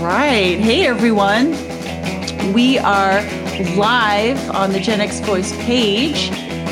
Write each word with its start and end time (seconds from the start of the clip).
right. 0.00 0.58
Hey, 0.58 0.86
everyone. 0.86 1.52
We 2.52 2.78
are 2.78 3.22
live 3.76 4.50
on 4.50 4.72
the 4.72 4.80
Gen 4.80 5.00
X 5.00 5.20
Voice 5.20 5.52
page. 5.64 6.30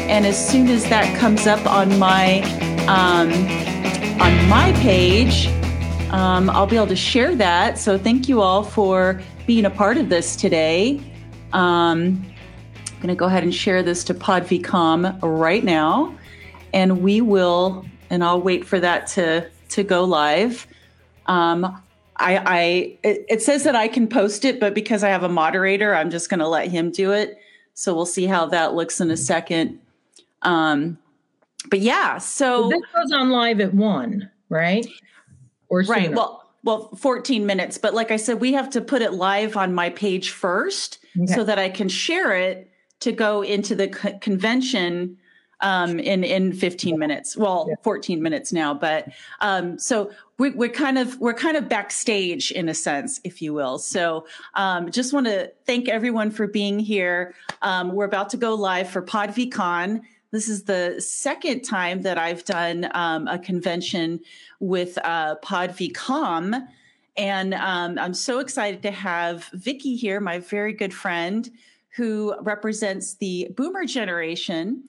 And 0.09 0.27
as 0.27 0.51
soon 0.51 0.69
as 0.69 0.85
that 0.91 1.17
comes 1.19 1.47
up 1.47 1.65
on 1.67 1.99
my 1.99 2.43
um, 2.87 3.33
on 4.21 4.49
my 4.49 4.73
page, 4.83 5.47
um, 6.13 6.51
I'll 6.51 6.67
be 6.67 6.77
able 6.77 6.89
to 6.89 6.97
share 6.97 7.35
that. 7.37 7.79
So 7.79 7.97
thank 7.97 8.29
you 8.29 8.43
all 8.43 8.63
for 8.63 9.21
being 9.47 9.65
a 9.65 9.71
part 9.71 9.97
of 9.97 10.11
this 10.11 10.37
today. 10.37 11.01
Um, 11.55 12.23
I'm 12.77 12.97
going 12.97 13.09
to 13.09 13.15
go 13.15 13.27
ahead 13.27 13.43
and 13.43 13.55
share 13.55 13.83
this 13.83 14.05
to 14.05 14.15
PodVCon 14.15 15.19
right 15.23 15.65
now, 15.65 16.15
and 16.75 17.01
we 17.01 17.23
will. 17.23 17.87
And 18.11 18.23
I'll 18.23 18.43
wait 18.43 18.67
for 18.67 18.79
that 18.81 19.07
to 19.09 19.49
to 19.71 19.83
go 19.83 20.05
live. 20.05 20.67
Um, 21.27 21.83
I, 22.17 22.37
I 22.39 22.99
it, 23.03 23.27
it 23.29 23.43
says 23.43 23.65
that 23.65 23.75
I 23.75 23.89
can 23.89 24.09
post 24.09 24.45
it, 24.45 24.61
but 24.61 24.75
because 24.75 25.03
I 25.03 25.09
have 25.09 25.23
a 25.23 25.29
moderator, 25.29 25.95
I'm 25.95 26.11
just 26.11 26.31
going 26.31 26.41
to 26.41 26.49
let 26.49 26.69
him 26.69 26.91
do 26.91 27.13
it. 27.13 27.39
So 27.75 27.95
we'll 27.95 28.07
see 28.07 28.27
how 28.27 28.47
that 28.47 28.75
looks 28.75 29.01
in 29.01 29.11
a 29.11 29.17
second. 29.17 29.81
Um, 30.43 30.99
but 31.71 31.81
yeah, 31.81 32.19
so 32.19 32.69
this 32.69 32.81
goes 32.95 33.13
on 33.13 33.31
live 33.31 33.61
at 33.61 33.75
one, 33.75 34.31
right? 34.49 34.87
Or 35.69 35.81
right. 35.83 36.13
Well, 36.13 36.45
well, 36.63 36.95
14 36.97 37.45
minutes. 37.45 37.79
But 37.79 37.95
like 37.95 38.11
I 38.11 38.17
said, 38.17 38.41
we 38.41 38.53
have 38.53 38.71
to 38.71 38.81
put 38.81 39.03
it 39.03 39.13
live 39.13 39.57
on 39.57 39.75
my 39.75 39.91
page 39.91 40.31
first 40.31 40.99
okay. 41.17 41.27
so 41.27 41.45
that 41.45 41.59
I 41.59 41.69
can 41.69 41.89
share 41.89 42.37
it 42.37 42.71
to 43.01 43.13
go 43.13 43.43
into 43.43 43.75
the 43.75 43.89
co- 43.89 44.19
convention 44.19 45.19
um, 45.65 45.99
in 45.99 46.23
in 46.23 46.53
15 46.53 46.97
minutes. 46.97 47.37
Well, 47.37 47.67
yeah. 47.69 47.75
14 47.83 48.23
minutes 48.23 48.53
now, 48.53 48.75
but 48.75 49.09
um, 49.41 49.79
so 49.79 50.13
we, 50.39 50.51
we're 50.51 50.69
kind 50.69 50.99
of 50.99 51.19
we're 51.21 51.35
kind 51.35 51.57
of 51.57 51.69
backstage 51.69 52.53
in 52.53 52.69
a 52.69 52.75
sense, 52.75 53.21
if 53.25 53.43
you 53.43 53.53
will. 53.53 53.79
So 53.79 54.27
um, 54.55 54.91
just 54.93 55.13
want 55.13 55.27
to 55.27 55.51
thank 55.67 55.89
everyone 55.89 56.31
for 56.31 56.47
being 56.47 56.79
here. 56.79 57.35
Um, 57.63 57.93
we're 57.93 58.05
about 58.05 58.31
to 58.31 58.37
go 58.37 58.55
live 58.55 58.91
for 58.91 59.03
PodVCon. 59.03 60.03
This 60.31 60.49
is 60.49 60.65
the 60.65 61.01
second 61.01 61.63
time 61.63 62.03
that 62.03 62.19
I've 62.19 62.45
done 62.45 62.91
um, 62.93 63.27
a 63.27 63.39
convention 63.39 64.21
with 64.61 64.99
uh, 65.03 65.37
PodVCon. 65.43 66.67
And 67.17 67.55
um, 67.55 67.99
I'm 67.99 68.15
so 68.15 68.41
excited 68.41 68.83
to 68.83 68.91
have 68.91 69.45
Vicky 69.53 69.95
here, 69.95 70.21
my 70.21 70.41
very 70.41 70.73
good 70.73 70.93
friend, 70.93 71.49
who 71.95 72.35
represents 72.41 73.15
the 73.15 73.49
boomer 73.57 73.85
generation. 73.85 74.83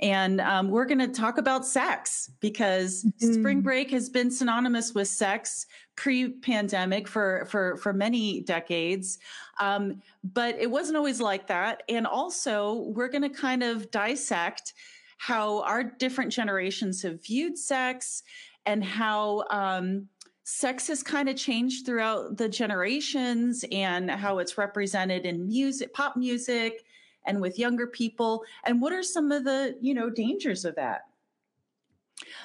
And 0.00 0.40
um, 0.40 0.70
we're 0.70 0.86
going 0.86 0.98
to 0.98 1.08
talk 1.08 1.38
about 1.38 1.66
sex 1.66 2.30
because 2.40 3.04
mm-hmm. 3.04 3.34
spring 3.34 3.60
break 3.60 3.90
has 3.90 4.08
been 4.08 4.30
synonymous 4.30 4.94
with 4.94 5.08
sex 5.08 5.66
pre-pandemic 5.96 7.06
for 7.06 7.46
for 7.50 7.76
for 7.76 7.92
many 7.92 8.40
decades, 8.40 9.18
um, 9.60 10.00
but 10.24 10.56
it 10.58 10.70
wasn't 10.70 10.96
always 10.96 11.20
like 11.20 11.46
that. 11.48 11.82
And 11.88 12.06
also, 12.06 12.90
we're 12.94 13.08
going 13.08 13.22
to 13.22 13.28
kind 13.28 13.62
of 13.62 13.90
dissect 13.90 14.72
how 15.18 15.62
our 15.64 15.84
different 15.84 16.32
generations 16.32 17.02
have 17.02 17.22
viewed 17.22 17.58
sex 17.58 18.22
and 18.64 18.82
how 18.82 19.44
um, 19.50 20.08
sex 20.44 20.88
has 20.88 21.02
kind 21.02 21.28
of 21.28 21.36
changed 21.36 21.84
throughout 21.84 22.38
the 22.38 22.48
generations 22.48 23.64
and 23.70 24.10
how 24.10 24.38
it's 24.38 24.56
represented 24.56 25.26
in 25.26 25.46
music, 25.46 25.92
pop 25.92 26.16
music, 26.16 26.84
and 27.26 27.40
with 27.40 27.58
younger 27.58 27.86
people 27.86 28.44
and 28.64 28.80
what 28.80 28.92
are 28.92 29.02
some 29.02 29.30
of 29.32 29.44
the 29.44 29.76
you 29.80 29.94
know 29.94 30.10
dangers 30.10 30.64
of 30.64 30.74
that 30.74 31.02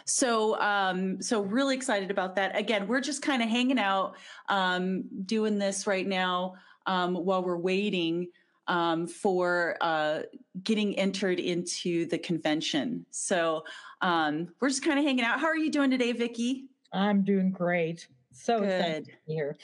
so 0.06 0.60
um 0.62 1.22
so 1.22 1.42
really 1.42 1.76
excited 1.76 2.12
about 2.12 2.36
that 2.36 2.58
again 2.58 2.88
we're 2.88 3.02
just 3.02 3.22
kind 3.22 3.42
of 3.42 3.50
hanging 3.50 3.80
out 3.80 4.16
um 4.50 5.04
doing 5.26 5.58
this 5.58 5.86
right 5.86 6.08
now 6.08 6.54
um 6.86 7.16
while 7.16 7.44
we're 7.44 7.58
waiting 7.58 8.28
um, 8.68 9.08
for 9.08 9.78
uh, 9.82 10.22
getting 10.64 10.98
entered 10.98 11.40
into 11.40 12.06
the 12.08 12.18
convention. 12.18 13.06
So 13.12 13.64
um, 14.02 14.48
we're 14.60 14.70
just 14.70 14.84
kind 14.84 14.98
of 14.98 15.06
hanging 15.06 15.24
out. 15.24 15.40
How 15.40 15.48
are 15.48 15.58
you 15.58 15.72
doing 15.72 15.92
today, 15.92 16.12
Vicki? 16.14 16.66
I'm 16.92 17.24
doing 17.24 17.52
great. 17.52 18.08
So 18.32 18.60
good 18.60 19.08
here 19.26 19.56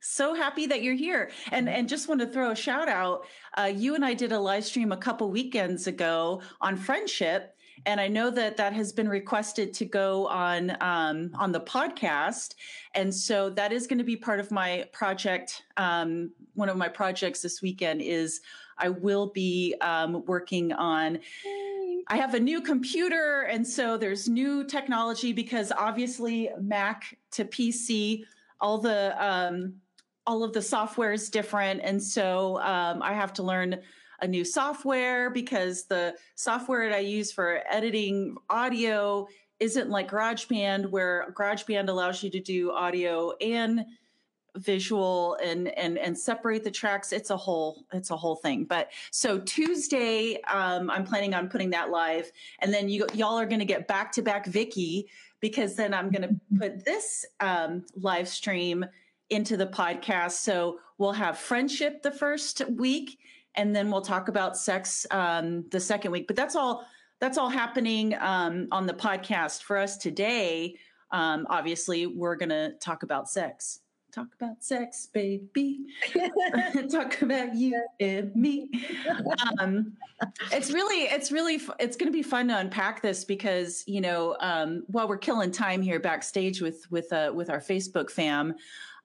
so 0.00 0.34
happy 0.34 0.66
that 0.66 0.82
you're 0.82 0.94
here. 0.94 1.30
And 1.50 1.68
and 1.68 1.88
just 1.88 2.08
want 2.08 2.20
to 2.20 2.26
throw 2.26 2.50
a 2.50 2.56
shout 2.56 2.88
out 2.88 3.26
uh, 3.56 3.64
you 3.64 3.94
and 3.94 4.04
i 4.04 4.14
did 4.14 4.32
a 4.32 4.38
live 4.38 4.64
stream 4.64 4.92
a 4.92 4.96
couple 4.96 5.30
weekends 5.30 5.86
ago 5.86 6.42
on 6.60 6.76
friendship 6.76 7.56
and 7.86 8.00
i 8.00 8.08
know 8.08 8.30
that 8.30 8.56
that 8.56 8.72
has 8.72 8.92
been 8.92 9.08
requested 9.08 9.72
to 9.74 9.84
go 9.84 10.26
on 10.28 10.76
um, 10.80 11.30
on 11.34 11.52
the 11.52 11.60
podcast. 11.60 12.54
And 12.94 13.14
so 13.14 13.50
that 13.50 13.72
is 13.72 13.86
going 13.86 13.98
to 13.98 14.04
be 14.04 14.16
part 14.16 14.40
of 14.40 14.50
my 14.50 14.86
project 14.92 15.62
um, 15.76 16.32
one 16.54 16.68
of 16.68 16.76
my 16.76 16.88
projects 16.88 17.42
this 17.42 17.62
weekend 17.62 18.02
is 18.02 18.40
i 18.78 18.88
will 18.88 19.28
be 19.28 19.74
um, 19.80 20.24
working 20.26 20.72
on 20.72 21.18
I 22.10 22.16
have 22.16 22.32
a 22.32 22.40
new 22.40 22.62
computer, 22.62 23.42
and 23.42 23.66
so 23.66 23.98
there's 23.98 24.30
new 24.30 24.64
technology 24.64 25.34
because 25.34 25.70
obviously 25.76 26.48
Mac 26.58 27.18
to 27.32 27.44
PC, 27.44 28.24
all 28.62 28.78
the 28.78 29.14
um, 29.22 29.74
all 30.28 30.44
of 30.44 30.52
the 30.52 30.60
software 30.60 31.14
is 31.14 31.30
different. 31.30 31.80
And 31.82 32.02
so 32.02 32.60
um, 32.60 33.02
I 33.02 33.14
have 33.14 33.32
to 33.34 33.42
learn 33.42 33.80
a 34.20 34.28
new 34.28 34.44
software 34.44 35.30
because 35.30 35.86
the 35.86 36.14
software 36.34 36.90
that 36.90 36.96
I 36.96 37.00
use 37.00 37.32
for 37.32 37.62
editing 37.66 38.36
audio 38.50 39.26
isn't 39.58 39.88
like 39.88 40.10
GarageBand, 40.10 40.90
where 40.90 41.32
GarageBand 41.34 41.88
allows 41.88 42.22
you 42.22 42.28
to 42.30 42.40
do 42.40 42.72
audio 42.72 43.32
and 43.40 43.86
visual 44.56 45.38
and 45.42 45.68
and 45.68 45.96
and 45.96 46.18
separate 46.18 46.62
the 46.62 46.70
tracks. 46.70 47.12
It's 47.12 47.30
a 47.30 47.36
whole 47.36 47.84
it's 47.92 48.10
a 48.10 48.16
whole 48.16 48.36
thing. 48.36 48.64
But 48.64 48.90
so 49.12 49.38
tuesday 49.38 50.40
um 50.52 50.90
i'm 50.90 51.04
planning 51.04 51.32
on 51.32 51.48
putting 51.48 51.70
that 51.70 51.90
live. 51.90 52.30
And 52.60 52.74
then 52.74 52.88
you 52.88 53.06
y'all 53.14 53.38
are 53.38 53.46
going 53.46 53.60
to 53.60 53.64
get 53.64 53.86
back 53.86 54.10
to 54.12 54.22
back 54.22 54.46
vicki 54.46 55.08
because 55.40 55.76
then 55.76 55.94
i'm 55.94 56.10
going 56.10 56.28
to 56.28 56.40
put 56.58 56.84
this 56.84 57.24
um 57.38 57.84
live 57.94 58.26
stream 58.26 58.84
into 59.30 59.56
the 59.56 59.66
podcast. 59.66 60.32
So 60.32 60.78
we'll 60.98 61.12
have 61.12 61.38
friendship 61.38 62.02
the 62.02 62.10
first 62.10 62.62
week, 62.70 63.18
and 63.54 63.74
then 63.74 63.90
we'll 63.90 64.02
talk 64.02 64.28
about 64.28 64.56
sex 64.56 65.06
um, 65.10 65.64
the 65.70 65.80
second 65.80 66.12
week. 66.12 66.26
But 66.26 66.36
that's 66.36 66.56
all. 66.56 66.86
That's 67.20 67.36
all 67.36 67.48
happening 67.48 68.14
um, 68.20 68.68
on 68.70 68.86
the 68.86 68.94
podcast 68.94 69.64
for 69.64 69.76
us 69.76 69.96
today. 69.96 70.76
Um, 71.10 71.48
obviously, 71.50 72.06
we're 72.06 72.36
going 72.36 72.50
to 72.50 72.74
talk 72.80 73.02
about 73.02 73.28
sex. 73.28 73.80
Talk 74.12 74.28
about 74.40 74.64
sex, 74.64 75.06
baby. 75.12 75.80
talk 76.90 77.20
about 77.20 77.54
you 77.54 77.80
and 78.00 78.34
me. 78.34 78.70
Um, 79.60 79.92
it's 80.50 80.72
really, 80.72 81.04
it's 81.04 81.30
really, 81.30 81.60
it's 81.78 81.96
going 81.96 82.10
to 82.10 82.16
be 82.16 82.22
fun 82.22 82.48
to 82.48 82.58
unpack 82.58 83.02
this 83.02 83.24
because 83.24 83.84
you 83.86 84.00
know, 84.00 84.34
um, 84.40 84.84
while 84.86 85.06
we're 85.08 85.18
killing 85.18 85.50
time 85.50 85.82
here 85.82 86.00
backstage 86.00 86.62
with 86.62 86.90
with 86.90 87.12
uh, 87.12 87.32
with 87.34 87.50
our 87.50 87.60
Facebook 87.60 88.10
fam, 88.10 88.54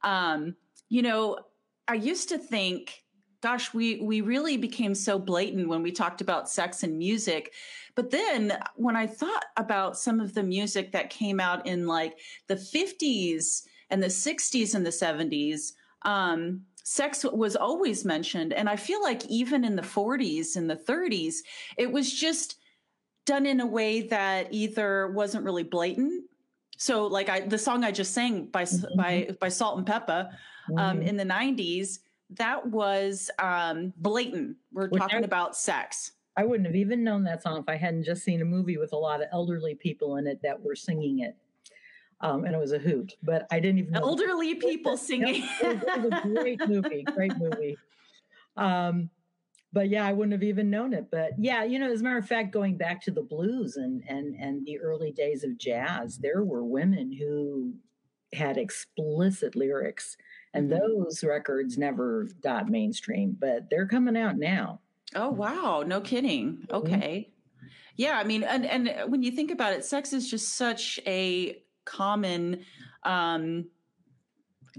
um, 0.04 0.56
you 0.90 1.02
know, 1.02 1.40
I 1.88 1.96
used 1.96 2.30
to 2.30 2.38
think, 2.38 3.04
gosh, 3.42 3.74
we 3.74 4.00
we 4.02 4.22
really 4.22 4.58
became 4.58 4.96
so 4.96 5.20
blatant 5.20 5.68
when 5.68 5.82
we 5.82 5.92
talked 5.92 6.22
about 6.22 6.50
sex 6.50 6.84
and 6.84 6.98
music. 6.98 7.54
But 7.96 8.10
then 8.10 8.58
when 8.76 8.96
I 8.96 9.08
thought 9.08 9.46
about 9.58 9.98
some 9.98 10.20
of 10.20 10.34
the 10.34 10.44
music 10.44 10.92
that 10.94 11.10
came 11.10 11.40
out 11.40 11.68
in 11.68 11.88
like 11.88 12.18
the 12.48 12.56
50s 12.56 13.64
and 13.90 14.02
the 14.02 14.08
60s 14.08 14.74
and 14.74 14.86
the 14.86 14.90
70s, 14.90 15.74
um, 16.04 16.62
sex 16.84 17.24
was 17.24 17.56
always 17.56 18.04
mentioned. 18.04 18.54
And 18.54 18.70
I 18.70 18.76
feel 18.76 19.02
like 19.02 19.26
even 19.28 19.64
in 19.64 19.76
the 19.76 19.84
40s 19.84 20.56
and 20.56 20.70
the 20.70 20.76
30s, 20.76 21.36
it 21.78 21.92
was 21.92 22.12
just 22.12 22.58
done 23.26 23.46
in 23.46 23.60
a 23.60 23.66
way 23.66 24.02
that 24.02 24.48
either 24.52 25.12
wasn't 25.12 25.46
really 25.46 25.64
blatant 25.64 26.26
so 26.78 27.08
like 27.08 27.30
I 27.30 27.42
the 27.42 27.58
song 27.58 27.84
I 27.84 27.92
just 27.92 28.14
sang 28.14 28.46
by 28.46 28.64
mm-hmm. 28.64 28.98
by 28.98 29.30
by 29.40 29.50
Salt-N-Pepa 29.50 30.30
um, 30.78 30.98
mm-hmm. 30.98 31.02
in 31.02 31.18
the 31.18 31.26
90s 31.26 32.00
that 32.38 32.66
was 32.66 33.30
um, 33.40 33.94
blatant. 33.98 34.58
We're 34.72 34.90
Which 34.90 35.02
talking 35.02 35.20
I, 35.20 35.22
about 35.22 35.56
sex. 35.56 36.14
I 36.36 36.44
wouldn't 36.46 36.66
have 36.66 36.76
even 36.76 37.04
known 37.04 37.24
that 37.26 37.44
song 37.44 37.60
if 37.60 37.70
I 37.70 37.76
hadn't 37.76 38.04
just 38.04 38.24
seen 38.24 38.42
a 38.42 38.46
movie 38.46 38.78
with 38.78 38.94
a 38.94 38.98
lot 38.98 39.22
of 39.22 39.28
elderly 39.32 39.76
people 39.76 40.18
in 40.18 40.28
it 40.28 40.42
that 40.42 40.62
were 40.62 40.76
singing 40.76 41.20
it. 41.20 41.36
Um, 42.22 42.46
and 42.46 42.56
it 42.56 42.58
was 42.58 42.72
a 42.72 42.80
hoot, 42.80 43.16
but 43.22 43.46
I 43.52 43.60
didn't 43.60 43.80
even 43.80 43.92
know 43.92 44.00
elderly 44.00 44.56
people 44.56 44.98
singing. 44.98 45.48
it, 45.62 46.04
was, 46.04 46.22
a 46.24 46.28
great 46.28 46.68
movie, 46.68 47.04
great 47.04 47.38
movie. 47.38 47.78
Um, 48.56 49.10
but 49.74 49.90
yeah, 49.90 50.06
I 50.06 50.14
wouldn't 50.14 50.34
have 50.34 50.44
even 50.44 50.70
known 50.70 50.94
it. 50.94 51.08
But 51.12 51.32
yeah, 51.40 51.64
you 51.64 51.80
know, 51.80 51.92
as 51.92 52.02
a 52.02 52.04
matter 52.04 52.20
of 52.20 52.28
fact, 52.28 52.52
going 52.52 52.78
back 52.78 53.02
to 53.04 53.12
the 53.12 53.24
blues 53.24 53.76
and 53.76 54.04
and 54.08 54.36
and 54.36 54.66
the 54.66 54.80
early 54.80 55.12
days 55.12 55.44
of 55.44 55.58
jazz, 55.58 56.20
there 56.20 56.44
were 56.44 56.64
women 56.64 57.12
who 57.12 57.74
had 58.34 58.58
explicit 58.58 59.56
lyrics, 59.56 60.16
and 60.54 60.70
mm-hmm. 60.70 60.80
those 60.80 61.24
records 61.24 61.78
never 61.78 62.30
got 62.42 62.70
mainstream, 62.70 63.36
but 63.40 63.70
they're 63.70 63.88
coming 63.88 64.16
out 64.16 64.38
now. 64.38 64.80
Oh 65.16 65.32
wow, 65.32 65.84
no 65.86 66.00
kidding. 66.00 66.60
Mm-hmm. 66.68 66.76
Okay. 66.76 67.28
Mm-hmm. 67.28 67.68
Yeah, 67.96 68.18
I 68.18 68.24
mean, 68.24 68.44
and 68.44 68.66
and 68.66 69.12
when 69.12 69.24
you 69.24 69.32
think 69.32 69.50
about 69.50 69.74
it, 69.74 69.84
sex 69.84 70.14
is 70.14 70.30
just 70.30 70.56
such 70.56 71.00
a 71.08 71.62
common 71.86 72.64
um 73.04 73.66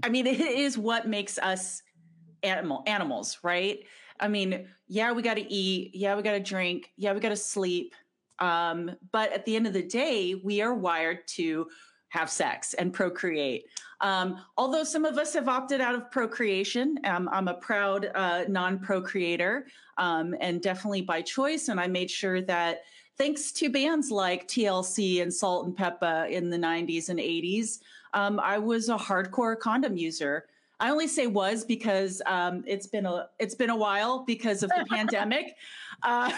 I 0.03 0.09
mean, 0.09 0.27
it 0.27 0.39
is 0.39 0.77
what 0.77 1.07
makes 1.07 1.37
us 1.37 1.81
animal 2.43 2.83
animals, 2.87 3.39
right? 3.43 3.79
I 4.19 4.27
mean, 4.27 4.67
yeah, 4.87 5.11
we 5.11 5.21
got 5.21 5.35
to 5.35 5.53
eat, 5.53 5.95
yeah, 5.95 6.15
we 6.15 6.21
got 6.21 6.33
to 6.33 6.39
drink, 6.39 6.91
yeah, 6.97 7.13
we 7.13 7.19
got 7.19 7.29
to 7.29 7.35
sleep. 7.35 7.95
Um, 8.39 8.91
but 9.11 9.31
at 9.31 9.45
the 9.45 9.55
end 9.55 9.67
of 9.67 9.73
the 9.73 9.81
day, 9.81 10.35
we 10.35 10.61
are 10.61 10.73
wired 10.73 11.27
to 11.29 11.67
have 12.09 12.29
sex 12.29 12.73
and 12.73 12.93
procreate. 12.93 13.65
Um, 14.01 14.39
although 14.57 14.83
some 14.83 15.05
of 15.05 15.17
us 15.17 15.33
have 15.33 15.47
opted 15.47 15.81
out 15.81 15.95
of 15.95 16.11
procreation, 16.11 16.97
um, 17.05 17.29
I'm 17.31 17.47
a 17.47 17.55
proud 17.55 18.11
uh, 18.13 18.43
non 18.47 18.79
procreator 18.79 19.67
um, 19.97 20.35
and 20.39 20.61
definitely 20.61 21.01
by 21.01 21.21
choice. 21.21 21.69
And 21.69 21.79
I 21.79 21.87
made 21.87 22.11
sure 22.11 22.41
that 22.41 22.83
thanks 23.17 23.51
to 23.53 23.69
bands 23.69 24.11
like 24.11 24.47
TLC 24.47 25.21
and 25.21 25.33
Salt 25.33 25.65
and 25.65 25.75
Pepa 25.75 26.29
in 26.29 26.49
the 26.49 26.57
90s 26.57 27.09
and 27.09 27.19
80s, 27.19 27.79
um, 28.13 28.39
I 28.39 28.57
was 28.57 28.89
a 28.89 28.97
hardcore 28.97 29.57
condom 29.57 29.97
user. 29.97 30.45
I 30.79 30.89
only 30.89 31.07
say 31.07 31.27
was 31.27 31.63
because 31.63 32.21
um, 32.25 32.63
it's 32.67 32.87
been 32.87 33.05
a 33.05 33.29
it's 33.39 33.55
been 33.55 33.69
a 33.69 33.75
while 33.75 34.23
because 34.25 34.63
of 34.63 34.69
the 34.69 34.85
pandemic. 34.91 35.55
Uh, 36.03 36.31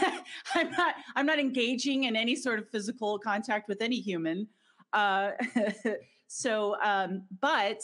I'm 0.54 0.70
not 0.70 0.94
I'm 1.16 1.26
not 1.26 1.38
engaging 1.38 2.04
in 2.04 2.16
any 2.16 2.34
sort 2.34 2.58
of 2.58 2.68
physical 2.70 3.18
contact 3.18 3.68
with 3.68 3.82
any 3.82 4.00
human. 4.00 4.48
Uh, 4.92 5.32
so, 6.28 6.76
um, 6.82 7.24
but 7.40 7.82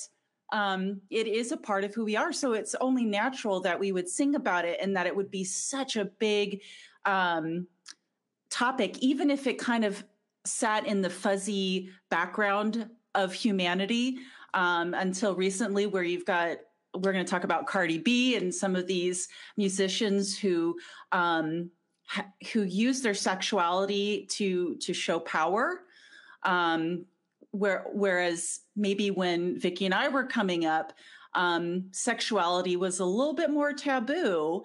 um, 0.53 1.01
it 1.11 1.27
is 1.27 1.53
a 1.53 1.57
part 1.57 1.85
of 1.85 1.95
who 1.95 2.05
we 2.05 2.17
are. 2.17 2.33
So 2.33 2.53
it's 2.53 2.75
only 2.81 3.05
natural 3.05 3.61
that 3.61 3.79
we 3.79 3.93
would 3.93 4.09
sing 4.09 4.35
about 4.35 4.65
it 4.65 4.79
and 4.81 4.97
that 4.97 5.07
it 5.07 5.15
would 5.15 5.31
be 5.31 5.45
such 5.45 5.97
a 5.97 6.05
big 6.05 6.61
um, 7.05 7.67
topic, 8.51 8.99
even 8.99 9.31
if 9.31 9.47
it 9.47 9.59
kind 9.59 9.85
of 9.85 10.05
sat 10.47 10.87
in 10.87 11.01
the 11.01 11.11
fuzzy 11.11 11.91
background 12.11 12.89
of 13.15 13.33
humanity 13.33 14.19
um, 14.55 14.95
until 14.95 15.35
recently, 15.35 15.87
where 15.87 16.03
you've 16.03 16.25
got 16.25 16.59
we're 16.95 17.13
going 17.13 17.25
to 17.25 17.31
talk 17.31 17.45
about 17.45 17.67
Cardi 17.67 17.99
B 17.99 18.37
and 18.37 18.55
some 18.55 18.77
of 18.77 18.87
these 18.87 19.29
musicians 19.57 20.39
who 20.39 20.77
um, 21.13 21.71
ha- 22.07 22.31
who 22.53 22.63
use 22.63 23.03
their 23.03 23.15
sexuality 23.15 24.27
to 24.31 24.77
to 24.77 24.95
show 24.95 25.19
power. 25.21 25.81
Um, 26.45 27.07
where, 27.51 27.87
whereas 27.93 28.61
maybe 28.75 29.13
when 29.13 29.59
Vicki 29.61 29.85
and 29.85 29.95
I 29.95 30.09
were 30.09 30.25
coming 30.25 30.67
up, 30.67 30.93
um, 31.35 31.85
sexuality 31.93 32.77
was 32.77 32.99
a 32.99 33.05
little 33.05 33.33
bit 33.33 33.51
more 33.51 33.73
taboo. 33.73 34.65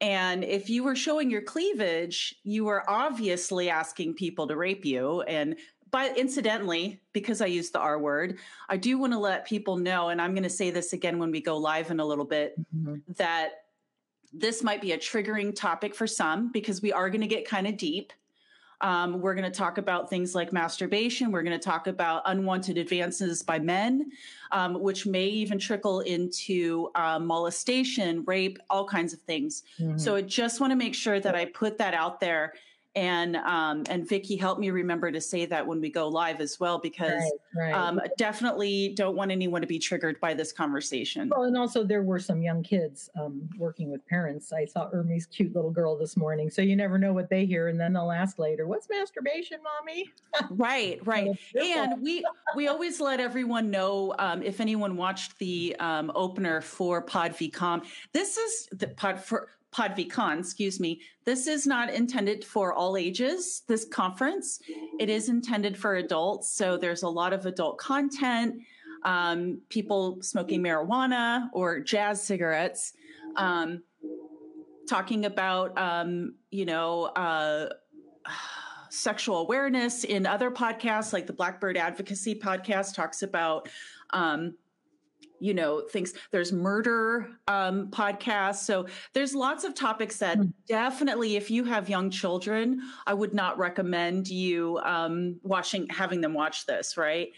And 0.00 0.44
if 0.44 0.70
you 0.70 0.84
were 0.84 0.94
showing 0.94 1.30
your 1.30 1.42
cleavage, 1.42 2.36
you 2.44 2.64
were 2.64 2.88
obviously 2.88 3.68
asking 3.68 4.14
people 4.14 4.46
to 4.46 4.56
rape 4.56 4.84
you. 4.84 5.22
And 5.22 5.56
but 5.90 6.16
incidentally, 6.18 7.00
because 7.12 7.40
I 7.40 7.46
use 7.46 7.70
the 7.70 7.80
R 7.80 7.98
word, 7.98 8.38
I 8.68 8.76
do 8.76 8.98
want 8.98 9.12
to 9.12 9.18
let 9.18 9.46
people 9.46 9.76
know, 9.76 10.08
and 10.08 10.20
I'm 10.20 10.32
going 10.32 10.42
to 10.42 10.50
say 10.50 10.70
this 10.70 10.92
again 10.92 11.18
when 11.18 11.30
we 11.30 11.40
go 11.40 11.56
live 11.56 11.90
in 11.90 12.00
a 12.00 12.04
little 12.04 12.24
bit, 12.24 12.54
mm-hmm. 12.74 12.96
that 13.16 13.64
this 14.32 14.62
might 14.62 14.80
be 14.80 14.92
a 14.92 14.98
triggering 14.98 15.54
topic 15.54 15.94
for 15.94 16.06
some 16.06 16.52
because 16.52 16.82
we 16.82 16.92
are 16.92 17.08
going 17.08 17.22
to 17.22 17.26
get 17.26 17.46
kind 17.46 17.66
of 17.66 17.76
deep. 17.76 18.12
Um, 18.80 19.20
we're 19.20 19.34
going 19.34 19.50
to 19.50 19.56
talk 19.56 19.78
about 19.78 20.08
things 20.08 20.34
like 20.36 20.52
masturbation. 20.52 21.32
We're 21.32 21.42
going 21.42 21.58
to 21.58 21.64
talk 21.64 21.88
about 21.88 22.22
unwanted 22.26 22.78
advances 22.78 23.42
by 23.42 23.58
men, 23.58 24.12
um, 24.52 24.80
which 24.80 25.04
may 25.04 25.26
even 25.26 25.58
trickle 25.58 26.00
into 26.00 26.90
um, 26.94 27.26
molestation, 27.26 28.24
rape, 28.24 28.58
all 28.70 28.84
kinds 28.84 29.12
of 29.12 29.20
things. 29.22 29.64
Mm-hmm. 29.80 29.98
So 29.98 30.14
I 30.14 30.22
just 30.22 30.60
want 30.60 30.70
to 30.70 30.76
make 30.76 30.94
sure 30.94 31.18
that 31.18 31.34
I 31.34 31.46
put 31.46 31.78
that 31.78 31.92
out 31.94 32.20
there 32.20 32.54
and 32.98 33.36
um, 33.36 33.84
and 33.88 34.08
Vicki 34.08 34.34
helped 34.34 34.60
me 34.60 34.70
remember 34.70 35.12
to 35.12 35.20
say 35.20 35.46
that 35.46 35.64
when 35.64 35.80
we 35.80 35.88
go 35.88 36.08
live 36.08 36.40
as 36.40 36.58
well 36.58 36.78
because 36.78 37.22
right, 37.54 37.72
right. 37.72 37.72
Um, 37.72 38.00
definitely 38.16 38.92
don't 38.96 39.14
want 39.14 39.30
anyone 39.30 39.60
to 39.60 39.68
be 39.68 39.78
triggered 39.78 40.18
by 40.18 40.34
this 40.34 40.50
conversation. 40.50 41.28
Well, 41.28 41.44
and 41.44 41.56
also 41.56 41.84
there 41.84 42.02
were 42.02 42.18
some 42.18 42.42
young 42.42 42.64
kids 42.64 43.08
um, 43.16 43.48
working 43.56 43.92
with 43.92 44.04
parents. 44.08 44.52
I 44.52 44.64
saw 44.64 44.90
Ermi's 44.90 45.26
cute 45.26 45.54
little 45.54 45.70
girl 45.70 45.96
this 45.96 46.16
morning, 46.16 46.50
so 46.50 46.60
you 46.60 46.74
never 46.74 46.98
know 46.98 47.12
what 47.12 47.30
they 47.30 47.46
hear, 47.46 47.68
and 47.68 47.78
then 47.78 47.92
they'll 47.92 48.10
ask 48.10 48.36
later, 48.36 48.66
"What's 48.66 48.88
masturbation, 48.90 49.58
mommy?" 49.62 50.12
right, 50.50 50.98
right. 51.06 51.30
and 51.56 52.02
we 52.02 52.24
we 52.56 52.66
always 52.66 53.00
let 53.00 53.20
everyone 53.20 53.70
know 53.70 54.12
um, 54.18 54.42
if 54.42 54.60
anyone 54.60 54.96
watched 54.96 55.38
the 55.38 55.76
um, 55.78 56.10
opener 56.16 56.60
for 56.60 57.04
PodVCon. 57.06 57.84
This 58.12 58.36
is 58.36 58.68
the 58.72 58.88
Pod 58.88 59.22
for 59.22 59.50
PodVCon, 59.74 60.40
excuse 60.40 60.80
me. 60.80 61.00
This 61.24 61.46
is 61.46 61.66
not 61.66 61.92
intended 61.92 62.44
for 62.44 62.72
all 62.72 62.96
ages, 62.96 63.62
this 63.68 63.84
conference. 63.84 64.60
It 64.98 65.10
is 65.10 65.28
intended 65.28 65.76
for 65.76 65.96
adults. 65.96 66.50
So 66.50 66.76
there's 66.76 67.02
a 67.02 67.08
lot 67.08 67.32
of 67.32 67.46
adult 67.46 67.78
content, 67.78 68.62
um, 69.04 69.60
people 69.68 70.22
smoking 70.22 70.62
marijuana 70.62 71.48
or 71.52 71.80
jazz 71.80 72.22
cigarettes, 72.22 72.94
um, 73.36 73.82
talking 74.88 75.26
about, 75.26 75.76
um, 75.78 76.34
you 76.50 76.64
know, 76.64 77.04
uh, 77.04 77.68
sexual 78.90 79.38
awareness 79.38 80.04
in 80.04 80.26
other 80.26 80.50
podcasts, 80.50 81.12
like 81.12 81.26
the 81.26 81.32
Blackbird 81.32 81.76
Advocacy 81.76 82.34
podcast 82.34 82.94
talks 82.94 83.22
about 83.22 83.68
um, 84.10 84.54
you 85.40 85.54
know 85.54 85.82
things. 85.90 86.14
There's 86.30 86.52
murder 86.52 87.28
um, 87.46 87.88
podcasts. 87.88 88.64
So 88.64 88.86
there's 89.12 89.34
lots 89.34 89.64
of 89.64 89.74
topics 89.74 90.18
that 90.18 90.38
mm. 90.38 90.52
definitely 90.66 91.36
if 91.36 91.50
you 91.50 91.64
have 91.64 91.88
young 91.88 92.10
children 92.10 92.80
i 93.06 93.14
would 93.14 93.34
not 93.34 93.58
recommend 93.58 94.28
you 94.28 94.78
um, 94.84 95.36
watching 95.42 95.86
having 95.88 96.20
them 96.20 96.34
watch 96.34 96.66
this 96.66 96.96
right? 96.96 97.30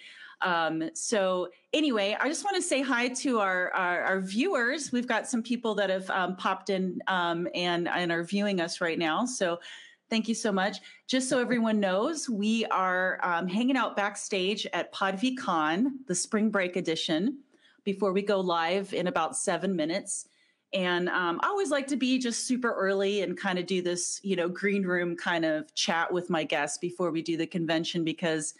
Um, 0.43 0.89
so 0.95 1.49
anyway 1.75 2.17
i 2.19 2.27
just 2.27 2.45
want 2.45 2.57
to 2.57 2.63
say 2.63 2.81
hi 2.81 3.09
to 3.09 3.41
our, 3.41 3.71
our, 3.73 4.03
our 4.03 4.21
viewers. 4.21 4.91
We've 4.91 5.07
got 5.07 5.29
some 5.29 5.43
people 5.43 5.75
that 5.75 5.91
have 5.91 6.09
um, 6.11 6.37
popped 6.37 6.71
in 6.71 7.01
um, 7.09 7.47
and 7.55 7.89
and 7.89 8.11
are 8.11 8.25
viewing 8.25 8.61
us 8.61 8.81
right 8.81 8.99
now. 8.99 9.27
So 9.27 9.61
Thank 10.09 10.27
you 10.27 10.35
so 10.35 10.51
much. 10.51 10.79
Just 11.07 11.29
so 11.29 11.39
everyone 11.39 11.79
knows, 11.79 12.29
we 12.29 12.67
are 12.67 13.21
um, 13.23 13.47
hanging 13.47 13.77
out 13.77 13.95
backstage 13.95 14.67
at 14.73 14.93
PodVCon, 14.93 15.87
the 16.09 16.17
spring 16.17 16.51
break 16.51 16.75
edition 16.75 17.39
before 17.85 18.13
we 18.13 18.23
go 18.23 18.41
live 18.41 18.93
in 18.93 19.07
about 19.07 19.37
seven 19.37 19.77
minutes. 19.77 20.27
And 20.73 21.09
um, 21.09 21.41
I 21.43 21.49
always 21.49 21.71
like 21.71 21.89
to 21.89 21.97
be 21.97 22.19
just 22.19 22.47
super 22.47 22.73
early 22.73 23.23
and 23.23 23.37
kind 23.37 23.59
of 23.59 23.67
do 23.67 23.83
this, 23.83 24.21
you 24.23 24.37
know, 24.37 24.49
green 24.49 24.85
room 24.85 25.17
kind 25.17 25.45
of 25.45 25.75
chat 25.75 26.13
with 26.13 26.31
my 26.31 26.45
guests 26.45 26.79
before 26.79 27.11
we 27.11 27.23
do 27.23 27.37
the 27.37 27.47
convention 27.47 28.05
because 28.05 28.55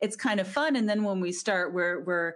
it's 0.00 0.14
kind 0.14 0.38
of 0.38 0.46
fun. 0.46 0.76
And 0.76 0.88
then 0.88 1.02
when 1.02 1.20
we 1.20 1.32
start, 1.32 1.74
we're 1.74 2.00
we're 2.04 2.34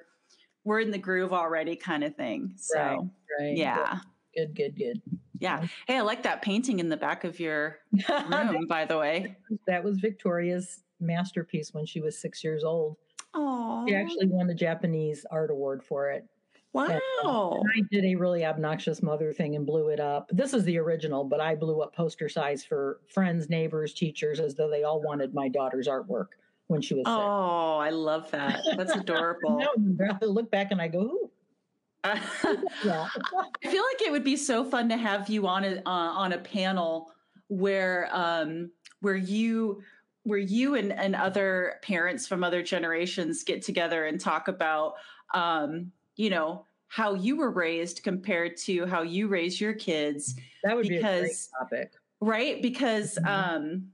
we're 0.65 0.81
in 0.81 0.91
the 0.91 0.99
groove 0.99 1.33
already, 1.33 1.77
kind 1.77 2.03
of 2.03 2.17
thing. 2.17 2.55
So 2.57 2.79
right, 2.79 2.99
right. 3.41 3.57
yeah, 3.57 4.01
good, 4.37 4.55
good, 4.55 4.77
good. 4.77 5.01
Yeah. 5.39 5.67
Hey, 5.87 5.97
I 5.97 6.01
like 6.03 6.23
that 6.25 6.43
painting 6.43 6.81
in 6.81 6.89
the 6.89 6.97
back 6.97 7.25
of 7.25 7.41
your 7.41 7.79
room, 8.29 8.67
by 8.69 8.85
the 8.85 8.99
way. 8.99 9.37
That 9.67 9.83
was 9.83 9.99
Victoria's 9.99 10.83
masterpiece 11.01 11.73
when 11.73 11.87
she 11.87 12.01
was 12.01 12.21
six 12.21 12.45
years 12.45 12.63
old. 12.63 12.97
Oh, 13.35 13.85
she 13.87 13.95
actually 13.95 14.27
won 14.27 14.51
a 14.51 14.55
Japanese 14.55 15.25
art 15.31 15.51
award 15.51 15.83
for 15.83 16.11
it. 16.11 16.27
Wow. 16.73 17.61
And 17.61 17.85
I 17.85 17.89
did 17.91 18.05
a 18.05 18.15
really 18.15 18.45
obnoxious 18.45 19.03
mother 19.03 19.33
thing 19.33 19.57
and 19.57 19.67
blew 19.67 19.89
it 19.89 19.99
up. 19.99 20.31
This 20.33 20.55
is 20.55 20.65
the 20.65 20.79
original, 20.79 21.25
but 21.25 21.41
I 21.41 21.57
blew 21.57 21.81
up 21.81 21.95
poster 21.95 22.29
size 22.29 22.65
for 22.65 23.01
friends, 23.13 23.49
neighbors, 23.49 23.93
teachers, 23.93 24.39
as 24.39 24.55
though 24.55 24.71
they 24.71 24.85
all 24.85 25.03
wanted 25.03 25.35
my 25.35 25.49
daughter's 25.49 25.89
artwork 25.89 26.29
when 26.69 26.81
she 26.81 26.95
was. 26.95 27.05
Oh, 27.07 27.79
I 27.79 27.91
love 27.91 28.31
that. 28.31 28.61
That's 28.77 28.93
adorable. 28.97 29.59
no, 29.77 30.19
I 30.23 30.25
look 30.25 30.51
back 30.51 30.71
and 30.71 30.81
I 30.81 30.89
go, 30.89 31.01
Ooh. 31.01 31.31
I 32.05 32.19
feel 32.19 33.83
like 33.83 34.01
it 34.01 34.11
would 34.11 34.25
be 34.25 34.37
so 34.37 34.65
fun 34.65 34.89
to 34.89 34.97
have 34.97 35.29
you 35.29 35.47
on 35.47 35.65
a 35.65 35.83
uh, 35.85 35.91
on 35.91 36.33
a 36.33 36.39
panel 36.39 37.13
where 37.49 38.09
um, 38.11 38.71
where 39.01 39.17
you 39.17 39.83
where 40.25 40.39
you 40.39 40.75
and, 40.75 40.93
and 40.93 41.17
other 41.17 41.77
parents 41.83 42.27
from 42.27 42.45
other 42.45 42.63
generations 42.63 43.43
get 43.43 43.63
together 43.63 44.07
and 44.07 44.21
talk 44.21 44.49
about 44.49 44.95
um, 45.35 45.93
you 46.17 46.31
know, 46.31 46.67
how 46.89 47.15
you 47.15 47.37
were 47.37 47.51
raised 47.51 48.03
compared 48.03 48.57
to 48.57 48.85
how 48.87 49.03
you 49.03 49.29
raise 49.29 49.61
your 49.61 49.73
kids. 49.73 50.35
That 50.65 50.77
would 50.77 50.89
because, 50.89 51.01
be 51.01 51.07
a 51.07 51.69
great 51.69 51.81
topic. 51.81 51.93
Right? 52.21 52.63
Because 52.63 53.17
mm-hmm. 53.17 53.57
um 53.57 53.87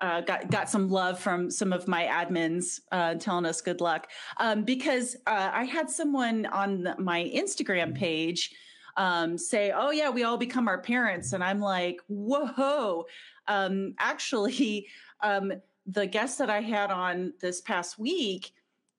uh, 0.00 0.22
got 0.22 0.50
got 0.50 0.70
some 0.70 0.88
love 0.88 1.18
from 1.20 1.50
some 1.50 1.72
of 1.72 1.86
my 1.86 2.04
admins 2.04 2.80
uh, 2.90 3.14
telling 3.16 3.44
us 3.44 3.60
good 3.60 3.82
luck 3.82 4.10
um, 4.38 4.62
because 4.64 5.14
uh, 5.26 5.50
I 5.52 5.64
had 5.64 5.90
someone 5.90 6.46
on 6.46 6.84
the, 6.84 6.96
my 6.98 7.30
Instagram 7.34 7.94
page 7.94 8.50
um, 8.96 9.38
say, 9.38 9.72
"Oh 9.74 9.90
yeah, 9.90 10.10
we 10.10 10.24
all 10.24 10.36
become 10.36 10.68
our 10.68 10.80
parents," 10.80 11.32
and 11.32 11.42
I'm 11.42 11.60
like, 11.60 12.00
"Whoa!" 12.08 13.06
Um, 13.48 13.94
actually, 13.98 14.88
um, 15.20 15.52
the 15.86 16.06
guest 16.06 16.38
that 16.38 16.50
I 16.50 16.60
had 16.60 16.90
on 16.90 17.32
this 17.40 17.60
past 17.60 17.98
week 17.98 18.52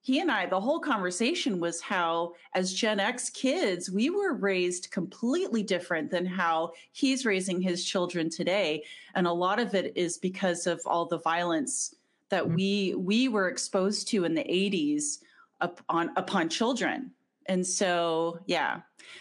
he 0.03 0.19
and 0.19 0.31
I, 0.31 0.48
the 0.48 0.60
whole 0.60 0.79
conversation 0.79 1.60
was 1.60 1.79
how, 1.79 2.33
as 2.55 2.74
Gen 2.74 3.00
X 3.00 3.29
kids, 3.29 3.91
we 3.91 4.10
were 4.10 4.33
raised 4.33 4.89
completely 4.89 5.62
different 5.62 6.10
than 6.10 6.25
how 6.25 6.71
he's 6.91 7.24
raising 7.24 7.62
his 7.62 7.86
children 7.86 8.27
today. 8.29 8.83
And 9.13 9.27
a 9.27 9.31
lot 9.31 9.60
of 9.60 9.75
it 9.75 9.93
is 9.95 10.17
because 10.17 10.65
of 10.65 10.81
all 10.88 11.05
the 11.05 11.19
violence 11.19 11.95
that 12.29 12.45
mm-hmm. 12.45 12.55
we 12.55 12.95
we 12.95 13.27
were 13.27 13.48
exposed 13.48 14.07
to 14.07 14.24
in 14.24 14.33
the 14.33 14.43
80s 14.43 15.19
up 15.62 15.81
on 15.88 16.10
upon 16.17 16.50
children. 16.50 17.12
And 17.51 17.67
so, 17.67 18.39
yeah. 18.46 18.79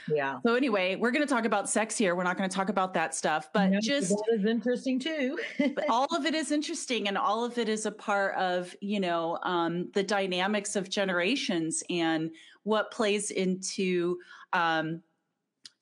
Yeah. 0.08 0.38
So 0.46 0.54
anyway, 0.54 0.94
we're 0.94 1.10
going 1.10 1.26
to 1.26 1.34
talk 1.34 1.44
about 1.44 1.68
sex 1.68 1.98
here. 1.98 2.14
We're 2.14 2.22
not 2.22 2.38
going 2.38 2.48
to 2.48 2.54
talk 2.54 2.68
about 2.68 2.94
that 2.94 3.12
stuff, 3.12 3.48
but 3.52 3.72
just 3.82 4.10
that 4.10 4.38
is 4.38 4.44
interesting 4.44 5.00
too. 5.00 5.36
all 5.88 6.06
of 6.14 6.26
it 6.26 6.34
is 6.34 6.52
interesting 6.52 7.08
and 7.08 7.18
all 7.18 7.44
of 7.44 7.58
it 7.58 7.68
is 7.68 7.86
a 7.86 7.90
part 7.90 8.36
of 8.36 8.72
you 8.80 9.00
know 9.00 9.36
um, 9.42 9.90
the 9.94 10.02
dynamics 10.04 10.76
of 10.76 10.88
generations 10.88 11.82
and 11.90 12.30
what 12.62 12.92
plays 12.92 13.32
into 13.32 14.16
um, 14.52 15.02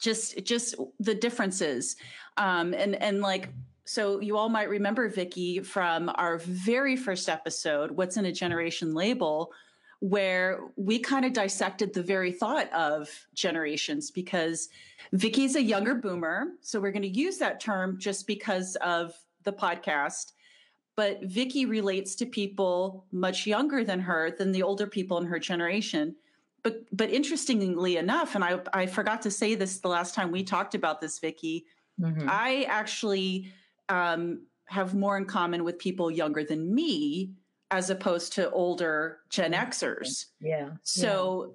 just 0.00 0.42
just 0.42 0.74
the 1.00 1.14
differences 1.14 1.96
um, 2.38 2.72
and 2.72 2.94
and 3.02 3.20
like 3.20 3.50
so 3.84 4.20
you 4.20 4.38
all 4.38 4.48
might 4.48 4.70
remember 4.70 5.08
Vicky 5.08 5.60
from 5.60 6.10
our 6.14 6.38
very 6.38 6.96
first 6.96 7.28
episode 7.28 7.90
what's 7.90 8.16
in 8.16 8.24
a 8.24 8.32
generation 8.32 8.94
label 8.94 9.52
where 10.00 10.60
we 10.76 10.98
kind 10.98 11.24
of 11.24 11.32
dissected 11.32 11.92
the 11.92 12.02
very 12.02 12.30
thought 12.30 12.72
of 12.72 13.08
generations 13.34 14.10
because 14.10 14.68
Vicky's 15.12 15.56
a 15.56 15.62
younger 15.62 15.94
boomer. 15.94 16.48
So 16.60 16.80
we're 16.80 16.92
going 16.92 17.02
to 17.02 17.08
use 17.08 17.38
that 17.38 17.60
term 17.60 17.98
just 17.98 18.26
because 18.26 18.76
of 18.76 19.14
the 19.42 19.52
podcast. 19.52 20.32
But 20.94 21.22
Vicky 21.22 21.64
relates 21.66 22.14
to 22.16 22.26
people 22.26 23.06
much 23.12 23.46
younger 23.46 23.84
than 23.84 24.00
her, 24.00 24.30
than 24.30 24.52
the 24.52 24.62
older 24.62 24.86
people 24.86 25.18
in 25.18 25.26
her 25.26 25.38
generation. 25.38 26.14
But 26.62 26.84
but 26.92 27.10
interestingly 27.10 27.96
enough, 27.96 28.34
and 28.34 28.42
I, 28.42 28.60
I 28.72 28.86
forgot 28.86 29.22
to 29.22 29.30
say 29.30 29.54
this 29.54 29.78
the 29.78 29.88
last 29.88 30.14
time 30.14 30.32
we 30.32 30.42
talked 30.42 30.74
about 30.74 31.00
this, 31.00 31.18
Vicky, 31.18 31.66
Mhm. 32.00 32.28
I 32.28 32.62
actually 32.64 33.52
um, 33.88 34.42
have 34.66 34.94
more 34.94 35.16
in 35.16 35.24
common 35.24 35.64
with 35.64 35.78
people 35.78 36.10
younger 36.10 36.44
than 36.44 36.74
me 36.74 37.32
as 37.70 37.90
opposed 37.90 38.32
to 38.34 38.50
older 38.50 39.18
Gen 39.28 39.52
Xers. 39.52 40.26
Yeah. 40.40 40.70
So 40.82 41.54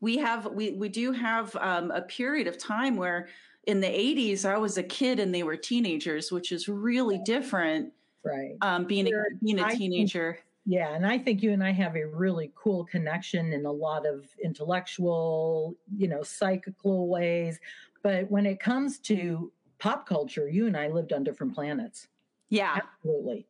we 0.00 0.18
have 0.18 0.46
we 0.52 0.72
we 0.72 0.88
do 0.88 1.12
have 1.12 1.54
um, 1.56 1.90
a 1.90 2.02
period 2.02 2.46
of 2.46 2.58
time 2.58 2.96
where 2.96 3.28
in 3.66 3.80
the 3.80 3.86
80s 3.86 4.44
I 4.44 4.58
was 4.58 4.76
a 4.76 4.82
kid 4.82 5.18
and 5.18 5.34
they 5.34 5.42
were 5.42 5.56
teenagers, 5.56 6.30
which 6.30 6.52
is 6.52 6.68
really 6.68 7.18
different 7.24 7.92
right. 8.22 8.56
um, 8.60 8.84
being 8.84 9.06
a, 9.06 9.10
Sure. 9.10 9.26
being 9.42 9.58
I 9.58 9.62
a 9.62 9.68
think- 9.68 9.78
teenager. 9.80 10.38
Yeah, 10.66 10.94
and 10.94 11.06
I 11.06 11.18
think 11.18 11.42
you 11.42 11.52
and 11.52 11.62
I 11.62 11.72
have 11.72 11.94
a 11.94 12.04
really 12.06 12.50
cool 12.54 12.86
connection 12.86 13.52
in 13.52 13.66
a 13.66 13.70
lot 13.70 14.06
of 14.06 14.24
intellectual, 14.42 15.74
you 15.94 16.08
know, 16.08 16.22
psychical 16.22 17.06
ways. 17.06 17.60
But 18.02 18.30
when 18.30 18.46
it 18.46 18.60
comes 18.60 18.98
to 19.00 19.52
pop 19.78 20.06
culture, 20.08 20.48
you 20.48 20.66
and 20.66 20.74
I 20.74 20.88
lived 20.88 21.12
on 21.12 21.22
different 21.22 21.54
planets. 21.54 22.08
Yeah, 22.48 22.78
Absolutely. 22.82 23.46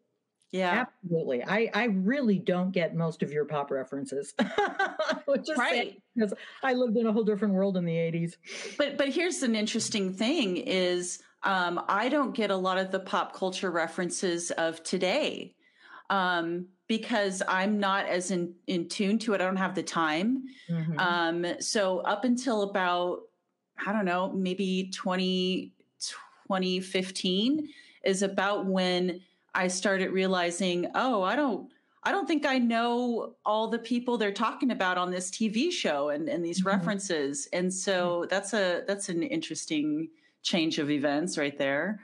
Yeah, 0.54 0.84
Absolutely. 1.02 1.42
I, 1.42 1.68
I 1.74 1.84
really 1.86 2.38
don't 2.38 2.70
get 2.70 2.94
most 2.94 3.24
of 3.24 3.32
your 3.32 3.44
pop 3.44 3.72
references. 3.72 4.34
Which 5.26 5.50
is 5.50 5.58
right. 5.58 6.00
because 6.14 6.32
I 6.62 6.74
lived 6.74 6.96
in 6.96 7.08
a 7.08 7.12
whole 7.12 7.24
different 7.24 7.54
world 7.54 7.76
in 7.76 7.84
the 7.84 7.92
80s. 7.92 8.36
But 8.78 8.96
but 8.96 9.08
here's 9.08 9.42
an 9.42 9.56
interesting 9.56 10.14
thing: 10.14 10.58
is 10.58 11.20
um, 11.42 11.82
I 11.88 12.08
don't 12.08 12.36
get 12.36 12.52
a 12.52 12.56
lot 12.56 12.78
of 12.78 12.92
the 12.92 13.00
pop 13.00 13.34
culture 13.34 13.72
references 13.72 14.52
of 14.52 14.80
today 14.84 15.56
um, 16.08 16.66
because 16.86 17.42
I'm 17.48 17.80
not 17.80 18.06
as 18.06 18.30
in 18.30 18.54
in 18.68 18.88
tune 18.88 19.18
to 19.20 19.34
it. 19.34 19.40
I 19.40 19.44
don't 19.46 19.56
have 19.56 19.74
the 19.74 19.82
time. 19.82 20.44
Mhm. 20.70 21.00
Um, 21.00 21.60
so 21.60 21.98
up 21.98 22.24
until 22.24 22.62
about, 22.62 23.22
I 23.84 23.92
don't 23.92 24.04
know, 24.04 24.30
maybe 24.30 24.92
20, 24.94 25.72
2015 25.98 27.68
is 28.04 28.22
about 28.22 28.66
when 28.66 29.20
I 29.54 29.68
started 29.68 30.10
realizing, 30.10 30.88
oh, 30.94 31.22
I 31.22 31.36
don't, 31.36 31.70
I 32.02 32.12
don't 32.12 32.26
think 32.26 32.44
I 32.44 32.58
know 32.58 33.34
all 33.46 33.68
the 33.68 33.78
people 33.78 34.18
they're 34.18 34.32
talking 34.32 34.70
about 34.70 34.98
on 34.98 35.10
this 35.10 35.30
TV 35.30 35.70
show 35.72 36.10
and, 36.10 36.28
and 36.28 36.44
these 36.44 36.62
Mhm. 36.62 36.66
references. 36.66 37.48
And 37.52 37.72
so 37.72 38.26
that's 38.28 38.52
a, 38.52 38.82
that's 38.86 39.08
an 39.08 39.22
interesting 39.22 40.08
change 40.42 40.78
of 40.78 40.90
events 40.90 41.38
right 41.38 41.56
there. 41.56 42.00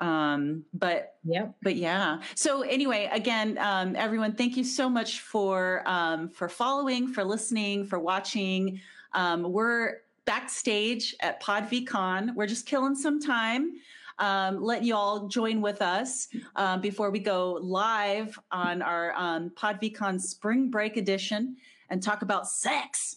Um, 0.00 0.64
but 0.74 1.14
yep. 1.22 1.54
but 1.62 1.76
yeah 1.76 2.20
so 2.34 2.62
anyway 2.62 3.08
again 3.12 3.56
um, 3.58 3.94
everyone 3.94 4.32
thank 4.34 4.56
you 4.56 4.64
so 4.64 4.90
much 4.90 5.20
for 5.20 5.84
um, 5.86 6.28
for 6.30 6.48
following 6.48 7.06
for 7.06 7.22
listening 7.22 7.86
for 7.86 8.00
watching 8.00 8.80
um, 9.12 9.44
we're 9.52 9.98
backstage 10.24 11.14
at 11.20 11.40
podvcon 11.40 12.34
we're 12.34 12.48
just 12.48 12.66
killing 12.66 12.96
some 12.96 13.20
time 13.20 13.74
um, 14.18 14.62
let 14.62 14.84
you 14.84 14.94
all 14.94 15.28
join 15.28 15.60
with 15.60 15.82
us 15.82 16.28
um, 16.56 16.80
before 16.80 17.10
we 17.10 17.18
go 17.18 17.58
live 17.60 18.38
on 18.52 18.82
our 18.82 19.12
um, 19.16 19.50
podvcon 19.50 20.20
spring 20.20 20.70
break 20.70 20.96
edition 20.96 21.56
and 21.90 22.02
talk 22.02 22.22
about 22.22 22.48
sex 22.48 23.16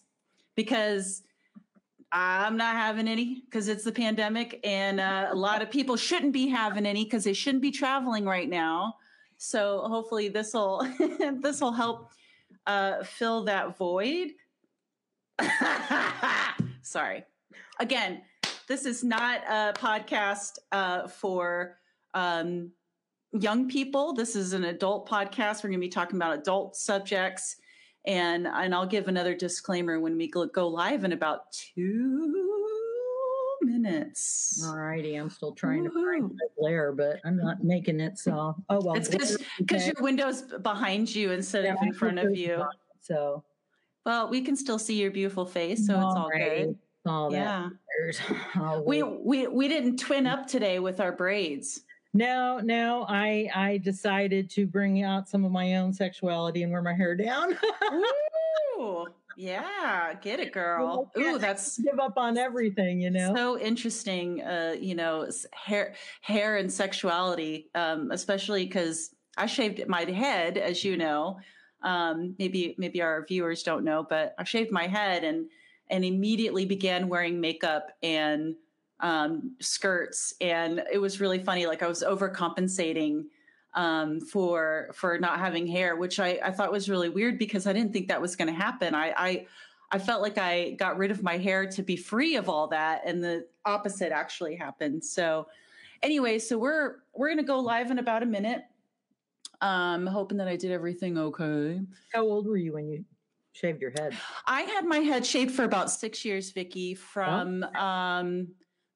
because 0.56 1.24
I'm 2.12 2.58
not 2.58 2.76
having 2.76 3.08
any 3.08 3.42
because 3.46 3.68
it's 3.68 3.84
the 3.84 3.92
pandemic, 3.92 4.60
and 4.64 5.00
uh, 5.00 5.28
a 5.30 5.36
lot 5.36 5.62
of 5.62 5.70
people 5.70 5.98
shouldn't 5.98 6.32
be 6.32 6.48
having 6.48 6.86
any 6.86 7.04
because 7.04 7.24
they 7.26 7.34
shouldn't 7.34 7.62
be 7.62 7.72
traveling 7.72 8.26
right 8.26 8.50
now. 8.50 8.96
So 9.38 9.82
hopefully 9.88 10.30
this 10.30 10.54
will 10.54 10.88
this 11.42 11.60
will 11.60 11.74
help 11.74 12.12
uh, 12.66 13.04
fill 13.04 13.44
that 13.46 13.78
void. 13.78 14.30
Sorry. 16.82 17.24
Again, 17.80 18.22
this 18.68 18.86
is 18.86 19.04
not 19.04 19.42
a 19.48 19.74
podcast 19.74 20.60
uh, 20.72 21.08
for 21.08 21.78
um, 22.14 22.72
young 23.32 23.70
people. 23.70 24.14
This 24.14 24.36
is 24.36 24.54
an 24.54 24.66
adult 24.66 25.08
podcast. 25.08 25.64
We're 25.64 25.70
going 25.70 25.80
to 25.80 25.86
be 25.86 25.90
talking 25.90 26.18
about 26.18 26.38
adult 26.38 26.76
subjects. 26.76 27.56
And, 28.06 28.48
and 28.48 28.74
I'll 28.74 28.86
give 28.86 29.08
another 29.08 29.34
disclaimer 29.34 30.00
when 30.00 30.18
we 30.18 30.30
go, 30.30 30.68
live 30.68 31.04
in 31.04 31.14
about 31.14 31.52
two 31.52 32.46
minutes. 33.62 34.64
All 34.66 34.78
righty. 34.78 35.16
I'm 35.16 35.30
still 35.30 35.54
trying 35.54 35.84
to 35.84 35.90
find 35.90 36.24
my 36.24 36.48
glare, 36.58 36.92
but 36.92 37.20
I'm 37.26 37.38
not 37.38 37.64
making 37.64 38.00
it. 38.00 38.18
So, 38.18 38.56
oh, 38.70 38.82
well. 38.82 38.96
It's 38.96 39.10
because 39.10 39.38
glare, 39.66 39.86
your 39.86 39.96
window's 40.00 40.42
behind 40.42 41.14
you 41.14 41.32
instead 41.32 41.66
Yeah, 41.66 41.74
of 41.74 41.84
in 41.84 41.94
front 41.94 42.20
of 42.20 42.36
you. 42.36 42.58
not, 42.58 42.76
So, 43.02 43.44
Well, 44.06 44.30
we 44.30 44.42
can 44.42 44.56
still 44.56 44.80
see 44.80 45.02
your 45.02 45.12
beautiful 45.12 45.46
face, 45.46 45.86
so 45.86 45.96
it's 45.96 46.16
all 46.16 46.30
good. 46.34 46.78
All 47.08 47.32
Yeah. 47.32 47.70
I'll 48.56 48.84
We, 48.86 49.04
we 49.04 49.48
we 49.48 49.68
didn't 49.68 49.98
twin 49.98 50.28
up 50.28 50.48
today 50.48 50.80
with 50.80 51.00
our 51.00 51.12
braids. 51.12 51.82
No, 52.14 52.60
no, 52.60 53.06
I 53.08 53.50
I 53.54 53.78
decided 53.78 54.50
to 54.52 54.66
bring 54.66 55.04
out 55.04 55.28
some 55.28 55.46
of 55.46 55.52
my 55.52 55.76
own 55.76 55.94
sexuality 55.94 56.64
and 56.64 56.72
wear 56.72 56.82
my 56.82 56.94
hair 56.94 57.16
down. 57.16 57.58
Ooh, 58.80 59.08
yeah, 59.36 60.14
get 60.22 60.40
it, 60.40 60.52
girl. 60.52 61.12
Ooh, 61.18 61.38
that's 61.38 61.78
Give 61.78 62.00
up 62.00 62.18
on 62.18 62.38
everything, 62.38 63.02
you 63.02 63.12
know. 63.12 63.36
so 63.36 63.60
interesting. 63.60 64.42
Uh, 64.42 64.76
you 64.80 64.96
know, 64.96 65.30
hair, 65.54 65.94
hair, 66.22 66.58
and 66.58 66.72
sexuality, 66.72 67.70
um, 67.76 68.10
especially 68.12 68.66
because 68.66 69.12
I 69.38 69.46
shaved 69.46 69.88
my 69.88 70.04
head, 70.06 70.58
as 70.58 70.84
you 70.84 70.98
know. 70.98 71.40
Um, 71.84 72.36
maybe 72.40 72.74
maybe 72.80 73.02
our 73.04 73.26
viewers 73.28 73.62
don't 73.62 73.84
know, 73.84 74.06
but 74.08 74.34
I 74.40 74.44
shaved 74.44 74.72
my 74.72 74.88
head 74.88 75.24
and 75.24 75.46
and 75.90 76.04
immediately 76.04 76.66
began 76.66 77.08
wearing 77.08 77.40
makeup 77.40 77.92
and 78.04 78.56
um, 79.00 79.56
skirts, 79.60 80.34
and 80.42 80.84
it 80.92 80.98
was 80.98 81.22
really 81.22 81.40
funny. 81.40 81.66
Like 81.68 81.84
I 81.84 81.88
was 81.88 82.04
overcompensating 82.04 83.26
um, 83.76 84.20
for 84.20 84.90
for 84.94 85.20
not 85.20 85.40
having 85.40 85.68
hair, 85.68 85.96
which 85.96 86.20
I, 86.20 86.40
I 86.44 86.52
thought 86.52 86.72
was 86.72 86.90
really 86.90 87.10
weird 87.10 87.38
because 87.38 87.68
I 87.68 87.74
didn't 87.74 87.94
think 87.94 88.08
that 88.08 88.22
was 88.22 88.36
going 88.36 88.48
to 88.48 88.60
happen. 88.60 88.96
I, 88.96 89.14
I 89.16 89.46
I 89.92 90.00
felt 90.00 90.22
like 90.22 90.38
I 90.38 90.72
got 90.72 90.98
rid 90.98 91.12
of 91.12 91.24
my 91.24 91.38
hair 91.38 91.66
to 91.68 91.84
be 91.84 91.96
free 91.96 92.36
of 92.36 92.50
all 92.50 92.68
that, 92.68 93.04
and 93.06 93.24
the 93.24 93.46
opposite 93.66 94.12
actually 94.12 94.56
happened. 94.56 95.04
So, 95.04 95.48
anyway, 96.02 96.40
so 96.40 96.58
we're 96.58 96.96
we're 97.14 97.30
gonna 97.30 97.44
go 97.44 97.60
live 97.60 97.92
in 97.92 98.00
about 98.00 98.24
a 98.24 98.26
minute. 98.26 98.64
Um, 99.62 100.06
hoping 100.06 100.38
that 100.38 100.48
I 100.48 100.56
did 100.56 100.72
everything 100.72 101.18
okay. 101.18 101.80
How 102.14 102.22
old 102.22 102.48
were 102.48 102.58
you 102.58 102.74
when 102.74 102.88
you 102.88 103.06
shaved 103.58 103.82
your 103.82 103.92
head? 103.92 104.16
I 104.46 104.62
had 104.62 104.86
my 104.86 105.00
head 105.00 105.26
shaved 105.26 105.52
for 105.52 105.64
about 105.64 105.90
six 105.90 106.24
years, 106.24 106.52
Vicky, 106.52 106.94
from 106.94 107.64
um 107.64 108.50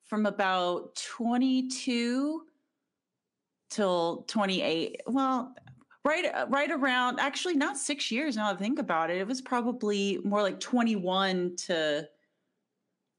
from 0.06 0.26
about 0.26 0.96
twenty 0.96 1.68
two 1.68 2.44
till 3.70 4.26
twenty 4.28 4.62
eight. 4.62 5.02
Well, 5.08 5.54
right 6.06 6.26
right 6.50 6.72
around 6.72 7.20
actually 7.20 7.56
not 7.56 7.78
six 7.78 8.12
years 8.12 8.36
now 8.36 8.48
that 8.48 8.58
I 8.58 8.60
think 8.60 8.80
about 8.80 9.10
it. 9.10 9.18
It 9.18 9.28
was 9.28 9.42
probably 9.42 10.20
more 10.24 10.42
like 10.42 10.60
twenty 10.60 10.96
one 10.96 11.56
to 11.68 12.08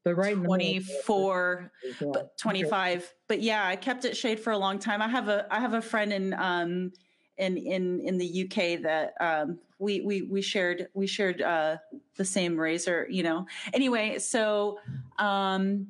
But 0.03 0.15
right 0.15 0.33
in 0.33 0.43
the 0.43 0.49
middle 0.49 0.77
of 0.77 0.83
it 0.83 1.05
24 1.05 1.71
but 2.13 2.37
25 2.37 3.13
but 3.29 3.41
yeah 3.41 3.65
i 3.65 3.75
kept 3.75 4.03
it 4.03 4.17
shaved 4.17 4.41
for 4.41 4.51
a 4.51 4.57
long 4.57 4.77
time 4.79 5.01
i 5.01 5.07
have 5.07 5.29
a 5.29 5.47
i 5.49 5.61
have 5.61 5.73
a 5.73 5.81
friend 5.81 6.11
in 6.11 6.33
um 6.33 6.91
in 7.37 7.57
in 7.57 7.99
in 8.01 8.17
the 8.17 8.43
uk 8.45 8.81
that 8.83 9.13
um 9.19 9.59
we 9.79 10.01
we 10.01 10.21
we 10.23 10.41
shared 10.41 10.87
we 10.93 11.07
shared 11.07 11.41
uh 11.41 11.77
the 12.15 12.25
same 12.25 12.57
razor 12.59 13.07
you 13.09 13.23
know 13.23 13.45
anyway 13.73 14.19
so 14.19 14.77
um 15.19 15.87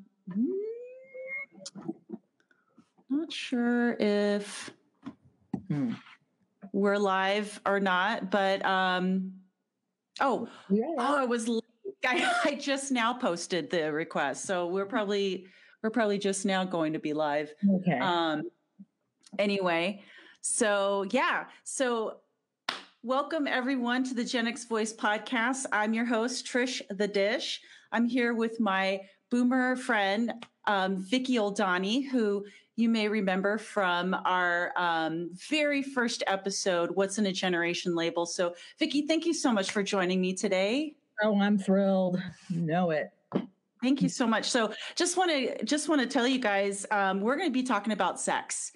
not 3.09 3.31
sure 3.31 3.95
if 3.99 4.71
Hmm. 5.69 5.93
we're 6.71 6.97
live 6.97 7.61
or 7.65 7.79
not 7.79 8.29
but 8.31 8.65
um 8.65 9.33
Oh, 10.21 10.47
yeah. 10.69 10.83
oh, 10.99 11.17
I 11.17 11.25
was. 11.25 11.49
I, 12.05 12.41
I 12.45 12.53
just 12.55 12.91
now 12.91 13.13
posted 13.13 13.71
the 13.71 13.91
request, 13.91 14.45
so 14.45 14.67
we're 14.67 14.85
probably 14.85 15.47
we're 15.81 15.89
probably 15.89 16.19
just 16.19 16.45
now 16.45 16.63
going 16.63 16.93
to 16.93 16.99
be 16.99 17.13
live. 17.13 17.51
Okay. 17.67 17.97
Um. 17.97 18.43
Anyway, 19.39 20.03
so 20.43 21.05
yeah, 21.11 21.45
so 21.63 22.17
welcome 23.01 23.47
everyone 23.47 24.03
to 24.03 24.13
the 24.13 24.25
Gen 24.25 24.45
X 24.45 24.65
Voice 24.65 24.91
podcast. 24.91 25.65
I'm 25.71 25.93
your 25.93 26.03
host 26.03 26.45
Trish 26.45 26.81
the 26.89 27.07
Dish. 27.07 27.61
I'm 27.93 28.05
here 28.05 28.33
with 28.33 28.59
my 28.59 28.99
boomer 29.31 29.77
friend 29.77 30.33
um, 30.65 30.97
Vicki 30.97 31.35
Oldani, 31.35 32.05
who 32.09 32.45
you 32.75 32.89
may 32.89 33.07
remember 33.07 33.57
from 33.57 34.13
our 34.25 34.73
um, 34.75 35.29
very 35.49 35.81
first 35.81 36.23
episode, 36.27 36.91
What's 36.91 37.17
in 37.17 37.25
a 37.27 37.31
Generation 37.31 37.95
label. 37.95 38.25
So, 38.25 38.53
Vicki, 38.79 39.07
thank 39.07 39.25
you 39.25 39.33
so 39.33 39.49
much 39.49 39.71
for 39.71 39.81
joining 39.81 40.19
me 40.19 40.33
today. 40.33 40.93
Oh, 41.23 41.39
I'm 41.39 41.57
thrilled. 41.57 42.21
know 42.49 42.89
it. 42.89 43.11
Thank 43.81 44.01
you 44.01 44.09
so 44.09 44.27
much. 44.27 44.49
So, 44.49 44.73
just 44.95 45.15
want 45.15 45.31
to 45.31 45.63
just 45.63 45.87
want 45.87 46.01
to 46.01 46.07
tell 46.07 46.27
you 46.27 46.39
guys, 46.39 46.85
um, 46.91 47.21
we're 47.21 47.37
going 47.37 47.47
to 47.47 47.53
be 47.53 47.63
talking 47.63 47.93
about 47.93 48.19
sex, 48.19 48.73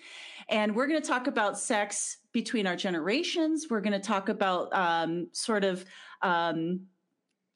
and 0.50 0.76
we're 0.76 0.88
going 0.88 1.02
to 1.02 1.08
talk 1.08 1.28
about 1.28 1.58
sex 1.58 2.18
between 2.32 2.68
our 2.68 2.76
generations. 2.76 3.68
We're 3.70 3.82
going 3.82 4.00
to 4.00 4.06
talk 4.06 4.30
about 4.30 4.74
um, 4.74 5.28
sort 5.32 5.64
of 5.64 5.86
um, 6.22 6.82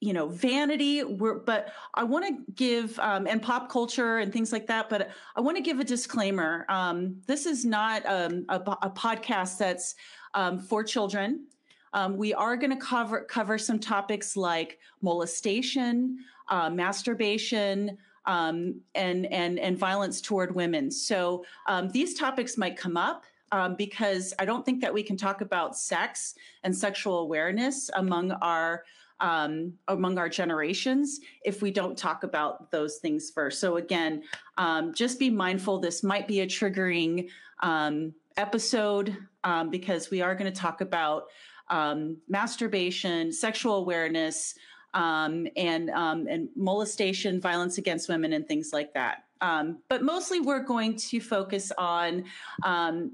you 0.00 0.12
know 0.12 0.28
vanity. 0.28 1.04
We're, 1.04 1.38
but 1.38 1.72
i 1.94 2.02
want 2.02 2.26
to 2.26 2.52
give 2.54 2.98
um, 2.98 3.26
and 3.26 3.40
pop 3.40 3.70
culture 3.70 4.18
and 4.18 4.32
things 4.32 4.52
like 4.52 4.66
that 4.66 4.90
but 4.90 5.10
i 5.36 5.40
want 5.40 5.56
to 5.56 5.62
give 5.62 5.78
a 5.80 5.84
disclaimer. 5.84 6.66
Um, 6.68 7.16
this 7.26 7.46
is 7.46 7.64
not 7.64 8.04
um, 8.06 8.44
a, 8.48 8.56
a, 8.56 8.90
podcast 8.90 9.58
that's 9.58 9.94
um, 10.34 10.58
for 10.58 10.82
children. 10.82 11.46
We 12.10 12.34
are 12.34 12.56
going 12.56 12.70
to 12.70 12.84
cover 12.84 13.22
cover 13.22 13.58
some 13.58 13.78
topics 13.78 14.36
like 14.36 14.78
molestation 15.02 16.18
uh, 16.48 16.68
masturbation 16.70 17.96
um, 18.26 18.80
and 18.94 19.26
and 19.26 19.58
and 19.58 19.78
violence 19.78 20.20
toward 20.20 20.54
women 20.54 20.90
so 20.90 21.44
these 21.92 22.14
topics 22.14 22.56
might 22.56 22.76
come 22.76 22.96
up 22.96 23.24
um, 23.52 23.76
because 23.76 24.32
I 24.38 24.46
don't 24.46 24.64
think 24.64 24.80
that 24.80 24.92
we 24.92 25.02
can 25.02 25.16
talk 25.16 25.42
about 25.42 25.76
sex 25.76 26.34
and 26.64 26.76
sexual 26.76 27.18
awareness 27.20 27.90
among 27.94 28.32
our 28.32 28.84
um, 29.20 29.74
among 29.86 30.18
our 30.18 30.28
generations 30.28 31.20
if 31.44 31.62
we 31.62 31.70
don't 31.70 31.96
talk 31.96 32.24
about 32.24 32.72
those 32.72 32.96
things 32.96 33.30
first. 33.30 33.60
So, 33.60 33.76
again, 33.76 34.24
um, 34.58 34.92
just 34.92 35.20
be 35.20 35.30
mindful 35.30 35.78
this 35.78 36.02
might 36.02 36.26
be 36.26 36.40
a 36.40 36.46
triggering 36.46 37.28
um, 37.62 38.14
episode 38.36 39.16
um, 39.44 39.70
because 39.70 40.10
we 40.10 40.22
are 40.22 40.34
going 40.34 40.52
to 40.52 40.60
talk 40.60 40.80
about 40.80 41.26
um, 41.68 42.16
masturbation, 42.28 43.32
sexual 43.32 43.76
awareness. 43.76 44.54
Um, 44.94 45.46
and 45.56 45.90
and 45.90 46.48
molestation, 46.54 47.40
violence 47.40 47.78
against 47.78 48.08
women, 48.08 48.32
and 48.34 48.46
things 48.46 48.70
like 48.72 48.92
that. 48.94 49.24
but 49.40 50.02
mostly, 50.02 50.40
we're 50.40 50.62
going 50.64 50.96
to 50.96 51.20
focus 51.20 51.72
on, 51.78 52.24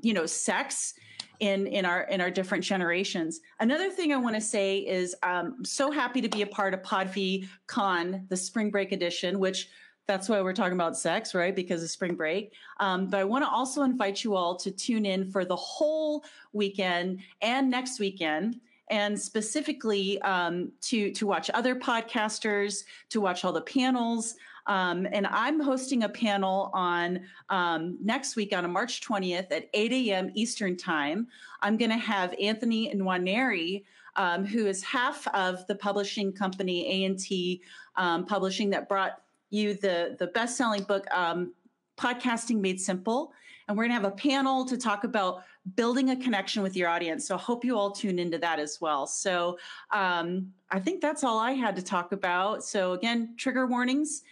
you 0.02 0.12
know, 0.12 0.26
sex 0.26 0.94
in 1.40 1.66
in 1.66 1.84
our 1.84 2.02
in 2.02 2.20
our 2.20 2.30
different 2.30 2.64
generations. 2.64 3.40
Another 3.60 3.90
thing 3.90 4.12
I 4.12 4.16
want 4.16 4.34
to 4.34 4.40
say 4.40 4.78
is 4.78 5.14
um, 5.22 5.54
I'm 5.58 5.64
so 5.64 5.90
happy 5.90 6.20
to 6.20 6.28
be 6.28 6.42
a 6.42 6.46
part 6.46 6.74
of 6.74 6.82
Podfee 6.82 7.48
Con, 7.66 8.26
the 8.28 8.36
spring 8.36 8.70
break 8.70 8.92
edition, 8.92 9.38
which 9.38 9.68
that's 10.06 10.28
why 10.28 10.40
we're 10.40 10.54
talking 10.54 10.72
about 10.72 10.96
sex, 10.96 11.34
right? 11.34 11.54
Because 11.54 11.82
of 11.82 11.90
spring 11.90 12.14
break. 12.14 12.54
Um, 12.80 13.08
but 13.08 13.20
I 13.20 13.24
want 13.24 13.44
to 13.44 13.50
also 13.50 13.82
invite 13.82 14.24
you 14.24 14.34
all 14.34 14.56
to 14.56 14.70
tune 14.70 15.04
in 15.04 15.30
for 15.30 15.44
the 15.44 15.56
whole 15.56 16.24
weekend 16.54 17.20
and 17.42 17.70
next 17.70 18.00
weekend 18.00 18.58
and 18.90 19.18
specifically 19.18 20.20
um, 20.22 20.72
to 20.82 21.10
to 21.12 21.26
watch 21.26 21.50
other 21.54 21.74
podcasters, 21.74 22.84
to 23.10 23.20
watch 23.20 23.44
all 23.44 23.52
the 23.52 23.60
panels. 23.60 24.34
Um, 24.68 25.06
and 25.12 25.26
I'm 25.26 25.60
hosting 25.60 26.02
a 26.02 26.08
panel 26.08 26.70
on 26.74 27.20
um, 27.48 27.96
next 28.02 28.36
week 28.36 28.54
on 28.54 28.70
March 28.70 29.00
20th 29.00 29.50
at 29.50 29.68
8 29.72 29.92
a.m. 29.92 30.30
Eastern 30.34 30.76
Time. 30.76 31.26
I'm 31.62 31.78
going 31.78 31.90
to 31.90 31.96
have 31.96 32.34
Anthony 32.38 32.94
Nwaneri, 32.94 33.84
um, 34.16 34.44
who 34.44 34.66
is 34.66 34.82
half 34.82 35.26
of 35.28 35.66
the 35.68 35.74
publishing 35.74 36.32
company 36.32 37.04
A&T 37.04 37.62
um, 37.96 38.26
Publishing 38.26 38.68
that 38.70 38.90
brought 38.90 39.22
you 39.50 39.72
the, 39.72 40.16
the 40.18 40.26
best-selling 40.28 40.82
book, 40.82 41.06
um, 41.12 41.54
Podcasting 41.96 42.60
Made 42.60 42.78
Simple. 42.78 43.32
And 43.66 43.76
we're 43.76 43.84
going 43.84 43.90
to 43.90 44.02
have 44.02 44.12
a 44.12 44.16
panel 44.16 44.66
to 44.66 44.76
talk 44.76 45.04
about 45.04 45.44
building 45.76 46.10
a 46.10 46.16
connection 46.16 46.62
with 46.62 46.76
your 46.76 46.88
audience. 46.88 47.26
So 47.26 47.34
I 47.34 47.38
hope 47.38 47.64
you 47.64 47.76
all 47.76 47.90
tune 47.90 48.18
into 48.18 48.38
that 48.38 48.58
as 48.58 48.80
well. 48.80 49.06
So 49.06 49.58
um, 49.92 50.52
I 50.70 50.78
think 50.78 51.00
that's 51.00 51.24
all 51.24 51.38
I 51.38 51.52
had 51.52 51.76
to 51.76 51.82
talk 51.82 52.12
about. 52.12 52.64
So 52.64 52.92
again, 52.92 53.34
trigger 53.36 53.66
warnings. 53.66 54.22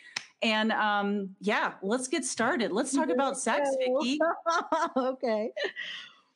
And 0.43 0.71
um, 0.73 1.31
yeah, 1.41 1.75
let's 1.83 2.09
get 2.09 2.25
started. 2.25 2.73
Let's 2.73 2.95
talk 2.95 3.09
about 3.09 3.39
sex, 3.39 3.69
Vicki. 3.79 4.19
okay. 4.97 5.51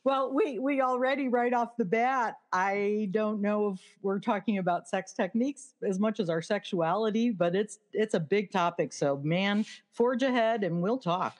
Well, 0.02 0.32
we 0.32 0.58
we 0.58 0.80
already 0.80 1.28
right 1.28 1.52
off 1.52 1.76
the 1.76 1.84
bat, 1.84 2.36
I 2.52 3.08
don't 3.10 3.42
know 3.42 3.72
if 3.74 3.80
we're 4.00 4.18
talking 4.18 4.56
about 4.56 4.88
sex 4.88 5.12
techniques 5.12 5.74
as 5.86 5.98
much 5.98 6.20
as 6.20 6.30
our 6.30 6.40
sexuality, 6.40 7.28
but 7.28 7.54
it's 7.54 7.80
it's 7.92 8.14
a 8.14 8.20
big 8.20 8.50
topic. 8.50 8.94
So, 8.94 9.20
man, 9.22 9.66
forge 9.92 10.22
ahead 10.22 10.64
and 10.64 10.80
we'll 10.80 10.96
talk. 10.96 11.36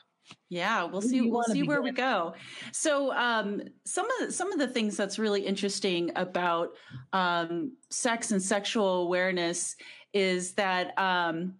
Yeah, 0.49 0.85
we'll 0.85 1.03
see. 1.03 1.21
We'll 1.21 1.45
see 1.45 1.63
where 1.63 1.83
we 1.83 1.93
go. 1.93 2.35
So, 2.73 3.13
um, 3.13 3.63
some 3.85 4.07
of 4.07 4.27
the, 4.27 4.33
some 4.33 4.53
of 4.53 4.59
the 4.59 4.69
things 4.69 4.97
that's 4.97 5.19
really 5.19 5.47
interesting 5.47 6.11
about 6.17 6.71
um, 7.13 7.73
sex 7.91 8.31
and 8.33 8.43
sexual 8.43 9.03
awareness 9.03 9.77
is 10.13 10.53
that 10.53 10.99
um, 10.99 11.55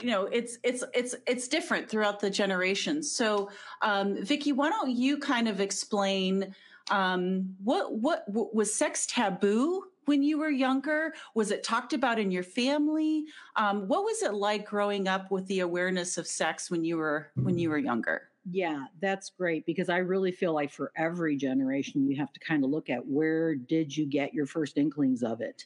you 0.00 0.10
know 0.10 0.26
it's 0.26 0.58
it's 0.62 0.84
it's 0.94 1.14
it's 1.26 1.48
different 1.48 1.88
throughout 1.88 2.20
the 2.20 2.30
generations 2.30 3.10
so 3.10 3.50
um, 3.82 4.22
vicki 4.24 4.52
why 4.52 4.68
don't 4.68 4.90
you 4.90 5.18
kind 5.18 5.48
of 5.48 5.60
explain 5.60 6.54
um, 6.90 7.54
what, 7.62 7.92
what 7.92 8.24
what 8.28 8.54
was 8.54 8.74
sex 8.74 9.06
taboo 9.06 9.84
when 10.06 10.22
you 10.22 10.38
were 10.38 10.50
younger 10.50 11.12
was 11.34 11.50
it 11.50 11.62
talked 11.62 11.92
about 11.92 12.18
in 12.18 12.30
your 12.30 12.42
family 12.42 13.24
um, 13.56 13.86
what 13.88 14.04
was 14.04 14.22
it 14.22 14.34
like 14.34 14.66
growing 14.66 15.08
up 15.08 15.30
with 15.30 15.46
the 15.46 15.60
awareness 15.60 16.18
of 16.18 16.26
sex 16.26 16.70
when 16.70 16.84
you 16.84 16.96
were 16.96 17.30
when 17.36 17.58
you 17.58 17.70
were 17.70 17.78
younger 17.78 18.28
yeah 18.50 18.84
that's 19.00 19.30
great 19.30 19.64
because 19.66 19.88
i 19.88 19.98
really 19.98 20.32
feel 20.32 20.54
like 20.54 20.70
for 20.70 20.90
every 20.96 21.36
generation 21.36 22.08
you 22.08 22.16
have 22.16 22.32
to 22.32 22.40
kind 22.40 22.64
of 22.64 22.70
look 22.70 22.88
at 22.88 23.06
where 23.06 23.54
did 23.54 23.94
you 23.94 24.06
get 24.06 24.34
your 24.34 24.46
first 24.46 24.78
inklings 24.78 25.22
of 25.22 25.40
it 25.40 25.64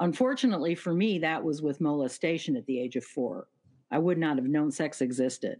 Unfortunately 0.00 0.74
for 0.74 0.94
me, 0.94 1.18
that 1.18 1.44
was 1.44 1.60
with 1.60 1.80
molestation 1.80 2.56
at 2.56 2.64
the 2.64 2.80
age 2.80 2.96
of 2.96 3.04
four. 3.04 3.46
I 3.90 3.98
would 3.98 4.16
not 4.16 4.36
have 4.36 4.46
known 4.46 4.70
sex 4.70 5.02
existed. 5.02 5.58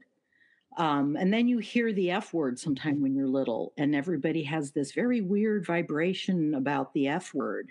Um, 0.79 1.16
and 1.16 1.33
then 1.33 1.46
you 1.46 1.59
hear 1.59 1.92
the 1.92 2.11
F 2.11 2.33
word 2.33 2.59
sometime 2.59 3.03
when 3.03 3.14
you're 3.14 3.29
little, 3.29 3.74
and 3.76 3.94
everybody 3.94 4.42
has 4.44 4.70
this 4.70 4.92
very 4.92 5.20
weird 5.20 5.66
vibration 5.66 6.55
about 6.55 6.94
the 6.94 7.09
F 7.09 7.35
word. 7.35 7.70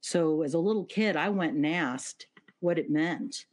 So 0.00 0.42
as 0.42 0.54
a 0.54 0.58
little 0.58 0.84
kid, 0.84 1.16
I 1.16 1.28
went 1.28 1.54
and 1.54 1.66
asked 1.66 2.26
what 2.60 2.78
it 2.78 2.90
meant. 2.90 3.46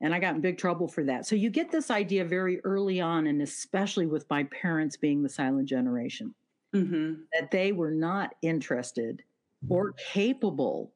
And 0.00 0.14
I 0.14 0.20
got 0.20 0.36
in 0.36 0.40
big 0.40 0.58
trouble 0.58 0.86
for 0.86 1.02
that. 1.04 1.26
So 1.26 1.34
you 1.34 1.50
get 1.50 1.72
this 1.72 1.90
idea 1.90 2.24
very 2.24 2.60
early 2.64 3.00
on, 3.00 3.26
and 3.26 3.42
especially 3.42 4.06
with 4.06 4.30
my 4.30 4.44
parents 4.44 4.96
being 4.96 5.22
the 5.22 5.28
silent 5.28 5.68
generation, 5.68 6.34
mm-hmm. 6.74 7.14
that 7.32 7.50
they 7.50 7.72
were 7.72 7.90
not 7.90 8.34
interested 8.42 9.22
or 9.68 9.94
capable 10.12 10.92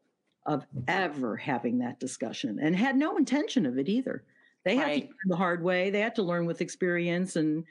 of 0.46 0.66
ever 0.88 1.36
having 1.36 1.78
that 1.78 2.00
discussion 2.00 2.58
and 2.60 2.76
had 2.76 2.96
no 2.96 3.16
intention 3.16 3.66
of 3.66 3.78
it 3.78 3.88
either. 3.88 4.24
They 4.64 4.76
had 4.76 4.86
right. 4.86 5.02
to 5.02 5.06
learn 5.06 5.28
the 5.28 5.36
hard 5.36 5.62
way. 5.62 5.90
They 5.90 6.00
had 6.00 6.14
to 6.16 6.22
learn 6.22 6.46
with 6.46 6.60
experience 6.60 7.36
and 7.36 7.64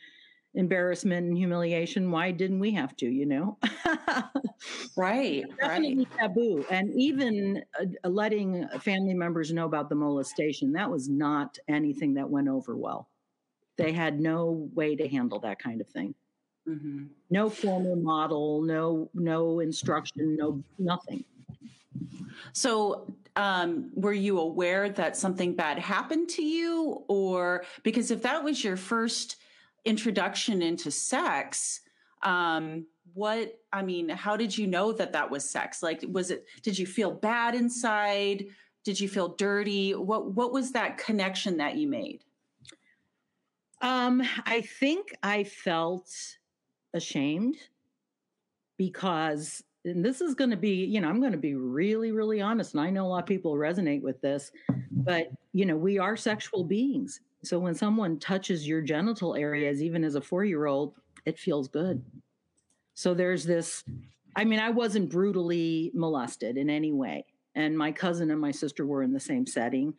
embarrassment 0.53 1.27
and 1.27 1.37
humiliation. 1.37 2.11
Why 2.11 2.31
didn't 2.31 2.59
we 2.59 2.71
have 2.71 2.95
to, 2.97 3.05
you 3.05 3.25
know? 3.25 3.57
right. 4.97 5.43
Definitely 5.59 6.07
right. 6.09 6.19
taboo. 6.19 6.65
And 6.69 6.93
even 6.93 7.63
uh, 7.79 8.09
letting 8.09 8.67
family 8.79 9.13
members 9.13 9.53
know 9.53 9.65
about 9.65 9.89
the 9.89 9.95
molestation, 9.95 10.73
that 10.73 10.89
was 10.89 11.07
not 11.07 11.57
anything 11.67 12.15
that 12.15 12.29
went 12.29 12.49
over 12.49 12.75
well. 12.75 13.09
They 13.77 13.93
had 13.93 14.19
no 14.19 14.69
way 14.73 14.95
to 14.95 15.07
handle 15.07 15.39
that 15.39 15.59
kind 15.59 15.81
of 15.81 15.87
thing. 15.87 16.13
Mm-hmm. 16.67 17.05
No 17.31 17.49
formal 17.49 17.95
model, 17.95 18.61
no 18.61 19.09
no 19.15 19.61
instruction, 19.61 20.35
no 20.35 20.63
nothing. 20.77 21.25
So, 22.53 23.11
um, 23.35 23.89
were 23.95 24.13
you 24.13 24.39
aware 24.39 24.89
that 24.89 25.17
something 25.17 25.55
bad 25.55 25.79
happened 25.79 26.29
to 26.29 26.43
you? 26.43 27.03
Or 27.07 27.63
because 27.83 28.11
if 28.11 28.21
that 28.23 28.43
was 28.43 28.63
your 28.63 28.77
first 28.77 29.37
introduction 29.85 30.61
into 30.61 30.91
sex, 30.91 31.81
um, 32.23 32.85
what, 33.13 33.59
I 33.73 33.81
mean, 33.81 34.09
how 34.09 34.37
did 34.37 34.57
you 34.57 34.67
know 34.67 34.91
that 34.93 35.13
that 35.13 35.29
was 35.29 35.49
sex? 35.49 35.81
Like, 35.83 36.03
was 36.09 36.31
it, 36.31 36.45
did 36.61 36.77
you 36.77 36.85
feel 36.85 37.11
bad 37.11 37.55
inside? 37.55 38.45
Did 38.83 38.99
you 38.99 39.09
feel 39.09 39.29
dirty? 39.29 39.93
What, 39.93 40.31
what 40.31 40.53
was 40.53 40.71
that 40.71 40.97
connection 40.97 41.57
that 41.57 41.75
you 41.75 41.87
made? 41.87 42.23
Um, 43.81 44.21
I 44.45 44.61
think 44.61 45.15
I 45.23 45.43
felt 45.43 46.11
ashamed 46.93 47.57
because 48.77 49.63
and 49.83 50.05
this 50.05 50.21
is 50.21 50.35
going 50.35 50.51
to 50.51 50.57
be, 50.57 50.85
you 50.85 51.01
know, 51.01 51.09
I'm 51.09 51.19
going 51.19 51.31
to 51.31 51.37
be 51.37 51.55
really, 51.55 52.11
really 52.11 52.39
honest. 52.39 52.73
And 52.73 52.81
I 52.81 52.89
know 52.89 53.05
a 53.05 53.09
lot 53.09 53.23
of 53.23 53.25
people 53.25 53.55
resonate 53.55 54.01
with 54.01 54.21
this, 54.21 54.51
but, 54.91 55.31
you 55.53 55.65
know, 55.65 55.75
we 55.75 55.97
are 55.97 56.15
sexual 56.15 56.63
beings. 56.63 57.19
So 57.43 57.59
when 57.59 57.75
someone 57.75 58.19
touches 58.19 58.67
your 58.67 58.81
genital 58.81 59.35
areas, 59.35 59.81
even 59.81 60.03
as 60.03 60.15
a 60.15 60.21
four 60.21 60.45
year 60.45 60.65
old, 60.65 60.95
it 61.25 61.39
feels 61.39 61.67
good. 61.67 62.03
So 62.93 63.13
there's 63.13 63.43
this, 63.45 63.83
I 64.35 64.43
mean, 64.43 64.59
I 64.59 64.69
wasn't 64.69 65.09
brutally 65.09 65.91
molested 65.93 66.57
in 66.57 66.69
any 66.69 66.91
way. 66.91 67.25
And 67.55 67.77
my 67.77 67.91
cousin 67.91 68.31
and 68.31 68.39
my 68.39 68.51
sister 68.51 68.85
were 68.85 69.03
in 69.03 69.11
the 69.11 69.19
same 69.19 69.45
setting. 69.45 69.93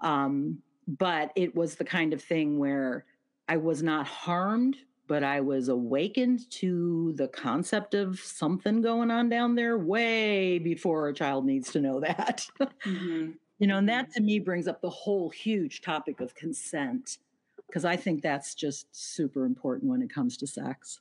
Um, 0.00 0.58
but 0.86 1.32
it 1.34 1.54
was 1.54 1.74
the 1.74 1.84
kind 1.84 2.12
of 2.12 2.22
thing 2.22 2.58
where 2.58 3.04
I 3.48 3.56
was 3.56 3.82
not 3.82 4.06
harmed, 4.06 4.76
but 5.08 5.22
I 5.22 5.40
was 5.40 5.68
awakened 5.68 6.50
to 6.50 7.12
the 7.16 7.28
concept 7.28 7.94
of 7.94 8.18
something 8.20 8.80
going 8.80 9.10
on 9.10 9.28
down 9.28 9.54
there 9.54 9.78
way 9.78 10.58
before 10.58 11.08
a 11.08 11.14
child 11.14 11.44
needs 11.44 11.72
to 11.72 11.80
know 11.80 12.00
that. 12.00 12.46
Mm-hmm. 12.86 13.32
You 13.58 13.66
know, 13.66 13.78
and 13.78 13.88
that 13.88 14.06
mm-hmm. 14.06 14.12
to 14.12 14.20
me 14.22 14.38
brings 14.38 14.68
up 14.68 14.80
the 14.80 14.90
whole 14.90 15.30
huge 15.30 15.80
topic 15.80 16.20
of 16.20 16.34
consent, 16.34 17.18
because 17.66 17.84
I 17.84 17.96
think 17.96 18.22
that's 18.22 18.54
just 18.54 18.86
super 18.92 19.44
important 19.44 19.90
when 19.90 20.02
it 20.02 20.12
comes 20.12 20.36
to 20.38 20.46
sex. 20.46 21.00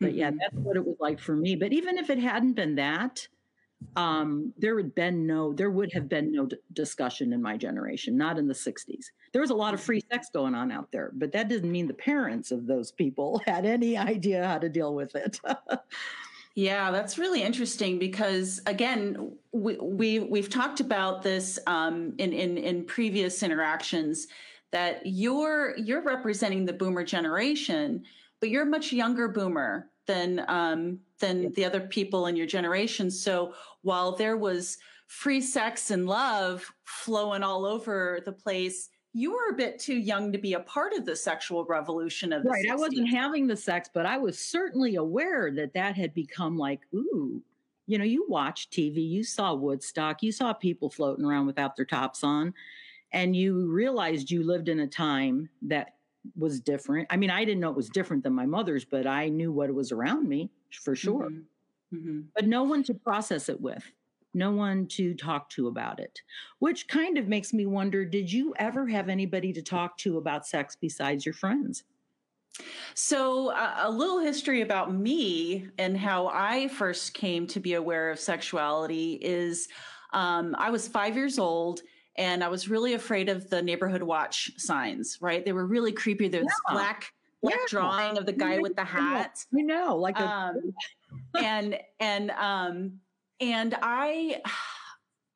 But 0.00 0.10
mm-hmm. 0.10 0.18
yeah, 0.18 0.30
that's 0.30 0.54
what 0.54 0.76
it 0.76 0.86
was 0.86 0.96
like 1.00 1.18
for 1.18 1.34
me. 1.34 1.56
But 1.56 1.72
even 1.72 1.98
if 1.98 2.10
it 2.10 2.18
hadn't 2.18 2.54
been 2.54 2.76
that, 2.76 3.26
um, 3.96 4.52
there 4.58 4.74
would 4.74 4.94
been 4.94 5.26
no, 5.26 5.52
there 5.52 5.70
would 5.70 5.92
have 5.92 6.08
been 6.08 6.32
no 6.32 6.46
d- 6.46 6.56
discussion 6.72 7.32
in 7.32 7.40
my 7.40 7.56
generation, 7.56 8.16
not 8.16 8.38
in 8.38 8.48
the 8.48 8.54
'60s. 8.54 9.06
There 9.32 9.40
was 9.40 9.50
a 9.50 9.54
lot 9.54 9.74
of 9.74 9.80
free 9.80 10.02
sex 10.10 10.28
going 10.32 10.54
on 10.54 10.72
out 10.72 10.90
there, 10.90 11.12
but 11.14 11.32
that 11.32 11.48
didn't 11.48 11.70
mean 11.70 11.86
the 11.86 11.94
parents 11.94 12.50
of 12.50 12.66
those 12.66 12.90
people 12.90 13.40
had 13.46 13.64
any 13.64 13.96
idea 13.96 14.46
how 14.46 14.58
to 14.58 14.68
deal 14.68 14.94
with 14.94 15.14
it. 15.14 15.40
Yeah, 16.58 16.90
that's 16.90 17.18
really 17.18 17.44
interesting 17.44 18.00
because 18.00 18.60
again, 18.66 19.30
we, 19.52 19.76
we 19.76 20.18
we've 20.18 20.50
talked 20.50 20.80
about 20.80 21.22
this 21.22 21.56
um, 21.68 22.14
in 22.18 22.32
in 22.32 22.58
in 22.58 22.84
previous 22.84 23.44
interactions 23.44 24.26
that 24.72 25.02
you're 25.04 25.76
you're 25.78 26.02
representing 26.02 26.66
the 26.66 26.72
boomer 26.72 27.04
generation, 27.04 28.02
but 28.40 28.48
you're 28.48 28.64
a 28.64 28.66
much 28.66 28.92
younger 28.92 29.28
boomer 29.28 29.88
than 30.08 30.44
um, 30.48 30.98
than 31.20 31.44
yeah. 31.44 31.48
the 31.54 31.64
other 31.64 31.80
people 31.80 32.26
in 32.26 32.34
your 32.34 32.48
generation. 32.48 33.08
So 33.08 33.54
while 33.82 34.16
there 34.16 34.36
was 34.36 34.78
free 35.06 35.40
sex 35.40 35.92
and 35.92 36.08
love 36.08 36.68
flowing 36.82 37.44
all 37.44 37.66
over 37.66 38.18
the 38.24 38.32
place, 38.32 38.88
you 39.14 39.32
were 39.32 39.50
a 39.50 39.56
bit 39.56 39.78
too 39.78 39.96
young 39.96 40.32
to 40.32 40.38
be 40.38 40.52
a 40.52 40.60
part 40.60 40.92
of 40.92 41.04
the 41.04 41.16
sexual 41.16 41.64
revolution 41.64 42.32
of 42.32 42.44
right. 42.44 42.64
60s. 42.64 42.70
I 42.70 42.76
wasn't 42.76 43.08
having 43.08 43.46
the 43.46 43.56
sex, 43.56 43.88
but 43.92 44.06
I 44.06 44.18
was 44.18 44.38
certainly 44.38 44.96
aware 44.96 45.50
that 45.52 45.72
that 45.74 45.96
had 45.96 46.14
become 46.14 46.56
like, 46.56 46.80
ooh, 46.94 47.42
you 47.86 47.98
know, 47.98 48.04
you 48.04 48.26
watch 48.28 48.68
TV, 48.70 48.96
you 48.96 49.24
saw 49.24 49.54
Woodstock, 49.54 50.22
you 50.22 50.30
saw 50.30 50.52
people 50.52 50.90
floating 50.90 51.24
around 51.24 51.46
without 51.46 51.74
their 51.74 51.86
tops 51.86 52.22
on, 52.22 52.52
and 53.12 53.34
you 53.34 53.66
realized 53.66 54.30
you 54.30 54.42
lived 54.42 54.68
in 54.68 54.80
a 54.80 54.86
time 54.86 55.48
that 55.62 55.94
was 56.36 56.60
different. 56.60 57.06
I 57.10 57.16
mean, 57.16 57.30
I 57.30 57.44
didn't 57.46 57.60
know 57.60 57.70
it 57.70 57.76
was 57.76 57.88
different 57.88 58.22
than 58.22 58.34
my 58.34 58.44
mother's, 58.44 58.84
but 58.84 59.06
I 59.06 59.30
knew 59.30 59.50
what 59.50 59.72
was 59.72 59.90
around 59.90 60.28
me 60.28 60.50
for 60.70 60.94
sure. 60.94 61.30
Mm-hmm. 61.30 61.96
Mm-hmm. 61.96 62.20
But 62.34 62.46
no 62.46 62.64
one 62.64 62.82
to 62.84 62.94
process 62.94 63.48
it 63.48 63.58
with, 63.58 63.90
no 64.38 64.52
one 64.52 64.86
to 64.86 65.14
talk 65.14 65.50
to 65.50 65.66
about 65.68 66.00
it, 66.00 66.20
which 66.60 66.88
kind 66.88 67.18
of 67.18 67.28
makes 67.28 67.52
me 67.52 67.66
wonder 67.66 68.04
did 68.04 68.32
you 68.32 68.54
ever 68.56 68.86
have 68.86 69.08
anybody 69.08 69.52
to 69.52 69.62
talk 69.62 69.98
to 69.98 70.16
about 70.16 70.46
sex 70.46 70.76
besides 70.80 71.26
your 71.26 71.34
friends? 71.34 71.84
So, 72.94 73.52
uh, 73.52 73.74
a 73.78 73.90
little 73.90 74.18
history 74.18 74.62
about 74.62 74.92
me 74.92 75.68
and 75.78 75.96
how 75.96 76.28
I 76.28 76.68
first 76.68 77.14
came 77.14 77.46
to 77.48 77.60
be 77.60 77.74
aware 77.74 78.10
of 78.10 78.18
sexuality 78.18 79.18
is 79.20 79.68
um, 80.12 80.56
I 80.58 80.70
was 80.70 80.88
five 80.88 81.16
years 81.16 81.38
old 81.38 81.82
and 82.16 82.42
I 82.42 82.48
was 82.48 82.68
really 82.68 82.94
afraid 82.94 83.28
of 83.28 83.48
the 83.48 83.62
neighborhood 83.62 84.02
watch 84.02 84.50
signs. 84.56 85.18
Right, 85.20 85.44
they 85.44 85.52
were 85.52 85.66
really 85.66 85.92
creepy. 85.92 86.28
There's 86.28 86.44
yeah. 86.44 86.74
black 86.74 87.12
black 87.42 87.54
yeah. 87.54 87.66
drawing 87.68 88.18
of 88.18 88.26
the 88.26 88.32
guy 88.32 88.58
with 88.58 88.74
the 88.74 88.84
hat. 88.84 89.38
I 89.56 89.62
know, 89.62 89.96
like 89.96 90.18
a- 90.18 90.26
um, 90.26 90.74
and 91.42 91.78
and 92.00 92.30
um 92.32 93.00
and 93.40 93.76
I. 93.82 94.40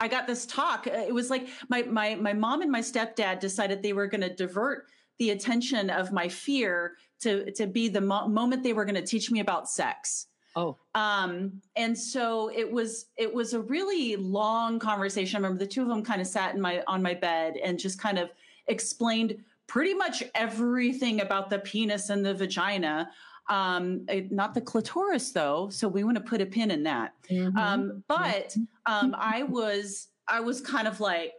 I 0.01 0.09
got 0.09 0.27
this 0.27 0.47
talk. 0.47 0.89
It 0.89 1.15
was 1.15 1.31
like 1.31 1.47
my 1.69 1.83
my 1.83 2.17
my 2.17 2.33
mom 2.33 2.61
and 2.61 2.73
my 2.73 2.81
stepdad 2.81 3.39
decided 3.39 3.85
they 3.85 3.93
were 3.93 4.09
going 4.09 4.23
to 4.23 4.35
divert 4.35 4.87
the 5.21 5.31
attention 5.31 5.91
of 5.91 6.11
my 6.11 6.29
fear 6.29 6.97
to 7.21 7.53
to 7.53 7.69
be 7.69 7.89
the 7.89 8.01
mo- 8.01 8.27
moment 8.27 8.65
they 8.65 8.73
were 8.73 8.85
going 8.85 8.97
to 8.97 9.07
teach 9.07 9.31
me 9.31 9.39
about 9.39 9.71
sex. 9.71 10.27
Oh. 10.55 10.77
Um, 10.95 11.63
and 11.77 11.97
so 11.97 12.51
it 12.55 12.71
was 12.71 13.07
it 13.17 13.33
was 13.33 13.55
a 13.55 13.61
really 13.61 14.17
long 14.17 14.79
conversation. 14.79 15.37
I 15.37 15.39
remember 15.39 15.65
the 15.65 15.71
two 15.71 15.83
of 15.83 15.89
them 15.89 16.03
kind 16.03 16.21
of 16.21 16.27
sat 16.27 16.55
in 16.55 16.61
my 16.61 16.83
on 16.87 17.03
my 17.03 17.15
bed 17.15 17.57
and 17.63 17.79
just 17.79 17.99
kind 17.99 18.19
of 18.19 18.31
explained 18.67 19.37
pretty 19.67 19.95
much 19.95 20.23
everything 20.35 21.21
about 21.21 21.49
the 21.49 21.59
penis 21.61 22.11
and 22.11 22.25
the 22.25 22.35
vagina. 22.35 23.11
Um, 23.49 24.07
not 24.31 24.55
the 24.55 24.61
clitoris 24.61 25.33
though, 25.33 25.69
so 25.71 25.89
we 25.89 26.05
want 26.05 26.17
to 26.17 26.23
put 26.23 26.41
a 26.41 26.47
pin 26.47 26.71
in 26.71 26.83
that. 26.85 27.13
Mm-hmm. 27.31 27.57
Um, 27.57 28.05
but 28.09 28.57
um, 28.87 29.15
I 29.19 29.43
was 29.43 30.09
I 30.29 30.41
was 30.41 30.61
kind 30.61 30.87
of 30.87 31.01
like, 31.01 31.33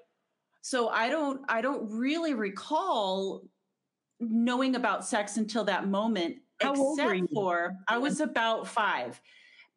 so 0.62 0.90
I 0.90 1.10
don't 1.10 1.42
I 1.48 1.62
don't 1.62 1.90
really 1.90 2.34
recall 2.34 3.44
knowing 4.20 4.76
about 4.76 5.06
sex 5.06 5.38
until 5.38 5.64
that 5.66 5.88
moment 5.88 6.38
how 6.62 6.94
except 6.94 7.34
for 7.34 7.76
I 7.88 7.98
was 7.98 8.20
about 8.20 8.68
five. 8.68 9.20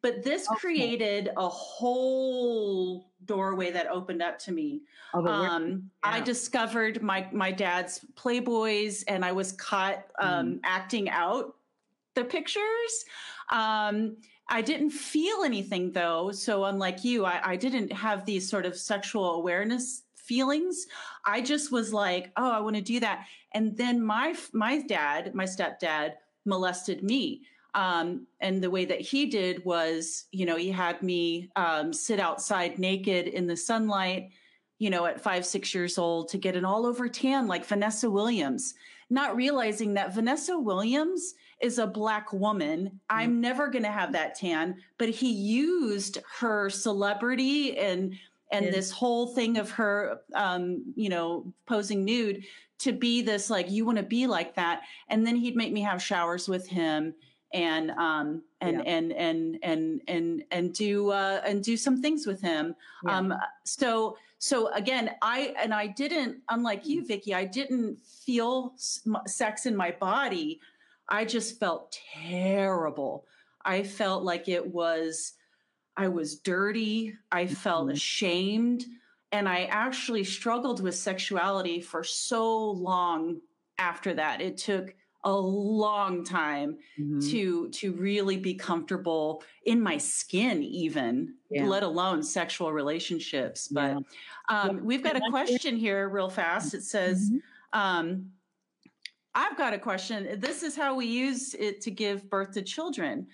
But 0.03 0.23
this 0.23 0.47
okay. 0.49 0.59
created 0.59 1.31
a 1.35 1.49
whole 1.49 3.11
doorway 3.25 3.71
that 3.71 3.87
opened 3.87 4.21
up 4.21 4.37
to 4.39 4.51
me. 4.51 4.81
Oh, 5.13 5.25
um, 5.25 5.89
yeah. 6.05 6.11
I 6.11 6.19
discovered 6.19 7.01
my 7.01 7.27
my 7.31 7.51
dad's 7.51 8.05
Playboys, 8.15 9.03
and 9.07 9.25
I 9.25 9.31
was 9.31 9.53
caught 9.53 10.05
um, 10.19 10.47
mm. 10.47 10.59
acting 10.63 11.09
out 11.09 11.55
the 12.17 12.25
pictures. 12.25 13.05
Um, 13.49 14.17
I 14.49 14.61
didn't 14.61 14.91
feel 14.91 15.43
anything 15.43 15.91
though. 15.91 16.31
So 16.31 16.65
unlike 16.65 17.03
you, 17.03 17.25
I, 17.25 17.51
I 17.51 17.55
didn't 17.55 17.91
have 17.93 18.25
these 18.25 18.49
sort 18.49 18.65
of 18.65 18.75
sexual 18.75 19.35
awareness 19.35 20.03
feelings. 20.15 20.87
I 21.25 21.41
just 21.41 21.71
was 21.71 21.93
like, 21.93 22.31
oh, 22.35 22.51
I 22.51 22.59
want 22.59 22.75
to 22.75 22.81
do 22.81 22.99
that. 23.01 23.25
And 23.53 23.77
then 23.77 24.03
my 24.03 24.35
my 24.53 24.81
dad, 24.81 25.33
my 25.35 25.45
stepdad, 25.45 26.13
molested 26.45 27.03
me. 27.03 27.43
Um, 27.73 28.25
and 28.39 28.63
the 28.63 28.71
way 28.71 28.85
that 28.85 29.01
he 29.01 29.27
did 29.27 29.63
was, 29.63 30.25
you 30.31 30.45
know, 30.45 30.57
he 30.57 30.71
had 30.71 31.03
me 31.03 31.49
um, 31.55 31.93
sit 31.93 32.19
outside 32.19 32.79
naked 32.79 33.27
in 33.27 33.45
the 33.45 33.55
sunlight, 33.55 34.31
you 34.79 34.89
know, 34.89 35.05
at 35.05 35.21
five, 35.21 35.45
six 35.45 35.75
years 35.75 35.97
old 35.97 36.29
to 36.29 36.37
get 36.37 36.55
an 36.55 36.65
all 36.65 36.85
over 36.85 37.07
tan 37.07 37.47
like 37.47 37.65
Vanessa 37.65 38.09
Williams, 38.09 38.73
not 39.09 39.35
realizing 39.35 39.93
that 39.93 40.15
Vanessa 40.15 40.57
Williams 40.57 41.35
is 41.61 41.79
a 41.79 41.87
black 41.87 42.31
woman. 42.33 42.99
I'm 43.09 43.37
mm. 43.37 43.39
never 43.39 43.67
going 43.67 43.83
to 43.83 43.91
have 43.91 44.13
that 44.13 44.35
tan, 44.35 44.75
but 44.97 45.09
he 45.09 45.31
used 45.31 46.19
her 46.39 46.69
celebrity 46.69 47.77
and 47.77 48.15
and 48.51 48.65
yeah. 48.65 48.71
this 48.71 48.91
whole 48.91 49.27
thing 49.27 49.57
of 49.57 49.69
her 49.71 50.21
um, 50.33 50.83
you 50.95 51.09
know 51.09 51.51
posing 51.65 52.05
nude 52.05 52.43
to 52.79 52.91
be 52.91 53.21
this 53.21 53.49
like 53.49 53.69
you 53.69 53.85
want 53.85 53.97
to 53.97 54.03
be 54.03 54.27
like 54.27 54.55
that 54.55 54.81
and 55.09 55.25
then 55.25 55.35
he'd 55.35 55.55
make 55.55 55.73
me 55.73 55.81
have 55.81 56.01
showers 56.01 56.47
with 56.47 56.67
him 56.67 57.13
and 57.53 57.91
um 57.91 58.43
and 58.61 58.77
yeah. 58.77 58.91
and 58.91 59.13
and 59.13 59.59
and 59.63 60.01
and 60.07 60.43
and 60.51 60.73
do 60.73 61.09
uh 61.09 61.41
and 61.45 61.63
do 61.63 61.77
some 61.77 62.01
things 62.01 62.27
with 62.27 62.41
him 62.41 62.75
yeah. 63.05 63.17
um 63.17 63.33
so 63.63 64.17
so 64.37 64.71
again 64.73 65.11
i 65.21 65.55
and 65.59 65.73
i 65.73 65.87
didn't 65.87 66.37
unlike 66.49 66.85
you 66.85 67.01
mm. 67.01 67.07
vicki 67.07 67.33
i 67.33 67.45
didn't 67.45 67.97
feel 67.99 68.73
sex 69.25 69.65
in 69.65 69.75
my 69.75 69.91
body 69.91 70.59
i 71.09 71.25
just 71.25 71.59
felt 71.59 71.97
terrible 72.23 73.25
i 73.65 73.83
felt 73.83 74.23
like 74.23 74.47
it 74.47 74.65
was 74.65 75.33
i 75.95 76.07
was 76.07 76.39
dirty 76.39 77.13
i 77.31 77.45
felt 77.45 77.85
mm-hmm. 77.85 77.93
ashamed 77.93 78.85
and 79.31 79.47
I 79.47 79.65
actually 79.65 80.23
struggled 80.23 80.81
with 80.81 80.95
sexuality 80.95 81.81
for 81.81 82.03
so 82.03 82.71
long 82.71 83.41
after 83.77 84.13
that. 84.13 84.41
It 84.41 84.57
took 84.57 84.95
a 85.23 85.31
long 85.33 86.23
time 86.23 86.77
mm-hmm. 86.97 87.19
to 87.31 87.69
to 87.69 87.91
really 87.93 88.37
be 88.37 88.53
comfortable 88.53 89.43
in 89.65 89.81
my 89.81 89.97
skin 89.97 90.61
even 90.61 91.33
yeah. 91.49 91.65
let 91.65 91.81
alone 91.81 92.21
sexual 92.21 92.71
relationships 92.71 93.67
but 93.67 93.97
yeah. 93.97 94.61
um, 94.61 94.85
we've 94.85 95.03
got 95.03 95.17
a 95.17 95.21
question 95.31 95.75
here 95.75 96.07
real 96.07 96.29
fast 96.29 96.75
it 96.75 96.83
says 96.83 97.31
mm-hmm. 97.31 97.79
um, 97.79 98.27
i've 99.35 99.57
got 99.57 99.73
a 99.73 99.79
question 99.79 100.39
this 100.39 100.63
is 100.63 100.75
how 100.75 100.95
we 100.95 101.05
use 101.05 101.53
it 101.55 101.81
to 101.81 101.91
give 101.91 102.29
birth 102.29 102.51
to 102.51 102.61
children 102.61 103.27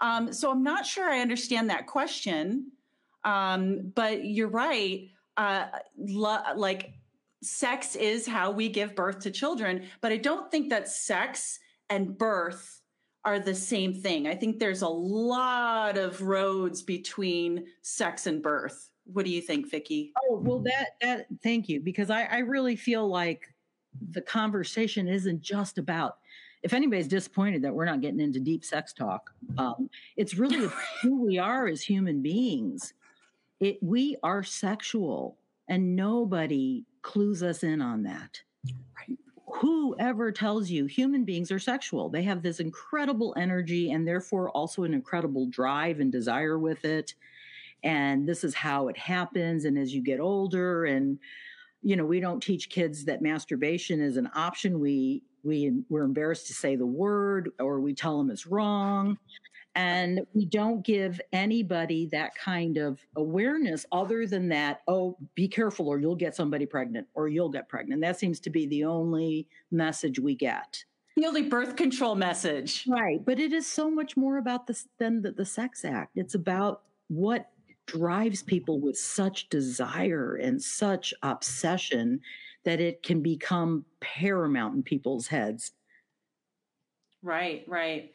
um, 0.00 0.32
so 0.32 0.50
i'm 0.50 0.62
not 0.62 0.86
sure 0.86 1.10
i 1.10 1.20
understand 1.20 1.70
that 1.70 1.86
question 1.86 2.70
um, 3.24 3.92
but 3.94 4.24
you're 4.24 4.48
right 4.48 5.08
uh, 5.36 5.66
lo- 5.96 6.42
like 6.56 6.92
sex 7.42 7.94
is 7.96 8.26
how 8.26 8.50
we 8.50 8.68
give 8.68 8.94
birth 8.94 9.20
to 9.20 9.30
children, 9.30 9.86
but 10.00 10.12
I 10.12 10.16
don't 10.16 10.50
think 10.50 10.70
that 10.70 10.88
sex 10.88 11.58
and 11.88 12.18
birth 12.18 12.80
are 13.24 13.38
the 13.38 13.54
same 13.54 13.94
thing. 13.94 14.26
I 14.26 14.34
think 14.34 14.58
there's 14.58 14.82
a 14.82 14.88
lot 14.88 15.96
of 15.98 16.20
roads 16.22 16.82
between 16.82 17.66
sex 17.82 18.26
and 18.26 18.42
birth. 18.42 18.90
What 19.04 19.24
do 19.24 19.30
you 19.30 19.40
think, 19.40 19.70
Vicki? 19.70 20.12
Oh, 20.28 20.38
well, 20.38 20.60
that, 20.60 20.90
that, 21.00 21.26
thank 21.42 21.68
you, 21.68 21.80
because 21.80 22.10
I, 22.10 22.24
I 22.24 22.38
really 22.38 22.76
feel 22.76 23.08
like 23.08 23.48
the 24.10 24.20
conversation 24.20 25.08
isn't 25.08 25.42
just 25.42 25.78
about, 25.78 26.18
if 26.62 26.72
anybody's 26.72 27.08
disappointed 27.08 27.62
that 27.62 27.74
we're 27.74 27.84
not 27.84 28.00
getting 28.00 28.20
into 28.20 28.40
deep 28.40 28.64
sex 28.64 28.92
talk, 28.92 29.32
um, 29.58 29.88
it's 30.16 30.34
really 30.34 30.68
who 31.02 31.22
we 31.24 31.38
are 31.38 31.66
as 31.66 31.82
human 31.82 32.22
beings. 32.22 32.94
It, 33.60 33.78
we 33.82 34.16
are 34.22 34.42
sexual, 34.42 35.36
and 35.68 35.96
nobody 35.96 36.84
clues 37.02 37.42
us 37.42 37.62
in 37.62 37.80
on 37.80 38.02
that 38.04 38.42
whoever 39.60 40.30
tells 40.30 40.70
you 40.70 40.86
human 40.86 41.24
beings 41.24 41.50
are 41.50 41.58
sexual, 41.58 42.08
they 42.08 42.22
have 42.22 42.42
this 42.42 42.60
incredible 42.60 43.34
energy 43.36 43.90
and 43.90 44.06
therefore 44.06 44.50
also 44.50 44.84
an 44.84 44.94
incredible 44.94 45.46
drive 45.46 46.00
and 46.00 46.12
desire 46.12 46.58
with 46.58 46.84
it. 46.84 47.14
And 47.82 48.28
this 48.28 48.44
is 48.44 48.54
how 48.54 48.88
it 48.88 48.96
happens. 48.96 49.64
And 49.64 49.78
as 49.78 49.94
you 49.94 50.02
get 50.02 50.20
older, 50.20 50.84
and 50.84 51.18
you 51.82 51.96
know, 51.96 52.04
we 52.04 52.20
don't 52.20 52.42
teach 52.42 52.70
kids 52.70 53.04
that 53.04 53.22
masturbation 53.22 54.00
is 54.00 54.16
an 54.16 54.28
option. 54.34 54.80
We 54.80 55.22
we 55.44 55.82
we're 55.88 56.04
embarrassed 56.04 56.46
to 56.48 56.52
say 56.52 56.76
the 56.76 56.86
word, 56.86 57.50
or 57.60 57.80
we 57.80 57.94
tell 57.94 58.18
them 58.18 58.30
it's 58.30 58.46
wrong. 58.46 59.18
And 59.74 60.22
we 60.34 60.44
don't 60.44 60.84
give 60.84 61.20
anybody 61.32 62.06
that 62.06 62.34
kind 62.34 62.78
of 62.78 62.98
awareness 63.14 63.86
other 63.92 64.26
than 64.26 64.48
that, 64.48 64.80
oh, 64.88 65.16
be 65.36 65.46
careful 65.46 65.88
or 65.88 66.00
you'll 66.00 66.16
get 66.16 66.34
somebody 66.34 66.66
pregnant 66.66 67.06
or 67.14 67.28
you'll 67.28 67.48
get 67.48 67.68
pregnant. 67.68 68.02
That 68.02 68.18
seems 68.18 68.40
to 68.40 68.50
be 68.50 68.66
the 68.66 68.84
only 68.84 69.46
message 69.70 70.18
we 70.18 70.34
get. 70.34 70.84
The 71.16 71.26
only 71.26 71.42
birth 71.42 71.76
control 71.76 72.16
message. 72.16 72.86
Right. 72.88 73.24
But 73.24 73.38
it 73.38 73.52
is 73.52 73.68
so 73.68 73.88
much 73.88 74.16
more 74.16 74.38
about 74.38 74.66
this 74.66 74.88
than 74.98 75.22
the, 75.22 75.30
the 75.30 75.44
sex 75.44 75.84
act. 75.84 76.16
It's 76.16 76.34
about 76.34 76.82
what 77.06 77.48
drives 77.88 78.42
people 78.42 78.80
with 78.80 78.96
such 78.98 79.48
desire 79.48 80.36
and 80.36 80.62
such 80.62 81.12
obsession 81.22 82.20
that 82.64 82.80
it 82.80 83.02
can 83.02 83.22
become 83.22 83.86
paramount 84.00 84.76
in 84.76 84.82
people's 84.84 85.26
heads. 85.28 85.72
Right, 87.22 87.64
right. 87.68 88.12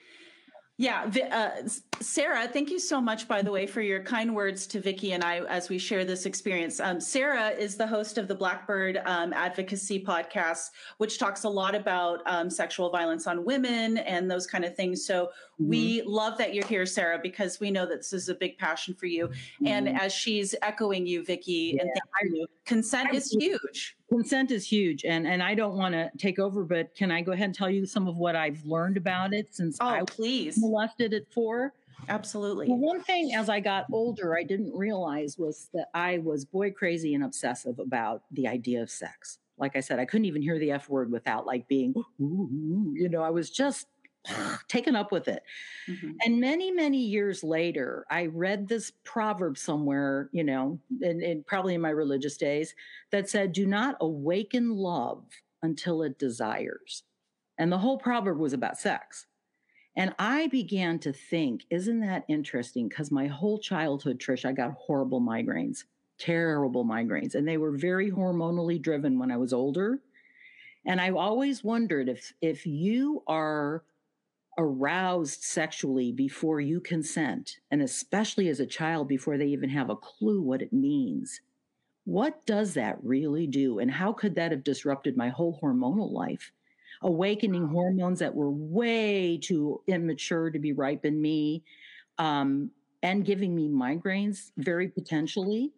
Yeah, 0.77 1.07
uh, 1.31 1.67
Sarah, 2.01 2.47
thank 2.47 2.71
you 2.71 2.79
so 2.79 2.99
much, 2.99 3.27
by 3.27 3.43
the 3.43 3.51
way, 3.51 3.67
for 3.67 3.81
your 3.81 4.01
kind 4.01 4.33
words 4.33 4.65
to 4.67 4.81
Vicki 4.81 5.13
and 5.13 5.23
I 5.23 5.41
as 5.41 5.69
we 5.69 5.77
share 5.77 6.03
this 6.03 6.25
experience. 6.25 6.79
Um, 6.79 6.99
Sarah 6.99 7.49
is 7.49 7.75
the 7.75 7.86
host 7.86 8.17
of 8.17 8.27
the 8.27 8.33
Blackbird 8.33 8.99
um, 9.05 9.33
Advocacy 9.33 10.03
podcast, 10.03 10.71
which 10.97 11.19
talks 11.19 11.43
a 11.43 11.49
lot 11.49 11.75
about 11.75 12.23
um, 12.25 12.49
sexual 12.49 12.89
violence 12.89 13.27
on 13.27 13.45
women 13.45 13.99
and 13.99 14.29
those 14.29 14.47
kind 14.47 14.65
of 14.65 14.75
things. 14.75 15.05
So 15.05 15.25
mm-hmm. 15.25 15.69
we 15.69 16.01
love 16.07 16.39
that 16.39 16.55
you're 16.55 16.65
here, 16.65 16.88
Sarah, 16.88 17.19
because 17.21 17.59
we 17.59 17.69
know 17.69 17.86
that 17.86 17.97
this 17.97 18.12
is 18.12 18.29
a 18.29 18.36
big 18.36 18.57
passion 18.57 18.95
for 18.95 19.05
you. 19.05 19.27
Mm-hmm. 19.27 19.67
And 19.67 19.89
as 19.89 20.12
she's 20.12 20.55
echoing 20.63 21.05
you, 21.05 21.23
Vicki, 21.23 21.73
yeah, 21.75 21.83
and 21.83 21.91
thank 21.93 22.36
you, 22.36 22.47
consent 22.65 23.13
is 23.13 23.29
huge 23.29 23.95
consent 24.13 24.52
is 24.52 24.65
huge 24.65 25.04
and 25.06 25.28
and 25.28 25.41
i 25.41 25.54
don't 25.54 25.76
want 25.76 25.93
to 25.93 26.10
take 26.17 26.39
over 26.39 26.63
but 26.63 26.93
can 26.95 27.12
i 27.12 27.21
go 27.21 27.32
ahead 27.32 27.45
and 27.45 27.56
tell 27.56 27.69
you 27.69 27.86
some 27.86 28.08
of 28.08 28.17
what 28.17 28.36
i've 28.36 28.63
learned 28.65 28.97
about 28.97 29.34
it 29.34 29.54
since 29.54 29.78
oh, 29.82 29.88
i 29.88 30.04
please. 30.04 30.58
molested 30.58 31.13
at 31.13 31.32
four? 31.32 31.73
Absolutely. 32.10 32.67
Well, 32.67 32.80
one 32.80 33.02
thing 33.02 33.34
as 33.34 33.49
i 33.49 33.60
got 33.60 33.86
older 33.91 34.38
i 34.38 34.43
didn't 34.43 34.76
realize 34.76 35.38
was 35.38 35.69
that 35.73 35.89
i 35.93 36.17
was 36.19 36.45
boy 36.45 36.71
crazy 36.71 37.13
and 37.13 37.23
obsessive 37.23 37.80
about 37.80 38.23
the 38.32 38.47
idea 38.47 38.82
of 38.82 38.89
sex. 38.89 39.39
Like 39.58 39.76
i 39.76 39.80
said 39.80 39.99
i 39.99 40.06
couldn't 40.06 40.26
even 40.26 40.41
hear 40.41 40.60
the 40.60 40.71
f 40.71 40.89
word 40.89 41.12
without 41.12 41.45
like 41.45 41.67
being 41.67 41.93
you 42.19 43.08
know 43.10 43.23
i 43.23 43.30
was 43.30 43.49
just 43.49 43.88
taken 44.67 44.95
up 44.95 45.12
with 45.12 45.27
it. 45.27 45.43
Mm-hmm. 45.88 46.12
And 46.21 46.39
many, 46.39 46.71
many 46.71 46.99
years 46.99 47.43
later, 47.43 48.05
I 48.09 48.27
read 48.27 48.67
this 48.67 48.91
proverb 49.03 49.57
somewhere, 49.57 50.29
you 50.31 50.43
know, 50.43 50.79
and, 51.01 51.45
probably 51.45 51.75
in 51.75 51.81
my 51.81 51.89
religious 51.89 52.38
days, 52.38 52.75
that 53.12 53.29
said, 53.29 53.51
Do 53.51 53.65
not 53.65 53.97
awaken 54.01 54.75
love 54.75 55.25
until 55.62 56.03
it 56.03 56.19
desires. 56.19 57.03
And 57.57 57.71
the 57.71 57.77
whole 57.77 57.97
proverb 57.97 58.38
was 58.38 58.53
about 58.53 58.79
sex. 58.79 59.27
And 59.95 60.15
I 60.17 60.47
began 60.47 60.97
to 60.99 61.13
think, 61.13 61.65
isn't 61.69 61.99
that 61.99 62.25
interesting? 62.27 62.89
Because 62.89 63.12
my 63.12 63.27
whole 63.27 63.59
childhood, 63.59 64.19
Trish, 64.19 64.43
I 64.43 64.51
got 64.51 64.71
horrible 64.71 65.21
migraines, 65.21 65.83
terrible 66.17 66.83
migraines, 66.83 67.36
and 67.36 67.47
they 67.47 67.57
were 67.57 67.77
very 67.77 68.09
hormonally 68.09 68.81
driven 68.81 69.19
when 69.19 69.31
I 69.31 69.38
was 69.38 69.53
older. 69.53 69.99
And 70.86 70.99
I 70.99 71.12
always 71.12 71.63
wondered 71.63 72.09
if 72.09 72.33
if 72.41 72.65
you 72.65 73.23
are 73.27 73.83
aroused 74.58 75.44
sexually 75.44 76.12
before 76.12 76.60
you 76.60 76.80
consent, 76.80 77.58
and 77.72 77.82
especially 77.82 78.50
as 78.50 78.60
a 78.60 78.66
child 78.66 79.08
before 79.08 79.38
they 79.38 79.48
even 79.48 79.70
have 79.70 79.89
a 79.89 79.96
clue 79.96 80.42
what 80.42 80.62
it 80.62 80.74
means. 80.74 81.42
What 82.06 82.46
does 82.46 82.74
that 82.74 83.04
really 83.04 83.48
do? 83.48 83.80
And 83.80 83.89
how 83.89 84.13
could 84.13 84.36
that 84.36 84.52
have 84.52 84.63
disrupted 84.63 85.16
my 85.16 85.30
whole 85.30 85.60
hormonal 85.62 86.12
life? 86.12 86.52
Awakening 87.02 87.68
hormones 87.68 88.20
that 88.20 88.36
were 88.36 88.52
way 88.52 89.38
too 89.38 89.82
immature 89.88 90.50
to 90.52 90.60
be 90.60 90.74
ripe 90.74 91.06
in 91.06 91.22
me, 91.22 91.63
um, 92.18 92.72
and 93.02 93.26
giving 93.26 93.56
me 93.56 93.68
migraines 93.68 94.52
very 94.58 94.88
potentially. 94.88 95.72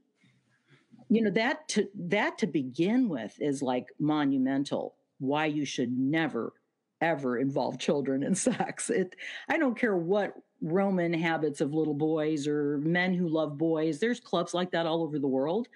You 1.10 1.22
know 1.24 1.32
that 1.32 1.68
to 1.70 1.88
that 1.96 2.38
to 2.40 2.48
begin 2.48 3.10
with 3.10 3.36
is 3.40 3.62
like 3.62 3.88
monumental. 4.00 4.96
Why 5.20 5.46
you 5.46 5.66
should 5.66 5.98
never 5.98 6.54
ever 7.02 7.38
involve 7.38 7.80
children 7.80 8.24
in 8.24 8.36
sex. 8.36 8.90
It 8.90 9.16
I 9.50 9.58
don't 9.58 9.78
care 9.78 9.96
what 9.96 10.34
Roman 10.62 11.14
habits 11.14 11.62
of 11.62 11.74
little 11.74 11.94
boys 11.94 12.48
or 12.48 12.80
men 12.80 13.14
who 13.14 13.28
love 13.28 13.58
boys. 13.58 14.00
There's 14.00 14.20
clubs 14.20 14.54
like 14.54 14.72
that 14.72 14.86
all 14.86 15.04
over 15.04 15.20
the 15.20 15.28
world. 15.28 15.68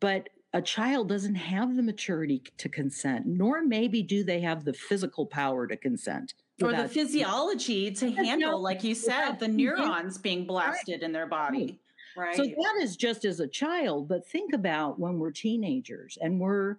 But 0.00 0.28
a 0.52 0.62
child 0.62 1.08
doesn't 1.08 1.34
have 1.34 1.76
the 1.76 1.82
maturity 1.82 2.42
to 2.58 2.68
consent, 2.68 3.26
nor 3.26 3.62
maybe 3.62 4.02
do 4.02 4.24
they 4.24 4.40
have 4.40 4.64
the 4.64 4.72
physical 4.72 5.26
power 5.26 5.66
to 5.66 5.76
consent. 5.76 6.34
Or 6.62 6.72
the 6.72 6.88
physiology 6.88 7.90
to 7.90 8.10
handle, 8.10 8.62
like 8.62 8.82
you 8.82 8.94
said, 8.94 9.38
the 9.38 9.48
neurons 9.48 10.16
being 10.16 10.46
blasted 10.46 10.94
right. 10.94 11.02
in 11.02 11.12
their 11.12 11.26
body. 11.26 11.78
Right. 12.16 12.34
So 12.34 12.44
that 12.44 12.78
is 12.80 12.96
just 12.96 13.26
as 13.26 13.40
a 13.40 13.46
child, 13.46 14.08
but 14.08 14.26
think 14.26 14.54
about 14.54 14.98
when 14.98 15.18
we're 15.18 15.32
teenagers 15.32 16.16
and 16.22 16.40
we're 16.40 16.78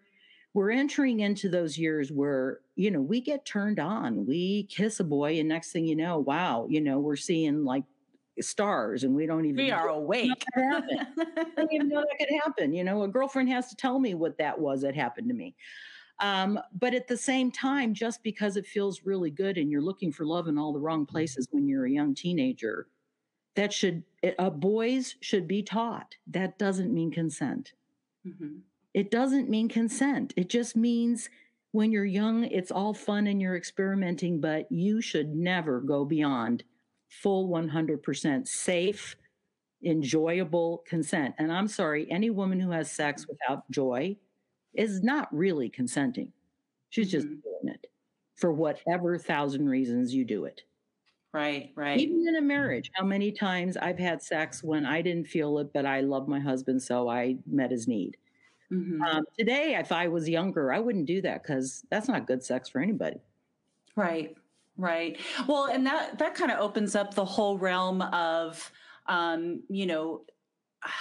we're 0.57 0.71
entering 0.71 1.19
into 1.19 1.49
those 1.49 1.77
years 1.77 2.11
where 2.11 2.61
you 2.75 2.89
know 2.89 2.99
we 2.99 3.21
get 3.21 3.45
turned 3.45 3.79
on 3.79 4.25
we 4.25 4.63
kiss 4.63 4.99
a 4.99 5.03
boy 5.03 5.37
and 5.37 5.47
next 5.47 5.71
thing 5.71 5.85
you 5.85 5.95
know 5.95 6.17
wow 6.17 6.65
you 6.67 6.81
know 6.81 6.97
we're 6.97 7.15
seeing 7.15 7.63
like 7.63 7.83
stars 8.41 9.03
and 9.03 9.15
we 9.15 9.27
don't 9.27 9.45
even 9.45 9.63
we 9.63 9.69
are 9.69 9.89
awake. 9.89 10.43
I 10.55 10.81
don't 11.55 11.71
even 11.71 11.89
know 11.89 12.01
that 12.01 12.17
could 12.17 12.35
happen 12.43 12.73
you 12.73 12.83
know 12.83 13.03
a 13.03 13.07
girlfriend 13.07 13.49
has 13.49 13.69
to 13.69 13.75
tell 13.75 13.99
me 13.99 14.15
what 14.15 14.39
that 14.39 14.59
was 14.59 14.81
that 14.81 14.95
happened 14.95 15.29
to 15.29 15.35
me. 15.35 15.55
Um, 16.19 16.59
but 16.73 16.95
at 16.95 17.07
the 17.07 17.17
same 17.17 17.51
time 17.51 17.93
just 17.93 18.23
because 18.23 18.57
it 18.57 18.65
feels 18.65 19.03
really 19.05 19.29
good 19.29 19.59
and 19.59 19.69
you're 19.69 19.79
looking 19.79 20.11
for 20.11 20.25
love 20.25 20.47
in 20.47 20.57
all 20.57 20.73
the 20.73 20.79
wrong 20.79 21.05
places 21.05 21.47
when 21.51 21.67
you're 21.67 21.85
a 21.85 21.91
young 21.91 22.15
teenager 22.15 22.87
that 23.53 23.71
should 23.71 24.01
uh, 24.39 24.49
boys 24.49 25.17
should 25.21 25.47
be 25.47 25.61
taught. 25.61 26.15
That 26.25 26.57
doesn't 26.57 26.91
mean 26.91 27.11
consent. 27.11 27.73
Mm-hmm. 28.27 28.57
It 28.93 29.11
doesn't 29.11 29.49
mean 29.49 29.69
consent. 29.69 30.33
It 30.37 30.49
just 30.49 30.75
means 30.75 31.29
when 31.71 31.91
you're 31.91 32.05
young, 32.05 32.45
it's 32.45 32.71
all 32.71 32.93
fun 32.93 33.27
and 33.27 33.41
you're 33.41 33.55
experimenting, 33.55 34.39
but 34.39 34.71
you 34.71 35.01
should 35.01 35.35
never 35.35 35.81
go 35.81 36.05
beyond 36.05 36.63
full 37.09 37.49
100% 37.49 38.47
safe, 38.47 39.15
enjoyable 39.83 40.83
consent. 40.87 41.35
And 41.37 41.51
I'm 41.51 41.67
sorry, 41.67 42.09
any 42.09 42.29
woman 42.29 42.59
who 42.59 42.71
has 42.71 42.91
sex 42.91 43.27
without 43.27 43.69
joy 43.69 44.17
is 44.73 45.01
not 45.03 45.33
really 45.33 45.69
consenting. 45.69 46.31
She's 46.89 47.11
just 47.11 47.27
mm-hmm. 47.27 47.41
doing 47.41 47.75
it 47.75 47.87
for 48.35 48.51
whatever 48.53 49.17
thousand 49.17 49.67
reasons 49.67 50.13
you 50.13 50.23
do 50.25 50.45
it. 50.45 50.61
Right, 51.33 51.71
right. 51.75 51.99
Even 51.99 52.25
in 52.27 52.37
a 52.37 52.41
marriage, 52.41 52.89
how 52.93 53.05
many 53.05 53.31
times 53.31 53.77
I've 53.77 53.99
had 53.99 54.23
sex 54.23 54.63
when 54.63 54.85
I 54.85 55.01
didn't 55.01 55.27
feel 55.27 55.59
it, 55.59 55.71
but 55.73 55.85
I 55.85 56.01
love 56.01 56.27
my 56.27 56.39
husband, 56.39 56.81
so 56.81 57.09
I 57.09 57.37
met 57.45 57.69
his 57.69 57.87
need. 57.87 58.17
Mm-hmm. 58.71 59.01
Um, 59.01 59.25
today, 59.37 59.75
if 59.79 59.91
I 59.91 60.07
was 60.07 60.27
younger, 60.27 60.73
I 60.73 60.79
wouldn't 60.79 61.05
do 61.05 61.21
that 61.21 61.43
because 61.43 61.85
that's 61.89 62.07
not 62.07 62.27
good 62.27 62.43
sex 62.43 62.67
for 62.69 62.81
anybody. 62.81 63.17
Right, 63.95 64.35
right. 64.77 65.17
Well, 65.47 65.65
and 65.65 65.85
that 65.85 66.19
that 66.19 66.35
kind 66.35 66.51
of 66.51 66.59
opens 66.59 66.95
up 66.95 67.13
the 67.13 67.25
whole 67.25 67.57
realm 67.57 68.01
of, 68.01 68.71
um, 69.07 69.63
you 69.69 69.85
know. 69.85 70.21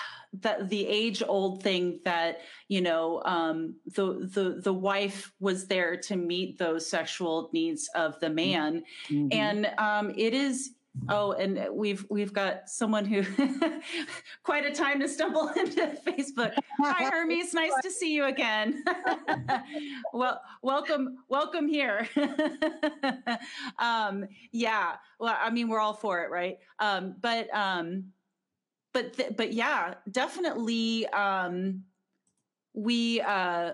That 0.40 0.68
the 0.68 0.86
age 0.86 1.22
old 1.26 1.62
thing 1.62 2.00
that 2.04 2.40
you 2.68 2.82
know 2.82 3.22
um, 3.24 3.76
the 3.94 4.28
the 4.34 4.60
the 4.62 4.74
wife 4.74 5.32
was 5.40 5.66
there 5.66 5.96
to 5.96 6.16
meet 6.16 6.58
those 6.58 6.86
sexual 6.86 7.48
needs 7.54 7.88
of 7.94 8.20
the 8.20 8.28
man, 8.28 8.82
mm-hmm. 9.08 9.28
and 9.30 9.70
um, 9.78 10.12
it 10.14 10.34
is 10.34 10.72
Oh, 11.08 11.32
and 11.32 11.68
we've 11.72 12.04
we've 12.10 12.32
got 12.32 12.68
someone 12.68 13.04
who 13.04 13.24
quite 14.42 14.64
a 14.66 14.72
time 14.72 15.00
to 15.00 15.08
stumble 15.08 15.48
into 15.56 15.96
Facebook. 16.06 16.52
Hi, 16.80 17.10
Hermes. 17.10 17.54
Nice 17.54 17.72
to 17.82 17.90
see 17.90 18.12
you 18.12 18.24
again. 18.24 18.82
well, 20.12 20.40
welcome, 20.62 21.18
welcome 21.28 21.68
here. 21.68 22.08
um, 23.78 24.26
yeah. 24.52 24.96
Well, 25.20 25.36
I 25.40 25.50
mean, 25.50 25.68
we're 25.68 25.80
all 25.80 25.94
for 25.94 26.22
it, 26.24 26.30
right? 26.30 26.58
Um, 26.78 27.16
but 27.20 27.54
um, 27.54 28.06
but 28.92 29.12
th- 29.16 29.36
but 29.36 29.52
yeah, 29.52 29.94
definitely. 30.10 31.06
Um, 31.08 31.84
we 32.74 33.20
uh, 33.20 33.72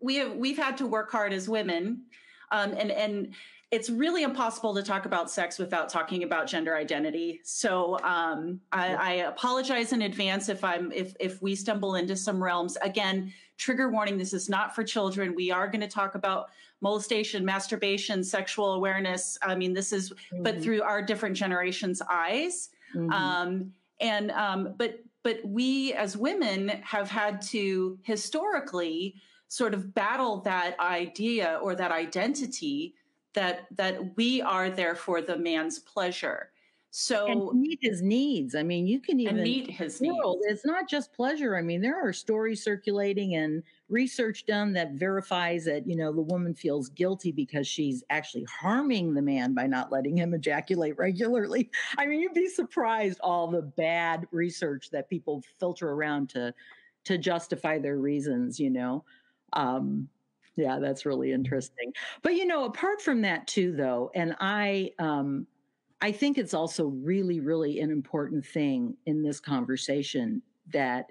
we 0.00 0.16
have 0.16 0.36
we've 0.36 0.58
had 0.58 0.76
to 0.78 0.86
work 0.86 1.10
hard 1.10 1.32
as 1.32 1.48
women, 1.48 2.04
um, 2.50 2.72
and 2.72 2.90
and 2.90 3.34
it's 3.74 3.90
really 3.90 4.22
impossible 4.22 4.72
to 4.72 4.84
talk 4.84 5.04
about 5.04 5.28
sex 5.28 5.58
without 5.58 5.88
talking 5.88 6.22
about 6.22 6.46
gender 6.46 6.76
identity. 6.76 7.40
So 7.42 7.98
um, 8.04 8.60
I, 8.70 8.94
I, 8.94 9.12
apologize 9.26 9.92
in 9.92 10.02
advance 10.02 10.48
if 10.48 10.62
I'm 10.62 10.92
if 10.92 11.16
if 11.18 11.42
we 11.42 11.56
stumble 11.56 11.96
into 11.96 12.14
some 12.14 12.40
realms. 12.40 12.78
Again, 12.82 13.32
trigger 13.58 13.90
warning: 13.90 14.16
this 14.16 14.32
is 14.32 14.48
not 14.48 14.76
for 14.76 14.84
children. 14.84 15.34
We 15.34 15.50
are 15.50 15.66
going 15.66 15.80
to 15.80 15.88
talk 15.88 16.14
about 16.14 16.50
molestation, 16.82 17.44
masturbation, 17.44 18.22
sexual 18.22 18.74
awareness. 18.74 19.36
I 19.42 19.56
mean, 19.56 19.72
this 19.74 19.92
is 19.92 20.10
mm-hmm. 20.10 20.44
but 20.44 20.62
through 20.62 20.82
our 20.82 21.02
different 21.02 21.36
generations' 21.36 22.00
eyes. 22.08 22.70
Mm-hmm. 22.94 23.10
Um, 23.10 23.72
and 24.00 24.30
um, 24.30 24.74
but 24.76 25.00
but 25.24 25.40
we 25.44 25.94
as 25.94 26.16
women 26.16 26.68
have 26.84 27.10
had 27.10 27.42
to 27.42 27.98
historically 28.04 29.16
sort 29.48 29.74
of 29.74 29.94
battle 29.94 30.42
that 30.42 30.78
idea 30.78 31.58
or 31.60 31.74
that 31.74 31.90
identity 31.90 32.94
that 33.34 33.66
that 33.72 34.16
we 34.16 34.40
are 34.40 34.70
there 34.70 34.94
for 34.94 35.20
the 35.20 35.36
man's 35.36 35.78
pleasure. 35.78 36.50
So 36.96 37.26
and 37.26 37.60
meet 37.60 37.80
his 37.82 38.02
needs. 38.02 38.54
I 38.54 38.62
mean, 38.62 38.86
you 38.86 39.00
can 39.00 39.18
even 39.18 39.42
meet 39.42 39.68
his 39.68 40.00
world. 40.00 40.38
needs. 40.44 40.58
It's 40.58 40.64
not 40.64 40.88
just 40.88 41.12
pleasure. 41.12 41.56
I 41.56 41.60
mean, 41.60 41.80
there 41.80 42.00
are 42.00 42.12
stories 42.12 42.62
circulating 42.62 43.34
and 43.34 43.64
research 43.88 44.46
done 44.46 44.72
that 44.74 44.92
verifies 44.92 45.64
that 45.64 45.88
you 45.88 45.96
know 45.96 46.12
the 46.12 46.22
woman 46.22 46.54
feels 46.54 46.88
guilty 46.90 47.32
because 47.32 47.66
she's 47.66 48.04
actually 48.10 48.44
harming 48.44 49.12
the 49.12 49.22
man 49.22 49.54
by 49.54 49.66
not 49.66 49.90
letting 49.90 50.16
him 50.16 50.34
ejaculate 50.34 50.96
regularly. 50.96 51.68
I 51.98 52.06
mean, 52.06 52.20
you'd 52.20 52.32
be 52.32 52.48
surprised 52.48 53.18
all 53.20 53.48
the 53.48 53.62
bad 53.62 54.28
research 54.30 54.90
that 54.90 55.10
people 55.10 55.42
filter 55.58 55.90
around 55.90 56.28
to 56.30 56.54
to 57.06 57.18
justify 57.18 57.80
their 57.80 57.96
reasons. 57.96 58.60
You 58.60 58.70
know. 58.70 59.04
Um, 59.52 60.08
yeah, 60.56 60.78
that's 60.78 61.04
really 61.04 61.32
interesting. 61.32 61.92
But 62.22 62.34
you 62.34 62.46
know, 62.46 62.64
apart 62.64 63.00
from 63.00 63.22
that 63.22 63.46
too, 63.46 63.72
though, 63.72 64.10
and 64.14 64.36
I, 64.40 64.92
um, 64.98 65.46
I 66.00 66.12
think 66.12 66.38
it's 66.38 66.54
also 66.54 66.86
really, 66.86 67.40
really 67.40 67.80
an 67.80 67.90
important 67.90 68.44
thing 68.44 68.96
in 69.06 69.22
this 69.22 69.40
conversation 69.40 70.42
that 70.72 71.10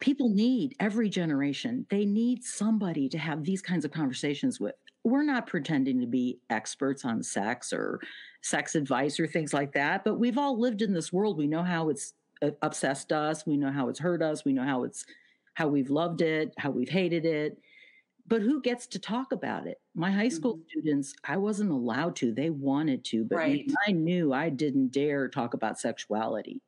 people 0.00 0.28
need 0.30 0.74
every 0.80 1.08
generation. 1.08 1.86
They 1.90 2.04
need 2.04 2.42
somebody 2.42 3.08
to 3.10 3.18
have 3.18 3.44
these 3.44 3.62
kinds 3.62 3.84
of 3.84 3.92
conversations 3.92 4.58
with. 4.58 4.74
We're 5.04 5.22
not 5.22 5.46
pretending 5.46 6.00
to 6.00 6.06
be 6.06 6.38
experts 6.50 7.04
on 7.04 7.22
sex 7.22 7.72
or 7.72 8.00
sex 8.42 8.74
advice 8.74 9.20
or 9.20 9.26
things 9.26 9.52
like 9.52 9.72
that, 9.72 10.04
but 10.04 10.14
we've 10.14 10.38
all 10.38 10.58
lived 10.58 10.82
in 10.82 10.92
this 10.92 11.12
world. 11.12 11.38
We 11.38 11.46
know 11.46 11.62
how 11.62 11.88
it's 11.88 12.14
uh, 12.40 12.50
obsessed 12.62 13.12
us. 13.12 13.46
We 13.46 13.56
know 13.56 13.70
how 13.70 13.88
it's 13.88 14.00
hurt 14.00 14.22
us. 14.22 14.44
We 14.44 14.52
know 14.52 14.64
how 14.64 14.84
it's 14.84 15.04
how 15.54 15.68
we've 15.68 15.90
loved 15.90 16.22
it, 16.22 16.54
how 16.56 16.70
we've 16.70 16.88
hated 16.88 17.24
it 17.24 17.58
but 18.32 18.40
who 18.40 18.62
gets 18.62 18.86
to 18.86 18.98
talk 18.98 19.30
about 19.32 19.66
it? 19.66 19.78
My 19.94 20.10
high 20.10 20.30
school 20.30 20.54
mm-hmm. 20.54 20.80
students, 20.80 21.14
I 21.22 21.36
wasn't 21.36 21.70
allowed 21.70 22.16
to. 22.16 22.32
They 22.32 22.48
wanted 22.48 23.04
to, 23.04 23.24
but 23.24 23.36
right. 23.36 23.70
I 23.86 23.92
knew 23.92 24.32
I 24.32 24.48
didn't 24.48 24.90
dare 24.90 25.28
talk 25.28 25.52
about 25.52 25.78
sexuality. 25.78 26.62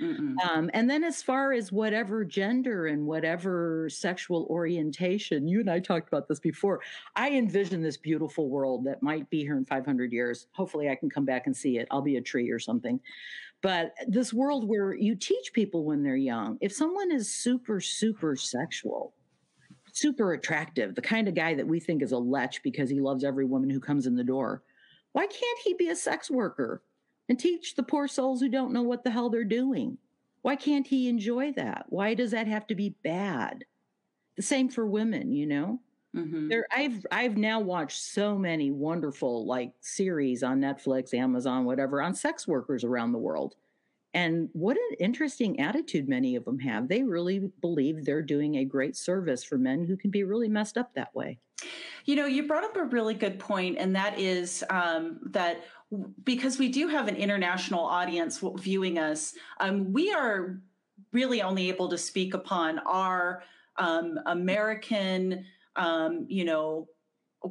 Um, 0.00 0.70
and 0.72 0.88
then, 0.88 1.04
as 1.04 1.22
far 1.22 1.52
as 1.52 1.70
whatever 1.70 2.24
gender 2.24 2.86
and 2.86 3.04
whatever 3.04 3.86
sexual 3.90 4.46
orientation, 4.48 5.46
you 5.46 5.60
and 5.60 5.68
I 5.68 5.78
talked 5.80 6.08
about 6.08 6.26
this 6.26 6.40
before. 6.40 6.80
I 7.16 7.32
envision 7.32 7.82
this 7.82 7.98
beautiful 7.98 8.48
world 8.48 8.86
that 8.86 9.02
might 9.02 9.28
be 9.28 9.40
here 9.40 9.58
in 9.58 9.66
500 9.66 10.12
years. 10.12 10.46
Hopefully, 10.52 10.88
I 10.88 10.94
can 10.94 11.10
come 11.10 11.26
back 11.26 11.46
and 11.46 11.54
see 11.54 11.76
it. 11.76 11.86
I'll 11.90 12.00
be 12.00 12.16
a 12.16 12.22
tree 12.22 12.48
or 12.50 12.58
something. 12.58 12.98
But 13.60 13.92
this 14.08 14.32
world 14.32 14.66
where 14.66 14.94
you 14.94 15.14
teach 15.16 15.52
people 15.52 15.84
when 15.84 16.02
they're 16.02 16.16
young, 16.16 16.56
if 16.62 16.72
someone 16.72 17.12
is 17.12 17.30
super, 17.30 17.78
super 17.78 18.36
sexual, 18.36 19.12
super 19.92 20.32
attractive, 20.32 20.94
the 20.94 21.02
kind 21.02 21.28
of 21.28 21.34
guy 21.34 21.54
that 21.54 21.66
we 21.66 21.80
think 21.80 22.02
is 22.02 22.12
a 22.12 22.18
lech 22.18 22.62
because 22.62 22.90
he 22.90 23.00
loves 23.00 23.24
every 23.24 23.44
woman 23.44 23.70
who 23.70 23.80
comes 23.80 24.06
in 24.06 24.16
the 24.16 24.24
door. 24.24 24.62
Why 25.12 25.26
can't 25.26 25.58
he 25.64 25.74
be 25.74 25.88
a 25.88 25.96
sex 25.96 26.30
worker 26.30 26.82
and 27.28 27.38
teach 27.38 27.74
the 27.74 27.82
poor 27.82 28.08
souls 28.08 28.40
who 28.40 28.48
don't 28.48 28.72
know 28.72 28.82
what 28.82 29.04
the 29.04 29.10
hell 29.10 29.30
they're 29.30 29.44
doing? 29.44 29.98
Why 30.42 30.56
can't 30.56 30.86
he 30.86 31.08
enjoy 31.08 31.52
that? 31.52 31.86
Why 31.88 32.14
does 32.14 32.30
that 32.30 32.46
have 32.46 32.66
to 32.68 32.74
be 32.74 32.94
bad? 33.02 33.64
The 34.36 34.42
same 34.42 34.68
for 34.68 34.86
women, 34.86 35.32
you 35.32 35.46
know? 35.46 35.80
Mm-hmm. 36.16 36.48
There, 36.48 36.66
I've 36.72 37.06
I've 37.12 37.36
now 37.36 37.60
watched 37.60 38.02
so 38.02 38.36
many 38.36 38.72
wonderful 38.72 39.46
like 39.46 39.72
series 39.80 40.42
on 40.42 40.60
Netflix, 40.60 41.14
Amazon, 41.14 41.64
whatever, 41.64 42.02
on 42.02 42.14
sex 42.14 42.48
workers 42.48 42.82
around 42.82 43.12
the 43.12 43.18
world. 43.18 43.54
And 44.12 44.48
what 44.52 44.76
an 44.76 44.96
interesting 44.98 45.60
attitude 45.60 46.08
many 46.08 46.34
of 46.36 46.44
them 46.44 46.58
have. 46.60 46.88
They 46.88 47.02
really 47.02 47.50
believe 47.60 48.04
they're 48.04 48.22
doing 48.22 48.56
a 48.56 48.64
great 48.64 48.96
service 48.96 49.44
for 49.44 49.56
men 49.56 49.84
who 49.84 49.96
can 49.96 50.10
be 50.10 50.24
really 50.24 50.48
messed 50.48 50.76
up 50.76 50.94
that 50.94 51.14
way. 51.14 51.38
You 52.06 52.16
know, 52.16 52.26
you 52.26 52.46
brought 52.46 52.64
up 52.64 52.76
a 52.76 52.84
really 52.84 53.14
good 53.14 53.38
point, 53.38 53.76
and 53.78 53.94
that 53.94 54.18
is 54.18 54.64
um, 54.70 55.20
that 55.30 55.64
because 56.24 56.58
we 56.58 56.68
do 56.68 56.88
have 56.88 57.08
an 57.08 57.16
international 57.16 57.84
audience 57.84 58.42
viewing 58.56 58.98
us, 58.98 59.34
um, 59.60 59.92
we 59.92 60.12
are 60.12 60.58
really 61.12 61.42
only 61.42 61.68
able 61.68 61.88
to 61.88 61.98
speak 61.98 62.34
upon 62.34 62.78
our 62.80 63.42
um, 63.76 64.18
American, 64.26 65.44
um, 65.76 66.26
you 66.28 66.44
know, 66.44 66.88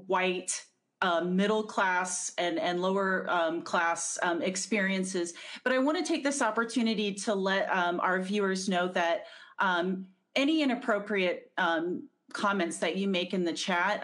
white 0.07 0.65
um, 1.01 1.35
middle 1.35 1.63
class 1.63 2.33
and, 2.37 2.59
and 2.59 2.81
lower 2.81 3.25
um, 3.29 3.61
class 3.61 4.17
um, 4.21 4.41
experiences. 4.41 5.33
But 5.63 5.73
I 5.73 5.79
want 5.79 5.97
to 5.97 6.03
take 6.03 6.23
this 6.23 6.41
opportunity 6.41 7.13
to 7.13 7.33
let 7.33 7.69
um, 7.73 7.99
our 8.01 8.21
viewers 8.21 8.67
know 8.67 8.87
that 8.89 9.25
um, 9.59 10.05
any 10.35 10.61
inappropriate 10.61 11.51
um, 11.57 12.07
comments 12.33 12.77
that 12.77 12.97
you 12.97 13.07
make 13.07 13.33
in 13.33 13.43
the 13.43 13.53
chat, 13.53 14.01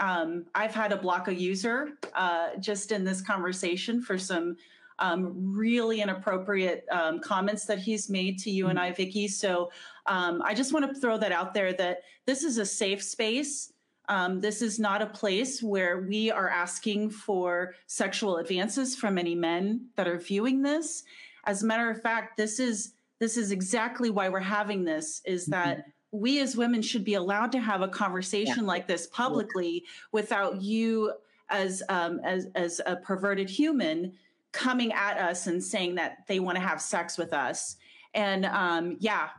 I've 0.55 0.73
had 0.73 0.89
to 0.89 0.97
block 0.97 1.27
a 1.27 1.36
user 1.36 1.91
uh, 2.13 2.55
just 2.60 2.91
in 2.91 3.03
this 3.03 3.21
conversation 3.21 4.01
for 4.01 4.17
some 4.17 4.58
really 4.99 6.01
inappropriate 6.01 6.86
comments 7.21 7.65
that 7.65 7.79
he's 7.79 8.10
made 8.10 8.39
to 8.39 8.49
you 8.49 8.67
and 8.67 8.79
I, 8.79 8.91
Vicki. 8.91 9.27
So 9.27 9.69
I 10.08 10.53
just 10.55 10.73
want 10.73 10.91
to 10.91 10.99
throw 10.99 11.17
that 11.17 11.31
out 11.31 11.53
there 11.53 11.73
that 11.73 11.99
this 12.25 12.43
is 12.43 12.58
a 12.58 12.65
safe 12.65 13.03
space. 13.03 13.71
Um, 14.10 14.41
this 14.41 14.62
is 14.62 14.80
not 14.80 15.02
a 15.02 15.08
place 15.08 15.62
where 15.62 16.02
we 16.02 16.32
are 16.32 16.50
asking 16.50 17.10
for 17.10 17.76
sexual 17.88 18.38
advances 18.38 18.96
from 18.96 19.18
any 19.18 19.36
men 19.36 19.88
that 19.96 20.08
are 20.08 20.18
viewing 20.18 20.62
this. 20.62 21.04
As 21.46 21.63
a 21.63 21.65
matter 21.65 21.89
of 21.89 22.02
fact, 22.02 22.38
this 22.38 22.60
is 22.60 22.94
this 23.20 23.38
is 23.38 23.52
exactly 23.52 24.10
why 24.10 24.30
we're 24.30 24.39
having 24.39 24.84
this. 24.84 25.22
Is 25.26 25.44
mm-hmm. 25.44 25.52
that 25.52 25.78
mm-hmm. 25.80 26.20
we 26.20 26.39
as 26.39 26.58
women 26.58 26.82
should 26.82 27.06
be 27.06 27.15
allowed 27.15 27.52
to 27.54 27.60
have 27.60 27.82
a 27.82 27.88
conversation 27.88 28.63
yeah. 28.63 28.68
like 28.68 28.88
this 28.88 29.08
publicly 29.08 29.84
yeah. 29.84 29.91
without 30.12 30.62
you 30.62 31.13
as 31.50 31.84
um, 31.89 32.20
as 32.24 32.48
as 32.56 32.82
a 32.86 32.96
perverted 32.98 33.50
human 33.50 34.13
coming 34.52 34.94
at 34.94 35.18
us 35.18 35.48
and 35.48 35.62
saying 35.63 35.96
that 35.96 36.26
they 36.28 36.39
want 36.39 36.56
to 36.56 36.62
have 36.62 36.82
sex 36.82 37.18
with 37.18 37.34
us. 37.34 37.76
And 38.13 38.46
um, 38.46 38.96
yeah, 39.00 39.30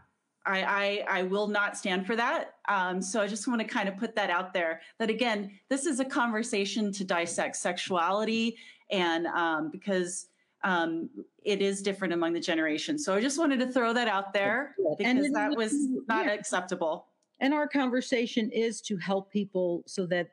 I, 0.46 1.04
I, 1.08 1.18
I, 1.18 1.22
will 1.24 1.48
not 1.48 1.76
stand 1.76 2.06
for 2.06 2.14
that. 2.16 2.54
Um, 2.68 3.02
so 3.02 3.20
I 3.20 3.26
just 3.26 3.48
want 3.48 3.60
to 3.60 3.66
kind 3.66 3.88
of 3.88 3.96
put 3.96 4.14
that 4.14 4.30
out 4.30 4.52
there 4.52 4.80
that 4.98 5.10
again, 5.10 5.50
this 5.68 5.86
is 5.86 6.00
a 6.00 6.04
conversation 6.04 6.92
to 6.92 7.04
dissect 7.04 7.56
sexuality 7.56 8.56
and 8.90 9.26
um, 9.26 9.70
because 9.70 10.28
um, 10.62 11.08
it 11.44 11.60
is 11.60 11.82
different 11.82 12.14
among 12.14 12.32
the 12.32 12.40
generations. 12.40 13.04
So 13.04 13.14
I 13.14 13.20
just 13.20 13.38
wanted 13.38 13.60
to 13.60 13.72
throw 13.72 13.92
that 13.92 14.08
out 14.08 14.32
there 14.32 14.74
because 14.98 15.30
that 15.32 15.56
was 15.56 15.72
not 16.08 16.26
yeah. 16.26 16.32
acceptable. 16.32 17.06
And 17.40 17.52
our 17.52 17.68
conversation 17.68 18.50
is 18.50 18.80
to 18.82 18.96
help 18.96 19.30
people 19.30 19.82
so 19.86 20.06
that 20.06 20.30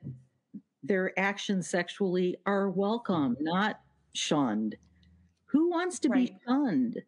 their 0.84 1.18
actions 1.20 1.70
sexually 1.70 2.38
are 2.46 2.70
welcome, 2.70 3.38
not 3.40 3.80
shunned. 4.14 4.76
Who 5.46 5.70
wants 5.70 6.00
to 6.00 6.10
right. 6.10 6.30
be 6.30 6.38
shunned? 6.48 7.04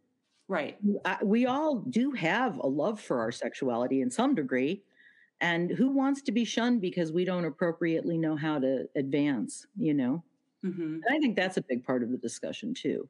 Right. 0.48 0.78
we 1.24 1.48
all 1.48 1.80
do 1.80 2.12
have 2.12 2.60
a 2.60 2.68
love 2.68 3.02
for 3.02 3.20
our 3.20 3.32
sexuality 3.32 4.02
in 4.02 4.12
some 4.12 4.36
degree. 4.36 4.84
And 5.42 5.72
who 5.72 5.90
wants 5.90 6.22
to 6.24 6.32
be 6.32 6.46
shunned 6.46 6.82
because 6.82 7.12
we 7.12 7.26
don't 7.26 7.46
appropriately 7.46 8.18
know 8.18 8.36
how 8.36 8.60
to 8.60 8.88
advance, 8.96 9.68
you 9.76 9.94
know? 9.94 10.24
Mm-hmm. 10.66 11.00
I 11.10 11.20
think 11.20 11.36
that's 11.36 11.58
a 11.58 11.62
big 11.62 11.84
part 11.84 12.04
of 12.04 12.12
the 12.12 12.18
discussion 12.18 12.74
too. 12.74 13.10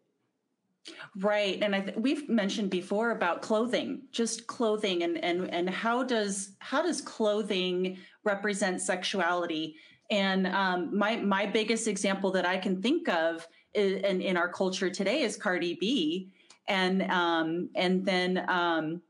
Right, 1.17 1.61
and 1.63 1.75
I 1.75 1.81
th- 1.81 1.97
we've 1.97 2.29
mentioned 2.29 2.69
before 2.69 3.11
about 3.11 3.41
clothing, 3.41 4.03
just 4.11 4.45
clothing, 4.45 5.01
and 5.01 5.17
and 5.23 5.51
and 5.51 5.67
how 5.67 6.03
does 6.03 6.51
how 6.59 6.83
does 6.83 7.01
clothing 7.01 7.97
represent 8.23 8.81
sexuality? 8.81 9.77
And 10.11 10.45
um, 10.45 10.95
my 10.95 11.15
my 11.15 11.47
biggest 11.47 11.87
example 11.87 12.29
that 12.31 12.45
I 12.45 12.57
can 12.57 12.81
think 12.83 13.09
of 13.09 13.47
and 13.73 14.21
in 14.21 14.37
our 14.37 14.47
culture 14.47 14.89
today 14.89 15.21
is 15.21 15.35
Cardi 15.35 15.75
B, 15.79 16.31
and 16.67 17.03
um, 17.11 17.69
and 17.75 18.05
then 18.05 18.45
um, 18.49 19.01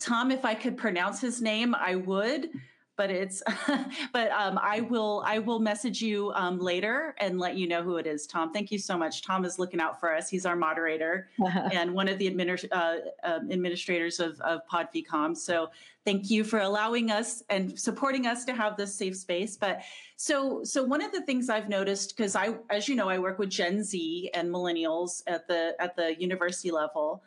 Tom, 0.00 0.30
if 0.30 0.44
I 0.44 0.54
could 0.54 0.76
pronounce 0.76 1.20
his 1.20 1.40
name, 1.40 1.74
I 1.74 1.96
would 1.96 2.50
but 2.96 3.10
it's 3.10 3.42
but 4.12 4.30
um, 4.30 4.58
i 4.62 4.80
will 4.80 5.22
i 5.26 5.38
will 5.38 5.58
message 5.58 6.00
you 6.00 6.32
um, 6.34 6.58
later 6.58 7.14
and 7.18 7.38
let 7.38 7.56
you 7.56 7.66
know 7.66 7.82
who 7.82 7.96
it 7.96 8.06
is 8.06 8.26
tom. 8.26 8.52
Thank 8.52 8.70
you 8.70 8.78
so 8.78 8.96
much. 8.96 9.22
Tom 9.22 9.44
is 9.44 9.58
looking 9.58 9.80
out 9.80 10.00
for 10.00 10.14
us. 10.14 10.28
He's 10.28 10.46
our 10.46 10.56
moderator 10.56 11.28
and 11.72 11.92
one 11.92 12.08
of 12.08 12.18
the 12.18 12.30
administ- 12.30 12.68
uh, 12.72 12.96
uh, 13.22 13.40
administrators 13.50 14.20
of, 14.20 14.40
of 14.40 14.60
PodVCon. 14.70 15.36
So 15.36 15.70
thank 16.04 16.30
you 16.30 16.44
for 16.44 16.60
allowing 16.60 17.10
us 17.10 17.42
and 17.50 17.78
supporting 17.78 18.26
us 18.26 18.44
to 18.46 18.54
have 18.54 18.76
this 18.76 18.94
safe 18.94 19.16
space. 19.16 19.56
But 19.56 19.82
so 20.16 20.62
so 20.62 20.82
one 20.82 21.02
of 21.02 21.10
the 21.10 21.20
things 21.22 21.50
i've 21.50 21.68
noticed 21.68 22.16
because 22.16 22.36
i 22.36 22.54
as 22.70 22.88
you 22.88 22.94
know 22.94 23.08
i 23.08 23.18
work 23.18 23.38
with 23.38 23.50
gen 23.50 23.82
z 23.82 24.30
and 24.32 24.48
millennials 24.48 25.22
at 25.26 25.48
the 25.48 25.74
at 25.80 25.96
the 25.96 26.14
university 26.20 26.70
level 26.70 27.22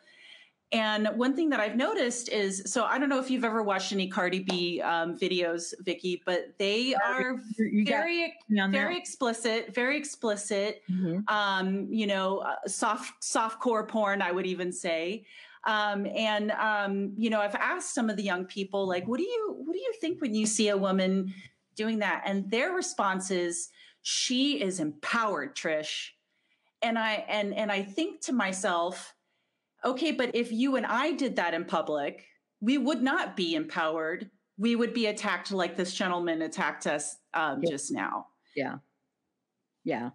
and 0.74 1.08
one 1.16 1.34
thing 1.34 1.50
that 1.52 1.62
I've 1.62 1.78
noticed 1.78 2.28
is 2.28 2.64
so 2.66 2.84
I 2.84 2.98
don't 3.00 3.08
know 3.08 3.20
if 3.20 3.32
you've 3.32 3.46
ever 3.46 3.64
watched 3.64 3.94
any 3.94 4.10
Cardi 4.10 4.40
B 4.40 4.82
um, 4.82 5.18
videos, 5.18 5.74
Vicki, 5.80 6.22
but 6.26 6.54
they 6.58 6.94
are 6.94 7.40
you 7.58 7.86
very 7.86 8.34
very 8.50 8.98
explicit, 8.98 9.74
very 9.74 9.98
explicit. 9.98 10.84
Mm-hmm. 10.92 11.34
Um, 11.34 11.88
you 11.90 12.06
know, 12.06 12.40
uh, 12.40 12.56
soft 12.68 13.24
soft 13.24 13.62
core 13.62 13.88
porn, 13.88 14.22
I 14.22 14.32
would 14.32 14.46
even 14.46 14.74
say. 14.74 15.26
Um, 15.64 16.06
and 16.06 16.52
um, 16.52 17.14
you 17.18 17.30
know, 17.30 17.40
I've 17.40 17.56
asked 17.56 17.94
some 17.94 18.10
of 18.10 18.18
the 18.18 18.24
young 18.24 18.44
people, 18.46 18.88
like, 18.88 19.08
what 19.08 19.20
do 19.20 19.24
you 19.24 19.56
what 19.58 19.72
do 19.72 19.80
you 19.80 19.94
think 20.02 20.22
when 20.22 20.36
you 20.36 20.46
see 20.46 20.68
a 20.68 20.78
woman 20.78 21.34
doing 21.76 22.00
that? 22.00 22.24
And 22.26 22.52
their 22.52 22.72
response 22.72 23.32
is, 23.32 23.70
she 24.02 24.62
is 24.62 24.82
empowered, 24.82 25.56
Trish. 25.56 26.10
And 26.82 27.00
I 27.00 27.26
and 27.30 27.54
and 27.54 27.72
I 27.72 27.84
think 27.84 28.20
to 28.22 28.34
myself 28.34 29.14
okay, 29.86 30.12
but 30.12 30.32
if 30.34 30.52
you 30.52 30.76
and 30.76 30.86
I 30.86 31.12
did 31.14 31.36
that 31.36 31.54
in 31.54 31.66
public, 31.66 32.26
we 32.60 32.78
would 32.78 33.02
not 33.02 33.36
be 33.36 33.56
empowered. 33.56 34.30
We 34.58 34.76
would 34.76 34.94
be 34.94 35.08
attacked 35.08 35.52
like 35.52 35.76
this 35.76 35.94
gentleman 35.94 36.42
attacked 36.42 36.88
us 36.88 37.18
um, 37.34 37.62
yeah. 37.64 37.70
just 37.70 37.92
now. 37.92 38.28
Yeah. 38.56 38.78
Yeah. 39.84 40.10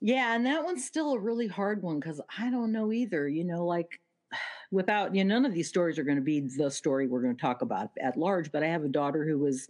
Yeah. 0.00 0.34
And 0.34 0.46
that 0.46 0.64
one's 0.64 0.84
still 0.84 1.12
a 1.12 1.18
really 1.18 1.48
hard 1.48 1.82
one 1.82 1.98
because 1.98 2.20
I 2.38 2.50
don't 2.50 2.72
know 2.72 2.92
either. 2.92 3.28
You 3.28 3.44
know, 3.44 3.64
like 3.64 4.00
without, 4.70 5.14
you 5.14 5.24
know, 5.24 5.34
none 5.34 5.44
of 5.44 5.52
these 5.52 5.68
stories 5.68 5.98
are 5.98 6.04
going 6.04 6.16
to 6.16 6.22
be 6.22 6.40
the 6.40 6.70
story 6.70 7.06
we're 7.06 7.22
going 7.22 7.34
to 7.34 7.40
talk 7.40 7.62
about 7.62 7.90
at 8.00 8.16
large, 8.16 8.52
but 8.52 8.62
I 8.62 8.68
have 8.68 8.84
a 8.84 8.88
daughter 8.88 9.26
who 9.26 9.38
was 9.38 9.68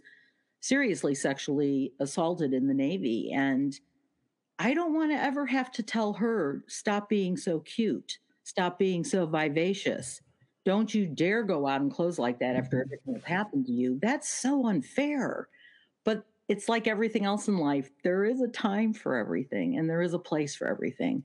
seriously 0.61 1.15
sexually 1.15 1.91
assaulted 1.99 2.53
in 2.53 2.67
the 2.67 2.73
Navy. 2.73 3.31
And 3.33 3.77
I 4.59 4.75
don't 4.75 4.93
want 4.93 5.11
to 5.11 5.21
ever 5.21 5.47
have 5.47 5.71
to 5.71 5.83
tell 5.83 6.13
her, 6.13 6.63
stop 6.67 7.09
being 7.09 7.35
so 7.35 7.61
cute 7.61 8.19
Stop 8.43 8.79
being 8.79 9.03
so 9.03 9.25
vivacious. 9.25 10.21
Don't 10.65 10.93
you 10.93 11.07
dare 11.07 11.43
go 11.43 11.67
out 11.67 11.81
in 11.81 11.89
clothes 11.89 12.19
like 12.19 12.39
that 12.39 12.55
after 12.55 12.77
mm-hmm. 12.77 12.87
everything 12.87 13.13
that's 13.13 13.25
happened 13.25 13.65
to 13.65 13.71
you. 13.71 13.99
That's 14.01 14.29
so 14.29 14.67
unfair. 14.67 15.47
But 16.03 16.25
it's 16.47 16.69
like 16.69 16.87
everything 16.87 17.25
else 17.25 17.47
in 17.47 17.57
life. 17.57 17.89
There 18.03 18.25
is 18.25 18.41
a 18.41 18.47
time 18.47 18.93
for 18.93 19.15
everything 19.15 19.77
and 19.77 19.89
there 19.89 20.01
is 20.01 20.13
a 20.13 20.19
place 20.19 20.55
for 20.55 20.67
everything. 20.67 21.23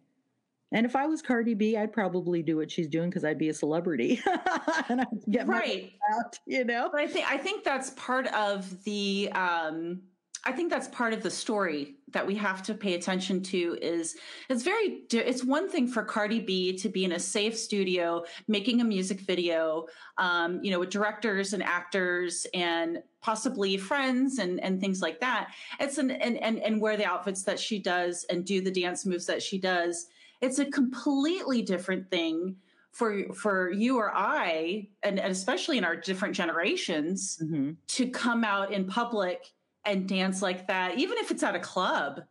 And 0.72 0.84
if 0.84 0.96
I 0.96 1.06
was 1.06 1.22
Cardi 1.22 1.54
B, 1.54 1.76
I'd 1.76 1.92
probably 1.92 2.42
do 2.42 2.56
what 2.56 2.70
she's 2.70 2.88
doing 2.88 3.08
because 3.08 3.24
I'd 3.24 3.38
be 3.38 3.50
a 3.50 3.54
celebrity 3.54 4.20
and 4.88 5.00
I'd 5.00 5.06
get 5.30 5.46
right 5.46 5.92
out, 6.12 6.38
you 6.44 6.64
know. 6.64 6.88
But 6.90 7.00
I 7.00 7.06
think 7.06 7.30
I 7.30 7.38
think 7.38 7.62
that's 7.62 7.90
part 7.90 8.26
of 8.28 8.82
the 8.84 9.30
um 9.32 10.02
I 10.46 10.52
think 10.52 10.70
that's 10.70 10.86
part 10.88 11.12
of 11.12 11.24
the 11.24 11.30
story 11.30 11.96
that 12.12 12.24
we 12.24 12.36
have 12.36 12.62
to 12.62 12.74
pay 12.74 12.94
attention 12.94 13.42
to 13.42 13.76
is 13.82 14.16
it's 14.48 14.62
very 14.62 15.02
it's 15.12 15.44
one 15.44 15.68
thing 15.68 15.88
for 15.88 16.04
Cardi 16.04 16.38
B 16.38 16.78
to 16.78 16.88
be 16.88 17.04
in 17.04 17.12
a 17.12 17.18
safe 17.18 17.58
studio 17.58 18.24
making 18.46 18.80
a 18.80 18.84
music 18.84 19.20
video 19.20 19.86
um, 20.16 20.62
you 20.62 20.70
know 20.70 20.78
with 20.78 20.90
directors 20.90 21.52
and 21.52 21.64
actors 21.64 22.46
and 22.54 23.02
possibly 23.20 23.76
friends 23.76 24.38
and 24.38 24.60
and 24.62 24.80
things 24.80 25.02
like 25.02 25.18
that 25.18 25.48
it's 25.80 25.98
an 25.98 26.12
and 26.12 26.38
and, 26.38 26.60
and 26.60 26.80
wear 26.80 26.96
the 26.96 27.04
outfits 27.04 27.42
that 27.42 27.58
she 27.58 27.80
does 27.80 28.24
and 28.30 28.44
do 28.44 28.60
the 28.60 28.70
dance 28.70 29.04
moves 29.04 29.26
that 29.26 29.42
she 29.42 29.58
does 29.58 30.06
it's 30.40 30.60
a 30.60 30.66
completely 30.66 31.60
different 31.60 32.08
thing 32.08 32.54
for 32.92 33.30
for 33.34 33.72
you 33.72 33.98
or 33.98 34.12
I 34.14 34.88
and, 35.02 35.18
and 35.18 35.32
especially 35.32 35.76
in 35.76 35.84
our 35.84 35.96
different 35.96 36.36
generations 36.36 37.38
mm-hmm. 37.42 37.72
to 37.88 38.08
come 38.08 38.44
out 38.44 38.72
in 38.72 38.86
public 38.86 39.44
and 39.86 40.08
dance 40.08 40.42
like 40.42 40.66
that, 40.66 40.98
even 40.98 41.18
if 41.18 41.30
it's 41.30 41.42
at 41.42 41.54
a 41.54 41.60
club. 41.60 42.22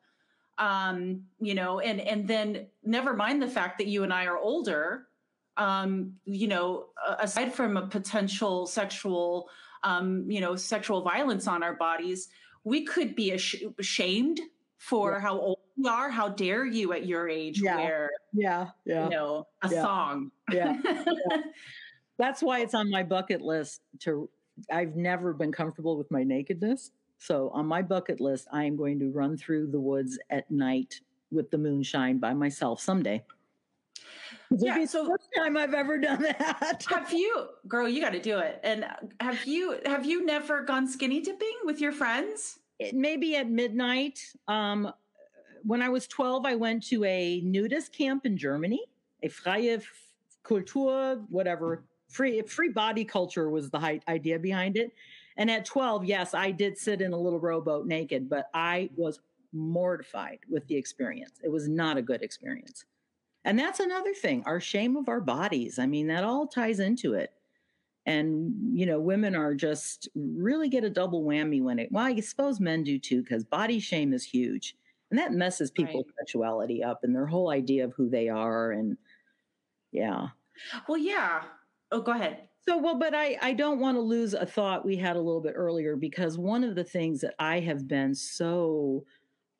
Um, 0.57 1.23
you 1.41 1.53
know, 1.53 1.79
and 1.79 1.99
and 1.99 2.27
then 2.27 2.67
never 2.83 3.13
mind 3.13 3.41
the 3.41 3.47
fact 3.47 3.77
that 3.79 3.87
you 3.87 4.03
and 4.03 4.13
I 4.13 4.25
are 4.25 4.37
older. 4.37 5.07
Um, 5.57 6.13
you 6.25 6.47
know, 6.47 6.87
aside 7.19 7.53
from 7.53 7.77
a 7.77 7.87
potential 7.87 8.65
sexual, 8.65 9.49
um, 9.83 10.29
you 10.29 10.41
know, 10.41 10.55
sexual 10.55 11.01
violence 11.01 11.47
on 11.47 11.63
our 11.63 11.73
bodies, 11.75 12.29
we 12.63 12.85
could 12.85 13.15
be 13.15 13.31
ashamed 13.31 14.39
for 14.77 15.13
yeah. 15.13 15.19
how 15.19 15.39
old 15.39 15.59
we 15.77 15.89
are. 15.89 16.09
How 16.09 16.29
dare 16.29 16.65
you 16.65 16.93
at 16.93 17.05
your 17.05 17.27
age 17.27 17.61
yeah. 17.61 17.77
wear, 17.77 18.11
yeah, 18.33 18.67
yeah, 18.85 19.05
you 19.05 19.09
know, 19.09 19.47
a 19.61 19.69
yeah. 19.69 19.81
thong? 19.81 20.31
Yeah. 20.51 20.77
That's 22.17 22.41
why 22.41 22.59
it's 22.61 22.73
on 22.73 22.89
my 22.89 23.03
bucket 23.03 23.41
list 23.41 23.81
to 24.01 24.29
I've 24.71 24.95
never 24.95 25.33
been 25.33 25.51
comfortable 25.51 25.97
with 25.97 26.09
my 26.11 26.23
nakedness. 26.23 26.91
So 27.25 27.49
on 27.49 27.65
my 27.65 27.81
bucket 27.81 28.21
list, 28.21 28.47
I 28.51 28.65
am 28.65 28.75
going 28.75 28.99
to 28.99 29.09
run 29.09 29.35
through 29.35 29.71
the 29.71 29.79
woods 29.79 30.19
at 30.29 30.49
night 30.51 31.01
with 31.31 31.49
the 31.49 31.57
moonshine 31.57 32.19
by 32.19 32.35
myself 32.35 32.79
someday. 32.79 33.23
Yeah, 34.51 34.85
so 34.85 35.07
first 35.07 35.29
time 35.35 35.57
I've 35.57 35.73
ever 35.73 35.97
done 35.97 36.21
that. 36.21 36.85
have 36.89 37.11
you, 37.11 37.47
girl? 37.67 37.89
You 37.89 37.99
got 37.99 38.11
to 38.11 38.21
do 38.21 38.37
it. 38.37 38.59
And 38.63 38.85
have 39.19 39.43
you 39.45 39.79
have 39.87 40.05
you 40.05 40.23
never 40.23 40.61
gone 40.61 40.87
skinny 40.87 41.19
dipping 41.19 41.55
with 41.63 41.81
your 41.81 41.91
friends? 41.91 42.59
It, 42.77 42.93
maybe 42.93 43.35
at 43.37 43.49
midnight. 43.49 44.19
Um, 44.47 44.93
when 45.63 45.81
I 45.81 45.89
was 45.89 46.07
twelve, 46.07 46.45
I 46.45 46.53
went 46.53 46.83
to 46.89 47.03
a 47.05 47.41
nudist 47.41 47.91
camp 47.91 48.27
in 48.27 48.37
Germany. 48.37 48.83
A 49.23 49.29
freie 49.29 49.79
Kultur, 50.43 51.25
whatever 51.29 51.85
free 52.07 52.43
free 52.43 52.69
body 52.69 53.03
culture 53.03 53.49
was 53.49 53.71
the 53.71 53.99
idea 54.07 54.37
behind 54.37 54.77
it. 54.77 54.91
And 55.37 55.51
at 55.51 55.65
12, 55.65 56.05
yes, 56.05 56.33
I 56.33 56.51
did 56.51 56.77
sit 56.77 57.01
in 57.01 57.13
a 57.13 57.19
little 57.19 57.39
rowboat 57.39 57.85
naked, 57.85 58.29
but 58.29 58.49
I 58.53 58.89
was 58.95 59.19
mortified 59.51 60.39
with 60.49 60.67
the 60.67 60.75
experience. 60.75 61.39
It 61.43 61.49
was 61.49 61.67
not 61.67 61.97
a 61.97 62.01
good 62.01 62.21
experience. 62.21 62.85
And 63.43 63.59
that's 63.59 63.79
another 63.79 64.13
thing, 64.13 64.43
our 64.45 64.59
shame 64.59 64.97
of 64.97 65.07
our 65.07 65.21
bodies. 65.21 65.77
I 65.77 65.85
mean, 65.85 66.07
that 66.07 66.23
all 66.23 66.47
ties 66.47 66.79
into 66.79 67.13
it. 67.13 67.31
And, 68.07 68.53
you 68.77 68.85
know, 68.85 68.99
women 68.99 69.35
are 69.35 69.53
just 69.53 70.09
really 70.15 70.69
get 70.69 70.83
a 70.83 70.89
double 70.89 71.23
whammy 71.23 71.61
when 71.61 71.79
it, 71.79 71.91
well, 71.91 72.05
I 72.05 72.19
suppose 72.19 72.59
men 72.59 72.83
do 72.83 72.99
too, 72.99 73.21
because 73.21 73.43
body 73.43 73.79
shame 73.79 74.13
is 74.13 74.23
huge. 74.23 74.75
And 75.09 75.19
that 75.19 75.33
messes 75.33 75.71
people's 75.71 76.05
right. 76.07 76.15
sexuality 76.19 76.83
up 76.83 77.03
and 77.03 77.15
their 77.15 77.25
whole 77.25 77.49
idea 77.49 77.85
of 77.85 77.93
who 77.93 78.09
they 78.09 78.29
are. 78.29 78.71
And 78.71 78.97
yeah. 79.91 80.27
Well, 80.87 80.97
yeah. 80.97 81.43
Oh, 81.91 82.01
go 82.01 82.13
ahead. 82.13 82.49
So, 82.67 82.77
well, 82.77 82.97
but 82.97 83.13
I, 83.13 83.37
I 83.41 83.53
don't 83.53 83.79
want 83.79 83.95
to 83.95 84.01
lose 84.01 84.33
a 84.33 84.45
thought 84.45 84.85
we 84.85 84.95
had 84.97 85.15
a 85.15 85.21
little 85.21 85.41
bit 85.41 85.53
earlier 85.55 85.95
because 85.95 86.37
one 86.37 86.63
of 86.63 86.75
the 86.75 86.83
things 86.83 87.21
that 87.21 87.35
I 87.37 87.59
have 87.59 87.87
been 87.87 88.15
so, 88.15 89.05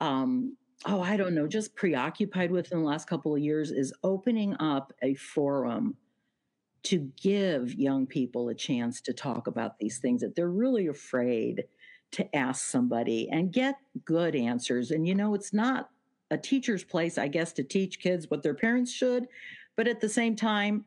um, 0.02 0.58
oh, 0.86 1.02
I 1.02 1.18
don't 1.18 1.36
know, 1.36 1.48
just 1.48 1.76
preoccupied 1.76 2.52
with 2.52 2.72
in 2.72 2.80
the 2.80 2.86
last 2.86 3.08
couple 3.08 3.36
of 3.36 3.42
years 3.42 3.72
is 3.72 3.94
opening 4.04 4.56
up 4.60 4.94
a 5.04 5.14
forum 5.16 5.98
to 6.84 7.12
give 7.22 7.74
young 7.76 8.08
people 8.08 8.50
a 8.50 8.56
chance 8.56 9.02
to 9.02 9.14
talk 9.14 9.48
about 9.48 9.80
these 9.80 10.00
things 10.00 10.22
that 10.22 10.36
they're 10.36 10.50
really 10.50 10.88
afraid 10.88 11.66
to 12.12 12.36
ask 12.36 12.66
somebody 12.66 13.30
and 13.30 13.54
get 13.54 13.76
good 14.06 14.36
answers. 14.36 14.92
And, 14.92 15.08
you 15.08 15.16
know, 15.16 15.34
it's 15.36 15.54
not 15.54 15.90
a 16.32 16.38
teacher's 16.38 16.84
place, 16.84 17.18
I 17.18 17.28
guess, 17.28 17.54
to 17.54 17.64
teach 17.64 18.00
kids 18.00 18.30
what 18.30 18.44
their 18.44 18.54
parents 18.56 18.92
should. 18.92 19.28
But 19.76 19.88
at 19.88 20.02
the 20.02 20.10
same 20.10 20.36
time, 20.36 20.86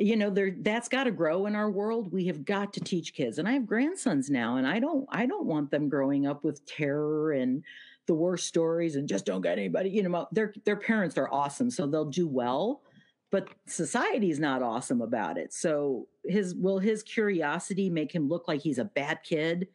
you 0.00 0.16
know 0.16 0.30
there 0.30 0.52
that's 0.60 0.88
got 0.88 1.04
to 1.04 1.10
grow 1.10 1.46
in 1.46 1.54
our 1.54 1.70
world. 1.70 2.12
We 2.12 2.26
have 2.26 2.44
got 2.44 2.72
to 2.74 2.80
teach 2.80 3.14
kids 3.14 3.38
and 3.38 3.46
i 3.46 3.52
have 3.52 3.66
grandsons 3.66 4.30
now 4.30 4.56
and 4.56 4.66
i 4.66 4.78
don't 4.78 5.06
i 5.10 5.26
don't 5.26 5.46
want 5.46 5.70
them 5.70 5.88
growing 5.88 6.26
up 6.26 6.42
with 6.44 6.64
terror 6.66 7.32
and 7.32 7.62
the 8.06 8.14
worst 8.14 8.46
stories 8.46 8.96
and 8.96 9.08
just 9.08 9.26
don't 9.26 9.42
get 9.42 9.58
anybody 9.58 9.90
you 9.90 10.02
know 10.02 10.26
their 10.32 10.52
their 10.64 10.76
parents 10.76 11.16
are 11.18 11.32
awesome 11.32 11.70
so 11.70 11.86
they'll 11.86 12.04
do 12.06 12.26
well 12.26 12.82
but 13.30 13.48
society's 13.66 14.40
not 14.40 14.62
awesome 14.62 15.00
about 15.00 15.38
it. 15.38 15.52
So 15.52 16.08
his 16.24 16.54
will 16.54 16.78
his 16.78 17.02
curiosity 17.02 17.88
make 17.88 18.12
him 18.12 18.28
look 18.28 18.48
like 18.48 18.60
he's 18.60 18.78
a 18.78 18.84
bad 18.84 19.20
kid? 19.22 19.68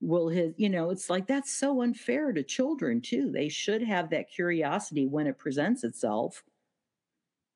Will 0.00 0.28
his 0.28 0.52
you 0.56 0.68
know 0.68 0.90
it's 0.90 1.10
like 1.10 1.26
that's 1.26 1.50
so 1.50 1.82
unfair 1.82 2.32
to 2.32 2.42
children 2.42 3.00
too. 3.00 3.30
They 3.32 3.48
should 3.48 3.82
have 3.82 4.10
that 4.10 4.30
curiosity 4.30 5.06
when 5.06 5.26
it 5.26 5.38
presents 5.38 5.84
itself 5.84 6.42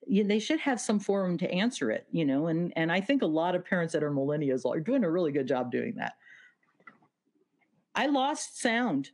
they 0.09 0.39
should 0.39 0.61
have 0.61 0.81
some 0.81 0.99
forum 0.99 1.39
to 1.39 1.51
answer 1.51 1.91
it, 1.91 2.07
you 2.11 2.25
know. 2.25 2.49
And 2.49 2.73
and 2.77 2.91
I 2.91 3.01
think 3.01 3.23
a 3.23 3.27
lot 3.27 3.55
of 3.55 3.65
parents 3.65 3.93
that 3.93 4.03
are 4.03 4.11
millennials 4.11 4.65
are 4.67 4.81
doing 4.81 5.05
a 5.05 5.11
really 5.11 5.33
good 5.33 5.47
job 5.47 5.71
doing 5.71 5.95
that. 5.97 6.15
I 7.95 8.07
lost 8.07 8.61
sound. 8.61 9.11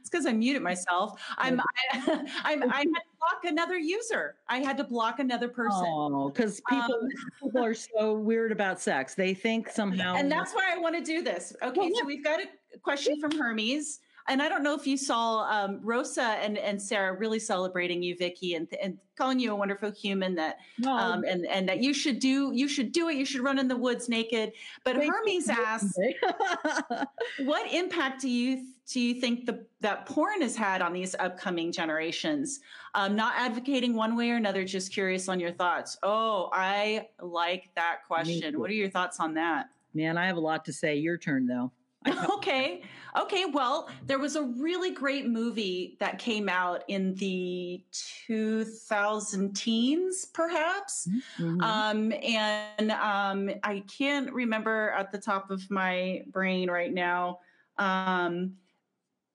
It's 0.00 0.10
because 0.10 0.26
I 0.26 0.32
muted 0.32 0.62
myself. 0.62 1.20
I'm 1.38 1.60
I, 1.60 1.64
I'm 2.44 2.62
I 2.70 2.76
had 2.76 2.82
to 2.82 3.00
block 3.18 3.44
another 3.44 3.78
user. 3.78 4.36
I 4.48 4.58
had 4.58 4.76
to 4.76 4.84
block 4.84 5.18
another 5.18 5.48
person. 5.48 5.84
Oh, 5.86 6.28
because 6.28 6.60
people, 6.68 6.94
um, 6.94 7.08
people 7.42 7.64
are 7.64 7.74
so 7.74 8.14
weird 8.14 8.52
about 8.52 8.80
sex. 8.80 9.14
They 9.14 9.34
think 9.34 9.68
somehow, 9.74 10.14
and 10.14 10.30
that's 10.30 10.52
why 10.52 10.70
I 10.72 10.78
want 10.78 10.96
to 10.96 11.02
do 11.02 11.22
this. 11.22 11.54
Okay, 11.62 11.80
well, 11.80 11.90
so 11.94 12.04
we've 12.04 12.22
got 12.22 12.40
it 12.40 12.50
question 12.82 13.20
from 13.20 13.32
Hermes 13.32 14.00
and 14.28 14.40
I 14.40 14.48
don't 14.48 14.62
know 14.62 14.74
if 14.74 14.86
you 14.86 14.96
saw 14.96 15.42
um, 15.42 15.80
Rosa 15.82 16.22
and, 16.22 16.56
and 16.56 16.80
Sarah 16.80 17.16
really 17.16 17.38
celebrating 17.38 18.02
you, 18.02 18.16
Vicki, 18.16 18.54
and, 18.54 18.68
and 18.80 18.98
calling 19.16 19.40
you 19.40 19.52
a 19.52 19.56
wonderful 19.56 19.90
human 19.90 20.34
that 20.36 20.58
um, 20.86 21.24
and 21.24 21.46
and 21.46 21.68
that 21.68 21.82
you 21.82 21.92
should 21.92 22.20
do 22.20 22.52
you 22.54 22.68
should 22.68 22.92
do 22.92 23.08
it. 23.08 23.16
You 23.16 23.24
should 23.24 23.40
run 23.40 23.58
in 23.58 23.66
the 23.66 23.76
woods 23.76 24.08
naked. 24.08 24.52
But 24.84 24.96
Thank 24.96 25.12
Hermes 25.12 25.48
asks, 25.48 25.96
what 27.40 27.72
impact 27.72 28.20
do 28.20 28.28
you 28.28 28.66
do 28.86 29.00
you 29.00 29.20
think 29.20 29.44
the 29.44 29.66
that 29.80 30.06
porn 30.06 30.40
has 30.42 30.54
had 30.54 30.82
on 30.82 30.92
these 30.92 31.16
upcoming 31.18 31.72
generations? 31.72 32.60
Um, 32.94 33.16
not 33.16 33.34
advocating 33.36 33.94
one 33.94 34.16
way 34.16 34.30
or 34.30 34.36
another, 34.36 34.64
just 34.64 34.92
curious 34.92 35.28
on 35.28 35.40
your 35.40 35.52
thoughts. 35.52 35.98
Oh, 36.02 36.48
I 36.52 37.08
like 37.20 37.70
that 37.74 38.00
question. 38.06 38.58
What 38.58 38.70
are 38.70 38.74
your 38.74 38.90
thoughts 38.90 39.18
on 39.18 39.34
that? 39.34 39.66
Man, 39.94 40.16
I 40.16 40.26
have 40.26 40.36
a 40.36 40.40
lot 40.40 40.64
to 40.66 40.72
say. 40.72 40.96
Your 40.96 41.18
turn, 41.18 41.46
though. 41.46 41.72
okay. 42.30 42.82
Okay. 43.16 43.44
Well, 43.44 43.88
there 44.06 44.18
was 44.18 44.36
a 44.36 44.42
really 44.42 44.92
great 44.92 45.26
movie 45.26 45.96
that 46.00 46.18
came 46.18 46.48
out 46.48 46.82
in 46.88 47.14
the 47.16 47.82
2000 48.26 49.54
teens, 49.54 50.26
perhaps. 50.32 51.08
Mm-hmm. 51.38 51.60
Um, 51.60 52.12
and 52.12 52.90
um, 52.92 53.50
I 53.62 53.84
can't 53.98 54.32
remember 54.32 54.90
at 54.90 55.12
the 55.12 55.18
top 55.18 55.50
of 55.50 55.70
my 55.70 56.22
brain 56.28 56.70
right 56.70 56.92
now. 56.92 57.40
Um, 57.78 58.54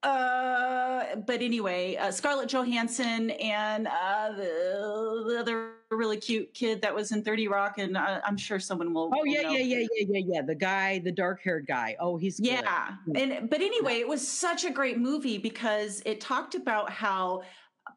uh, 0.04 1.16
but 1.26 1.42
anyway, 1.42 1.96
uh, 1.96 2.12
Scarlett 2.12 2.50
Johansson 2.50 3.32
and 3.32 3.88
uh, 3.88 4.32
the, 4.32 5.24
the, 5.28 5.38
other 5.40 5.72
really 5.90 6.18
cute 6.18 6.54
kid 6.54 6.82
that 6.84 6.94
was 6.94 7.12
in 7.12 7.24
30 7.24 7.48
Rock, 7.48 7.80
and 7.80 7.98
uh, 7.98 8.22
I'm 8.24 8.38
sure 8.38 8.60
someone 8.60 8.94
will. 8.94 9.06
Oh, 9.14 9.22
will 9.22 9.28
yeah, 9.28 9.50
yeah, 9.50 9.58
yeah, 9.58 9.88
yeah, 9.92 10.06
yeah, 10.08 10.22
yeah. 10.26 10.42
The 10.44 10.54
guy, 10.54 11.00
the 11.00 11.12
dark 11.12 11.42
haired 11.44 11.66
guy. 11.66 11.96
Oh, 12.00 12.16
he's. 12.16 12.40
Yeah. 12.40 12.92
And, 13.16 13.50
but 13.50 13.62
anyway, 13.62 13.96
it 13.96 14.08
was 14.08 14.26
such 14.26 14.66
a 14.66 14.72
great 14.72 15.00
movie 15.00 15.40
because 15.40 16.04
it 16.06 16.22
talked 16.22 16.54
about 16.54 16.92
how 16.92 17.42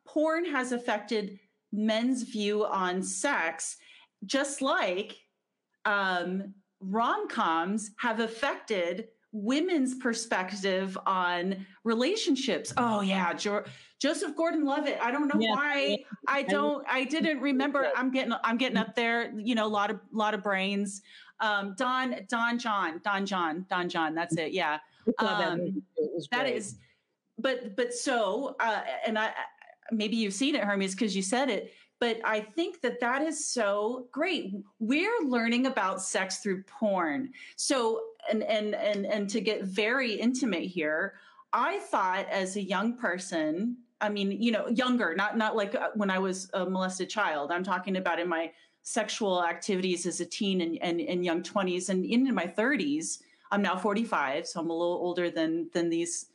porn 0.07 0.47
has 0.47 0.73
affected 0.73 1.39
men's 1.71 2.23
view 2.23 2.65
on 2.65 3.03
sex, 3.03 3.77
just 4.25 4.63
like 4.63 5.19
um, 5.85 6.55
rom 6.81 7.29
coms 7.29 7.91
have 7.99 8.21
affected 8.21 9.09
women's 9.33 9.95
perspective 9.95 10.97
on 11.07 11.67
relationships. 11.85 12.73
Oh 12.77 13.01
yeah, 13.01 13.33
jo- 13.33 13.65
Joseph 13.99 14.37
Gordon-Levitt. 14.37 14.99
I 15.01 15.11
don't 15.11 15.29
know 15.29 15.41
yeah. 15.41 15.55
why 15.55 15.99
I 16.27 16.43
don't. 16.43 16.85
I 16.89 17.05
didn't 17.05 17.41
remember. 17.43 17.91
I'm 17.97 18.11
getting. 18.11 18.33
I'm 18.45 18.57
getting 18.57 18.77
up 18.79 18.95
there. 18.95 19.33
You 19.39 19.55
know, 19.55 19.67
a 19.67 19.69
lot 19.69 19.91
of 19.91 20.01
lot 20.13 20.35
of 20.35 20.43
brains. 20.43 21.03
Um, 21.41 21.75
Don 21.79 22.17
Don 22.29 22.59
Jon 22.59 23.01
Don 23.05 23.27
Jon 23.27 23.67
Don 23.71 23.89
Jon. 23.89 24.15
That's 24.15 24.37
it. 24.37 24.53
Yeah. 24.53 24.79
Um, 25.19 25.83
that 26.31 26.49
is. 26.49 26.77
But 27.39 27.77
but 27.77 27.95
so 27.95 28.57
uh, 28.61 28.83
and 29.07 29.19
I 29.19 29.33
maybe 29.91 30.17
you've 30.17 30.35
seen 30.35 30.55
it, 30.55 30.63
Hermes, 30.63 30.95
because 30.95 31.17
you 31.17 31.23
said 31.23 31.49
it 31.49 31.73
but 32.01 32.19
I 32.25 32.41
think 32.41 32.81
that 32.81 32.99
that 33.01 33.21
is 33.23 33.47
so 33.47 34.09
great. 34.11 34.55
We're 34.79 35.21
learning 35.23 35.67
about 35.67 36.01
sex 36.01 36.39
through 36.39 36.63
porn. 36.63 37.31
So, 37.57 38.01
and 38.31 38.43
and 38.43 38.75
and 38.75 39.07
and 39.07 39.31
to 39.31 39.41
get 39.41 39.65
very 39.65 40.15
intimate 40.15 40.65
here, 40.65 41.15
I 41.53 41.79
thought 41.79 42.27
as 42.29 42.57
a 42.57 42.63
young 42.63 42.97
person, 42.97 43.77
I 44.01 44.09
mean, 44.09 44.31
you 44.31 44.53
know, 44.53 44.69
younger, 44.69 45.15
not 45.15 45.37
not 45.37 45.57
like 45.57 45.75
uh, 45.75 45.91
when 45.95 46.11
I 46.11 46.19
was 46.19 46.51
a 46.55 46.69
molested 46.69 47.11
child. 47.11 47.51
I'm 47.51 47.65
talking 47.65 47.97
about 47.97 48.19
in 48.19 48.29
my 48.29 48.53
sexual 48.83 49.45
activities 49.45 50.07
as 50.07 50.21
a 50.21 50.27
teen 50.27 50.61
and, 50.63 50.79
and, 50.81 51.01
and 51.01 51.25
young 51.25 51.43
20s 51.43 51.91
and 51.91 52.05
into 52.05 52.33
my 52.33 52.47
30s. 52.47 53.19
I'm 53.53 53.63
now 53.63 53.77
45, 53.77 54.47
so 54.47 54.61
I'm 54.61 54.71
a 54.71 54.73
little 54.73 54.95
older 54.95 55.31
than 55.31 55.69
than 55.73 55.91
these 55.91 56.27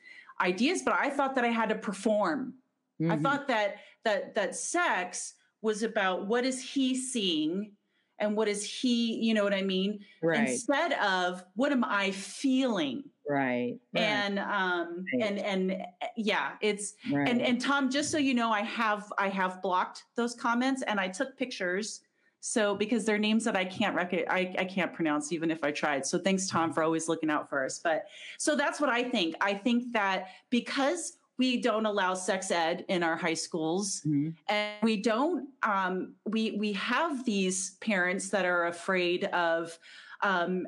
ideas. 0.41 0.81
But 0.83 0.95
I 0.95 1.09
thought 1.09 1.35
that 1.35 1.45
I 1.45 1.49
had 1.49 1.69
to 1.69 1.75
perform. 1.75 2.55
Mm-hmm. 3.01 3.11
I 3.11 3.17
thought 3.17 3.47
that 3.47 3.77
that 4.03 4.35
that 4.35 4.55
sex 4.55 5.33
was 5.61 5.81
about 5.81 6.27
what 6.27 6.45
is 6.45 6.61
he 6.61 6.95
seeing 6.95 7.71
and 8.19 8.35
what 8.35 8.47
is 8.47 8.63
he, 8.63 9.15
you 9.15 9.33
know 9.33 9.43
what 9.43 9.53
I 9.53 9.61
mean? 9.61 9.99
Right. 10.21 10.49
Instead 10.49 10.93
of 10.93 11.43
what 11.55 11.71
am 11.71 11.83
I 11.83 12.11
feeling? 12.11 13.03
Right. 13.27 13.77
right. 13.93 14.01
And 14.01 14.39
um 14.39 15.05
right. 15.13 15.23
and 15.23 15.39
and 15.39 15.83
yeah, 16.15 16.51
it's 16.61 16.93
right. 17.11 17.27
and 17.27 17.41
and 17.41 17.59
Tom, 17.59 17.89
just 17.89 18.11
so 18.11 18.17
you 18.17 18.33
know, 18.33 18.51
I 18.51 18.61
have 18.61 19.11
I 19.17 19.29
have 19.29 19.61
blocked 19.61 20.03
those 20.15 20.35
comments 20.35 20.83
and 20.83 20.99
I 20.99 21.07
took 21.07 21.37
pictures. 21.37 22.01
So 22.39 22.75
because 22.75 23.05
they're 23.05 23.17
names 23.17 23.43
that 23.45 23.55
I 23.55 23.65
can't 23.65 23.95
rec- 23.95 24.29
I, 24.29 24.53
I 24.59 24.65
can't 24.65 24.93
pronounce 24.93 25.31
even 25.31 25.49
if 25.49 25.63
I 25.63 25.71
tried. 25.71 26.05
So 26.05 26.19
thanks, 26.19 26.47
Tom, 26.47 26.71
for 26.71 26.83
always 26.83 27.09
looking 27.09 27.31
out 27.31 27.49
for 27.49 27.65
us. 27.65 27.79
But 27.83 28.05
so 28.37 28.55
that's 28.55 28.79
what 28.79 28.91
I 28.91 29.03
think. 29.03 29.33
I 29.41 29.55
think 29.55 29.91
that 29.93 30.27
because 30.51 31.17
we 31.37 31.61
don't 31.61 31.85
allow 31.85 32.13
sex 32.13 32.51
ed 32.51 32.85
in 32.87 33.03
our 33.03 33.15
high 33.15 33.33
schools. 33.33 34.01
Mm-hmm. 34.05 34.29
and 34.47 34.73
we 34.81 35.01
don't 35.01 35.49
um, 35.63 36.15
we 36.25 36.51
we 36.51 36.73
have 36.73 37.25
these 37.25 37.71
parents 37.81 38.29
that 38.29 38.45
are 38.45 38.67
afraid 38.67 39.25
of 39.25 39.77
um, 40.21 40.67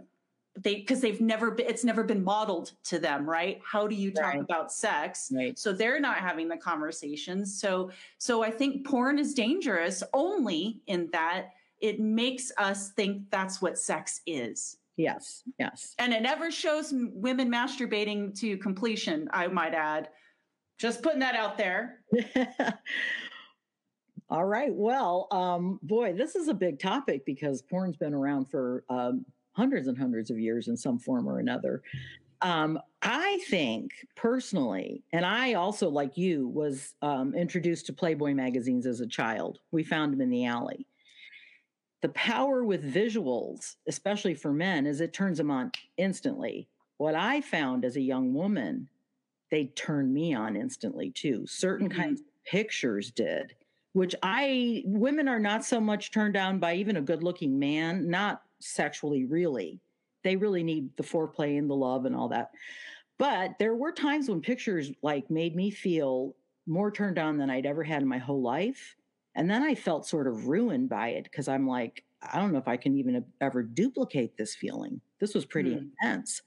they 0.58 0.76
because 0.76 1.00
they've 1.02 1.22
never 1.22 1.52
been 1.52 1.68
it's 1.68 1.84
never 1.84 2.04
been 2.04 2.24
modeled 2.24 2.74
to 2.86 3.00
them 3.00 3.30
right? 3.30 3.60
How 3.64 3.88
do 3.88 3.96
you 3.96 4.12
talk 4.12 4.34
right. 4.34 4.42
about 4.42 4.72
sex? 4.72 5.32
Right. 5.34 5.58
so 5.58 5.72
they're 5.72 6.00
not 6.00 6.18
having 6.18 6.48
the 6.48 6.58
conversations 6.58 7.60
so 7.60 7.92
so 8.18 8.44
i 8.44 8.52
think 8.52 8.86
porn 8.86 9.20
is 9.20 9.34
dangerous 9.34 10.04
only 10.14 10.82
in 10.88 11.10
that 11.12 11.50
it 11.80 12.00
makes 12.00 12.52
us 12.58 12.90
think 12.90 13.22
that's 13.30 13.62
what 13.62 13.78
sex 13.78 14.22
is. 14.26 14.78
Yes 14.96 15.44
yes. 15.60 15.94
And 16.00 16.12
it 16.12 16.24
never 16.24 16.50
shows 16.50 16.92
women 16.92 17.52
masturbating 17.52 18.38
to 18.40 18.58
completion 18.58 19.30
i 19.32 19.48
might 19.48 19.74
add 19.74 20.10
just 20.78 21.02
putting 21.02 21.20
that 21.20 21.36
out 21.36 21.58
there. 21.58 22.00
All 24.30 24.46
right. 24.46 24.74
Well, 24.74 25.28
um, 25.32 25.80
boy, 25.82 26.14
this 26.14 26.36
is 26.36 26.50
a 26.50 26.54
big 26.54 26.80
topic 26.80 27.26
because 27.26 27.62
porn's 27.62 27.96
been 27.96 28.14
around 28.14 28.50
for 28.50 28.84
um, 28.90 29.26
hundreds 29.54 29.88
and 29.88 29.98
hundreds 29.98 30.30
of 30.30 30.40
years 30.40 30.68
in 30.68 30.76
some 30.76 31.00
form 31.00 31.28
or 31.28 31.40
another. 31.40 31.82
Um, 32.42 32.80
I 33.02 33.40
think 33.50 33.92
personally, 34.16 35.04
and 35.14 35.26
I 35.26 35.54
also, 35.54 35.90
like 35.90 36.18
you, 36.18 36.48
was 36.50 36.94
um, 37.02 37.34
introduced 37.34 37.88
to 37.88 37.94
Playboy 37.94 38.34
magazines 38.34 38.86
as 38.86 39.00
a 39.00 39.08
child. 39.08 39.60
We 39.72 39.84
found 39.84 40.14
them 40.14 40.22
in 40.22 40.30
the 40.30 40.46
alley. 40.46 40.86
The 42.02 42.10
power 42.10 42.64
with 42.64 42.94
visuals, 42.94 43.78
especially 43.88 44.36
for 44.36 44.54
men, 44.54 44.86
is 44.86 45.02
it 45.02 45.14
turns 45.14 45.40
them 45.40 45.50
on 45.50 45.72
instantly. 45.98 46.68
What 46.98 47.16
I 47.16 47.42
found 47.42 47.86
as 47.86 47.96
a 47.96 48.02
young 48.02 48.34
woman 48.34 48.90
they 49.50 49.66
turned 49.76 50.14
me 50.14 50.34
on 50.34 50.56
instantly 50.56 51.12
too. 51.12 51.46
Certain 51.48 51.90
mm-hmm. 51.90 52.02
kinds 52.02 52.22
of 52.22 52.28
pictures 52.46 53.12
did, 53.12 53.54
which 53.94 54.16
I, 54.24 54.84
women 54.86 55.28
are 55.28 55.40
not 55.40 55.66
so 55.66 55.80
much 55.80 56.12
turned 56.12 56.38
on 56.38 56.60
by 56.60 56.76
even 56.76 56.98
a 56.98 57.02
good 57.02 57.24
looking 57.24 57.58
man, 57.58 58.10
not 58.10 58.42
sexually 58.60 59.26
really. 59.26 59.80
They 60.24 60.36
really 60.36 60.64
need 60.64 60.96
the 60.98 61.04
foreplay 61.04 61.58
and 61.58 61.70
the 61.70 61.76
love 61.76 62.06
and 62.06 62.16
all 62.16 62.28
that. 62.30 62.52
But 63.18 63.58
there 63.60 63.76
were 63.76 63.92
times 63.92 64.30
when 64.30 64.42
pictures 64.42 64.92
like 65.02 65.30
made 65.30 65.56
me 65.56 65.72
feel 65.72 66.36
more 66.68 66.92
turned 66.92 67.18
on 67.18 67.38
than 67.38 67.50
I'd 67.50 67.66
ever 67.66 67.84
had 67.84 68.02
in 68.02 68.08
my 68.08 68.18
whole 68.18 68.42
life. 68.42 68.96
And 69.36 69.50
then 69.50 69.64
I 69.64 69.76
felt 69.76 70.08
sort 70.08 70.28
of 70.28 70.48
ruined 70.48 70.90
by 70.90 71.10
it 71.10 71.24
because 71.24 71.48
I'm 71.48 71.68
like, 71.68 72.04
I 72.22 72.40
don't 72.40 72.52
know 72.52 72.58
if 72.58 72.68
I 72.68 72.78
can 72.78 72.96
even 72.98 73.24
ever 73.40 73.64
duplicate 73.64 74.36
this 74.36 74.56
feeling. 74.56 75.00
This 75.20 75.34
was 75.34 75.46
pretty 75.46 75.76
mm. 75.76 75.90
intense. 76.02 76.42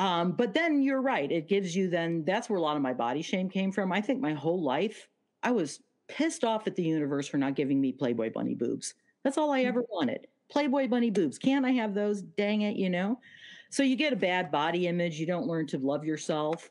Um, 0.00 0.32
but 0.32 0.54
then 0.54 0.80
you're 0.80 1.02
right. 1.02 1.30
It 1.30 1.46
gives 1.46 1.76
you 1.76 1.90
then, 1.90 2.24
that's 2.24 2.48
where 2.48 2.58
a 2.58 2.62
lot 2.62 2.74
of 2.74 2.80
my 2.80 2.94
body 2.94 3.20
shame 3.20 3.50
came 3.50 3.70
from. 3.70 3.92
I 3.92 4.00
think 4.00 4.18
my 4.18 4.32
whole 4.32 4.62
life, 4.62 5.06
I 5.42 5.50
was 5.50 5.80
pissed 6.08 6.42
off 6.42 6.66
at 6.66 6.74
the 6.74 6.82
universe 6.82 7.28
for 7.28 7.36
not 7.36 7.54
giving 7.54 7.78
me 7.82 7.92
Playboy 7.92 8.32
bunny 8.32 8.54
boobs. 8.54 8.94
That's 9.24 9.36
all 9.36 9.52
I 9.52 9.64
ever 9.64 9.82
mm-hmm. 9.82 9.94
wanted. 9.94 10.26
Playboy 10.50 10.88
bunny 10.88 11.10
boobs. 11.10 11.38
Can't 11.38 11.66
I 11.66 11.72
have 11.72 11.92
those? 11.92 12.22
Dang 12.22 12.62
it, 12.62 12.76
you 12.76 12.88
know? 12.88 13.20
So 13.68 13.82
you 13.82 13.94
get 13.94 14.14
a 14.14 14.16
bad 14.16 14.50
body 14.50 14.86
image. 14.86 15.20
You 15.20 15.26
don't 15.26 15.46
learn 15.46 15.66
to 15.66 15.76
love 15.76 16.02
yourself. 16.02 16.70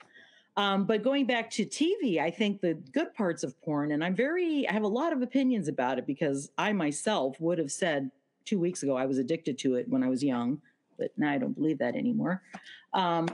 Um, 0.57 0.85
but 0.85 1.03
going 1.03 1.27
back 1.27 1.51
to 1.51 1.67
TV, 1.67 2.19
I 2.19 2.31
think 2.31 2.61
the 2.61 2.73
good 2.93 3.13
parts 3.13 3.43
of 3.43 3.61
porn, 3.61 3.91
and 3.91 4.03
I'm 4.03 4.15
very, 4.15 4.67
I 4.67 4.73
have 4.73 4.81
a 4.81 4.87
lot 4.87 5.13
of 5.13 5.21
opinions 5.21 5.67
about 5.67 5.99
it 5.99 6.07
because 6.07 6.49
I 6.57 6.73
myself 6.73 7.39
would 7.39 7.59
have 7.59 7.71
said 7.71 8.09
two 8.43 8.59
weeks 8.59 8.81
ago 8.81 8.97
I 8.97 9.05
was 9.05 9.19
addicted 9.19 9.59
to 9.59 9.75
it 9.75 9.87
when 9.87 10.01
I 10.01 10.09
was 10.09 10.23
young 10.23 10.59
but 10.99 11.11
now 11.17 11.31
I 11.31 11.37
don't 11.37 11.55
believe 11.55 11.79
that 11.79 11.95
anymore. 11.95 12.43
Um, 12.93 13.27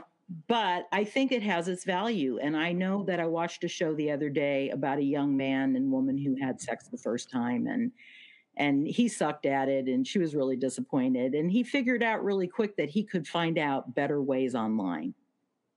but 0.47 0.87
I 0.91 1.03
think 1.03 1.31
it 1.31 1.43
has 1.43 1.67
its 1.67 1.83
value. 1.83 2.39
And 2.41 2.55
I 2.55 2.71
know 2.71 3.03
that 3.03 3.19
I 3.19 3.25
watched 3.25 3.63
a 3.63 3.67
show 3.67 3.93
the 3.93 4.11
other 4.11 4.29
day 4.29 4.69
about 4.69 4.99
a 4.99 5.03
young 5.03 5.35
man 5.35 5.75
and 5.75 5.91
woman 5.91 6.17
who 6.17 6.35
had 6.35 6.61
sex 6.61 6.87
the 6.87 6.97
first 6.97 7.29
time 7.29 7.67
and 7.67 7.91
and 8.57 8.87
he 8.87 9.09
sucked 9.09 9.45
at 9.45 9.67
it 9.67 9.87
and 9.87 10.07
she 10.07 10.17
was 10.17 10.33
really 10.33 10.55
disappointed 10.55 11.33
and 11.33 11.51
he 11.51 11.61
figured 11.61 12.01
out 12.01 12.23
really 12.23 12.47
quick 12.47 12.77
that 12.77 12.89
he 12.89 13.03
could 13.03 13.27
find 13.27 13.57
out 13.57 13.93
better 13.93 14.21
ways 14.21 14.55
online 14.55 15.13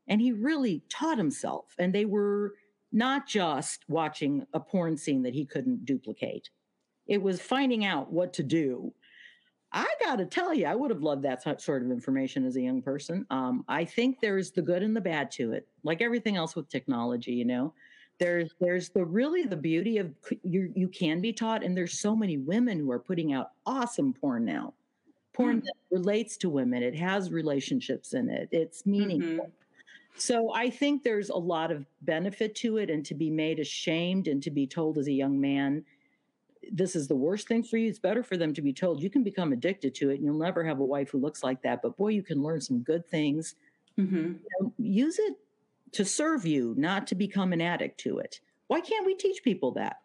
and 0.09 0.21
he 0.21 0.33
really 0.33 0.83
taught 0.89 1.19
himself. 1.19 1.75
And 1.79 1.95
they 1.95 2.07
were 2.07 2.55
not 2.91 3.27
just 3.27 3.85
watching 3.89 4.47
a 4.55 4.61
porn 4.61 4.97
scene 4.97 5.23
that 5.23 5.35
he 5.35 5.45
couldn't 5.45 5.85
duplicate, 5.85 6.49
it 7.07 7.23
was 7.23 7.41
finding 7.41 7.85
out 7.85 8.13
what 8.13 8.33
to 8.35 8.43
do. 8.43 8.93
I 9.73 9.87
got 10.01 10.17
to 10.17 10.25
tell 10.25 10.55
you, 10.55 10.67
I 10.67 10.75
would 10.75 10.91
have 10.91 11.03
loved 11.03 11.23
that 11.25 11.61
sort 11.61 11.83
of 11.83 11.91
information 11.91 12.47
as 12.47 12.57
a 12.57 12.61
young 12.61 12.81
person. 12.81 13.27
Um, 13.31 13.65
I 13.69 13.85
think 13.85 14.19
there's 14.21 14.51
the 14.51 14.63
good 14.63 14.83
and 14.83 14.97
the 14.97 15.01
bad 15.01 15.31
to 15.33 15.53
it, 15.53 15.69
like 15.85 16.01
everything 16.01 16.37
else 16.37 16.57
with 16.57 16.69
technology. 16.71 17.33
You 17.33 17.45
know, 17.45 17.75
there's 18.19 18.55
there's 18.61 18.89
the 18.89 19.05
really 19.05 19.43
the 19.43 19.57
beauty 19.57 19.99
of 19.99 20.13
you 20.43 20.73
you 20.75 20.89
can 20.89 21.21
be 21.21 21.33
taught, 21.33 21.63
and 21.63 21.77
there's 21.77 21.99
so 21.99 22.17
many 22.17 22.39
women 22.39 22.79
who 22.79 22.91
are 22.91 22.99
putting 22.99 23.35
out 23.35 23.53
awesome 23.67 24.15
porn 24.15 24.47
now, 24.47 24.73
porn 25.35 25.61
mm. 25.61 25.65
that 25.65 25.75
relates 25.91 26.39
to 26.39 26.49
women. 26.49 26.83
It 26.83 26.97
has 26.97 27.31
relationships 27.31 28.15
in 28.15 28.31
it. 28.31 28.49
It's 28.51 28.87
meaningful. 28.87 29.45
Mm-hmm. 29.45 29.53
So 30.17 30.53
I 30.53 30.69
think 30.71 31.05
there's 31.05 31.29
a 31.29 31.37
lot 31.37 31.71
of 31.71 31.87
benefit 32.03 32.55
to 32.57 32.79
it, 32.79 32.89
and 32.89 33.05
to 33.05 33.15
be 33.15 33.29
made 33.31 33.61
ashamed 33.61 34.29
and 34.29 34.43
to 34.43 34.51
be 34.51 34.67
told 34.67 34.97
as 34.97 35.09
a 35.09 35.13
young 35.13 35.39
man, 35.39 35.85
this 36.73 36.97
is 36.97 37.09
the 37.09 37.17
worst 37.17 37.49
thing 37.49 37.63
for 37.63 37.77
you. 37.77 37.89
It's 37.89 37.99
better 37.99 38.23
for 38.23 38.37
them 38.37 38.55
to 38.55 38.63
be 38.63 38.73
told 38.73 39.03
you 39.03 39.11
can 39.11 39.23
become 39.23 39.53
addicted 39.53 39.95
to 39.97 40.11
it, 40.11 40.17
and 40.17 40.25
you'll 40.25 40.39
never 40.39 40.65
have 40.65 40.81
a 40.81 40.85
wife 40.85 41.11
who 41.11 41.19
looks 41.19 41.43
like 41.43 41.63
that. 41.63 41.83
But 41.83 41.97
boy, 41.97 42.09
you 42.09 42.23
can 42.23 42.43
learn 42.43 42.61
some 42.61 42.81
good 42.81 43.07
things. 43.09 43.55
Mm-hmm. 43.99 44.17
You 44.17 44.41
know, 44.61 44.73
use 44.79 45.19
it 45.19 45.37
to 45.93 46.05
serve 46.05 46.47
you, 46.47 46.75
not 46.77 47.07
to 47.09 47.15
become 47.15 47.53
an 47.53 47.61
addict 47.61 47.99
to 48.01 48.19
it. 48.19 48.41
Why 48.67 48.81
can't 48.81 49.07
we 49.07 49.15
teach 49.15 49.43
people 49.43 49.73
that? 49.73 49.97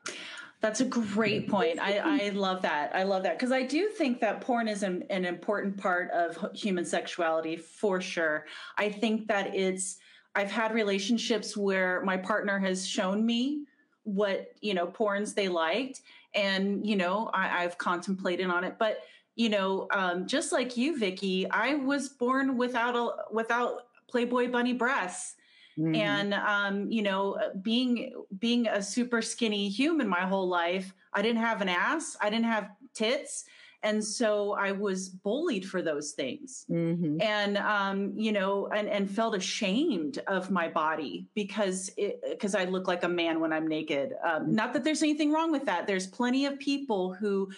That's 0.62 0.80
a 0.80 0.86
great 0.86 1.50
point. 1.50 1.78
I, 1.80 1.98
I 2.28 2.30
love 2.30 2.62
that. 2.62 2.96
I 2.96 3.04
love 3.04 3.24
that 3.24 3.38
because 3.38 3.52
I 3.52 3.64
do 3.64 3.90
think 3.90 4.22
that 4.22 4.42
porn 4.42 4.68
is 4.68 4.82
an, 4.82 5.04
an 5.10 5.26
important 5.26 5.78
part 5.78 6.10
of 6.12 6.38
human 6.56 6.86
sexuality 6.86 7.58
for 7.58 8.00
sure. 8.00 8.46
I 8.78 8.90
think 8.90 9.28
that 9.28 9.54
it's, 9.54 9.98
I've 10.36 10.50
had 10.50 10.74
relationships 10.74 11.56
where 11.58 12.02
my 12.06 12.18
partner 12.18 12.58
has 12.60 12.88
shown 12.88 13.26
me 13.26 13.66
what, 14.04 14.54
you 14.62 14.74
know, 14.74 14.88
porns 14.88 15.36
they 15.36 15.50
liked. 15.50 16.02
And, 16.36 16.86
you 16.86 16.96
know, 16.96 17.30
I, 17.34 17.64
I've 17.64 17.78
contemplated 17.78 18.50
on 18.50 18.64
it. 18.64 18.76
But, 18.80 19.00
you 19.36 19.50
know, 19.50 19.88
um, 19.92 20.28
just 20.28 20.52
like 20.52 20.78
you, 20.78 20.98
Vicki, 20.98 21.50
I 21.50 21.76
was 21.76 22.10
born 22.10 22.58
without 22.58 22.96
a, 22.96 23.34
without 23.34 23.88
Playboy 24.08 24.52
bunny 24.52 24.74
breasts 24.74 25.36
Mm-hmm. 25.78 25.96
And 25.96 26.34
um, 26.36 26.92
you 26.92 27.02
know, 27.02 27.38
being 27.62 28.14
being 28.38 28.68
a 28.68 28.82
super 28.82 29.22
skinny 29.22 29.70
human 29.70 30.08
my 30.08 30.22
whole 30.22 30.48
life, 30.48 30.94
I 31.14 31.22
didn't 31.22 31.42
have 31.42 31.62
an 31.62 31.70
ass, 31.70 32.16
I 32.22 32.30
didn't 32.30 32.46
have 32.46 32.70
tits, 32.94 33.46
and 33.84 34.04
so 34.04 34.54
I 34.54 34.72
was 34.72 35.10
bullied 35.10 35.66
for 35.66 35.82
those 35.82 36.12
things, 36.12 36.66
mm-hmm. 36.70 37.22
and 37.22 37.58
um, 37.58 38.14
you 38.16 38.32
know, 38.32 38.68
and 38.68 38.88
and 38.88 39.10
felt 39.10 39.36
ashamed 39.36 40.20
of 40.28 40.50
my 40.50 40.70
body 40.70 41.28
because 41.36 41.92
because 42.30 42.56
I 42.56 42.66
look 42.66 42.88
like 42.88 43.04
a 43.04 43.10
man 43.10 43.40
when 43.40 43.52
I'm 43.54 43.68
naked. 43.68 44.14
Um, 44.26 44.54
not 44.54 44.74
that 44.74 44.84
there's 44.84 45.04
anything 45.04 45.32
wrong 45.32 45.52
with 45.52 45.66
that. 45.66 45.86
There's 45.86 46.08
plenty 46.08 46.46
of 46.46 46.58
people 46.60 47.14
who 47.14 47.52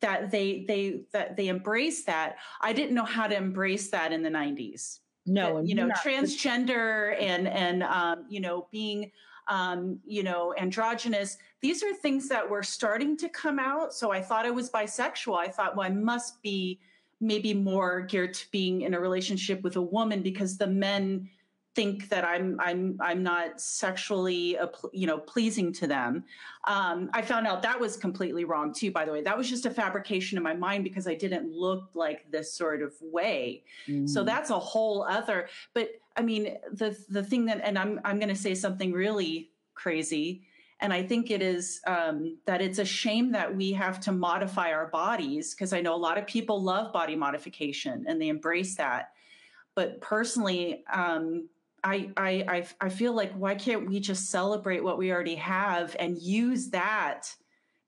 that 0.00 0.30
they 0.30 0.64
they 0.68 1.00
that 1.12 1.36
they 1.36 1.48
embrace 1.48 2.04
that. 2.04 2.36
I 2.60 2.72
didn't 2.72 2.94
know 2.94 3.04
how 3.04 3.26
to 3.26 3.36
embrace 3.36 3.90
that 3.90 4.12
in 4.12 4.22
the 4.22 4.30
90s 4.30 4.98
no 5.24 5.60
you 5.62 5.74
know 5.74 5.88
transgender 6.04 7.14
and 7.20 7.46
and 7.46 7.84
um, 7.84 8.24
you 8.28 8.40
know 8.40 8.66
being 8.72 9.10
um, 9.48 9.98
you 10.04 10.22
know 10.22 10.54
androgynous. 10.58 11.36
These 11.60 11.82
are 11.82 11.94
things 11.94 12.28
that 12.28 12.48
were 12.48 12.62
starting 12.62 13.16
to 13.18 13.28
come 13.28 13.58
out. 13.58 13.94
So 13.94 14.10
i 14.12 14.20
thought 14.20 14.46
i 14.46 14.50
was 14.50 14.70
bisexual. 14.70 15.36
I 15.36 15.48
thought 15.48 15.76
well 15.76 15.86
i 15.86 15.90
must 15.90 16.42
be 16.42 16.80
maybe 17.20 17.54
more 17.54 18.00
geared 18.00 18.34
to 18.34 18.50
being 18.50 18.82
in 18.82 18.94
a 18.94 19.00
relationship 19.00 19.62
with 19.62 19.76
a 19.76 19.82
woman 19.82 20.22
because 20.22 20.58
the 20.58 20.66
men 20.66 21.28
think 21.74 22.08
that 22.10 22.24
I'm 22.24 22.58
I'm 22.60 22.98
I'm 23.00 23.22
not 23.22 23.60
sexually 23.60 24.58
uh, 24.58 24.66
you 24.92 25.06
know 25.06 25.18
pleasing 25.18 25.72
to 25.74 25.86
them. 25.86 26.24
Um, 26.64 27.10
I 27.12 27.22
found 27.22 27.46
out 27.46 27.62
that 27.62 27.80
was 27.80 27.96
completely 27.96 28.44
wrong 28.44 28.74
too. 28.74 28.90
By 28.90 29.04
the 29.04 29.12
way, 29.12 29.22
that 29.22 29.36
was 29.36 29.48
just 29.48 29.64
a 29.66 29.70
fabrication 29.70 30.36
in 30.36 30.44
my 30.44 30.54
mind 30.54 30.84
because 30.84 31.06
I 31.06 31.14
didn't 31.14 31.50
look 31.50 31.90
like 31.94 32.30
this 32.30 32.52
sort 32.52 32.82
of 32.82 32.92
way. 33.00 33.64
Mm. 33.88 34.08
So 34.08 34.22
that's 34.22 34.50
a 34.50 34.58
whole 34.58 35.02
other. 35.04 35.48
But 35.72 35.90
I 36.16 36.22
mean, 36.22 36.58
the 36.72 36.96
the 37.08 37.22
thing 37.22 37.46
that, 37.46 37.60
and 37.64 37.78
I'm 37.78 38.00
I'm 38.04 38.18
going 38.18 38.28
to 38.28 38.34
say 38.34 38.54
something 38.54 38.92
really 38.92 39.50
crazy. 39.74 40.42
And 40.80 40.92
I 40.92 41.04
think 41.04 41.30
it 41.30 41.42
is 41.42 41.80
um, 41.86 42.38
that 42.44 42.60
it's 42.60 42.80
a 42.80 42.84
shame 42.84 43.30
that 43.32 43.54
we 43.54 43.72
have 43.72 44.00
to 44.00 44.10
modify 44.10 44.72
our 44.72 44.88
bodies 44.88 45.54
because 45.54 45.72
I 45.72 45.80
know 45.80 45.94
a 45.94 45.96
lot 45.96 46.18
of 46.18 46.26
people 46.26 46.60
love 46.60 46.92
body 46.92 47.14
modification 47.14 48.04
and 48.08 48.20
they 48.20 48.26
embrace 48.26 48.74
that. 48.74 49.12
But 49.76 50.00
personally, 50.00 50.82
um, 50.92 51.48
I, 51.84 52.10
I 52.16 52.66
I 52.80 52.88
feel 52.88 53.12
like 53.12 53.32
why 53.32 53.54
can't 53.54 53.88
we 53.88 53.98
just 54.00 54.30
celebrate 54.30 54.84
what 54.84 54.98
we 54.98 55.10
already 55.10 55.34
have 55.36 55.96
and 55.98 56.20
use 56.20 56.70
that 56.70 57.28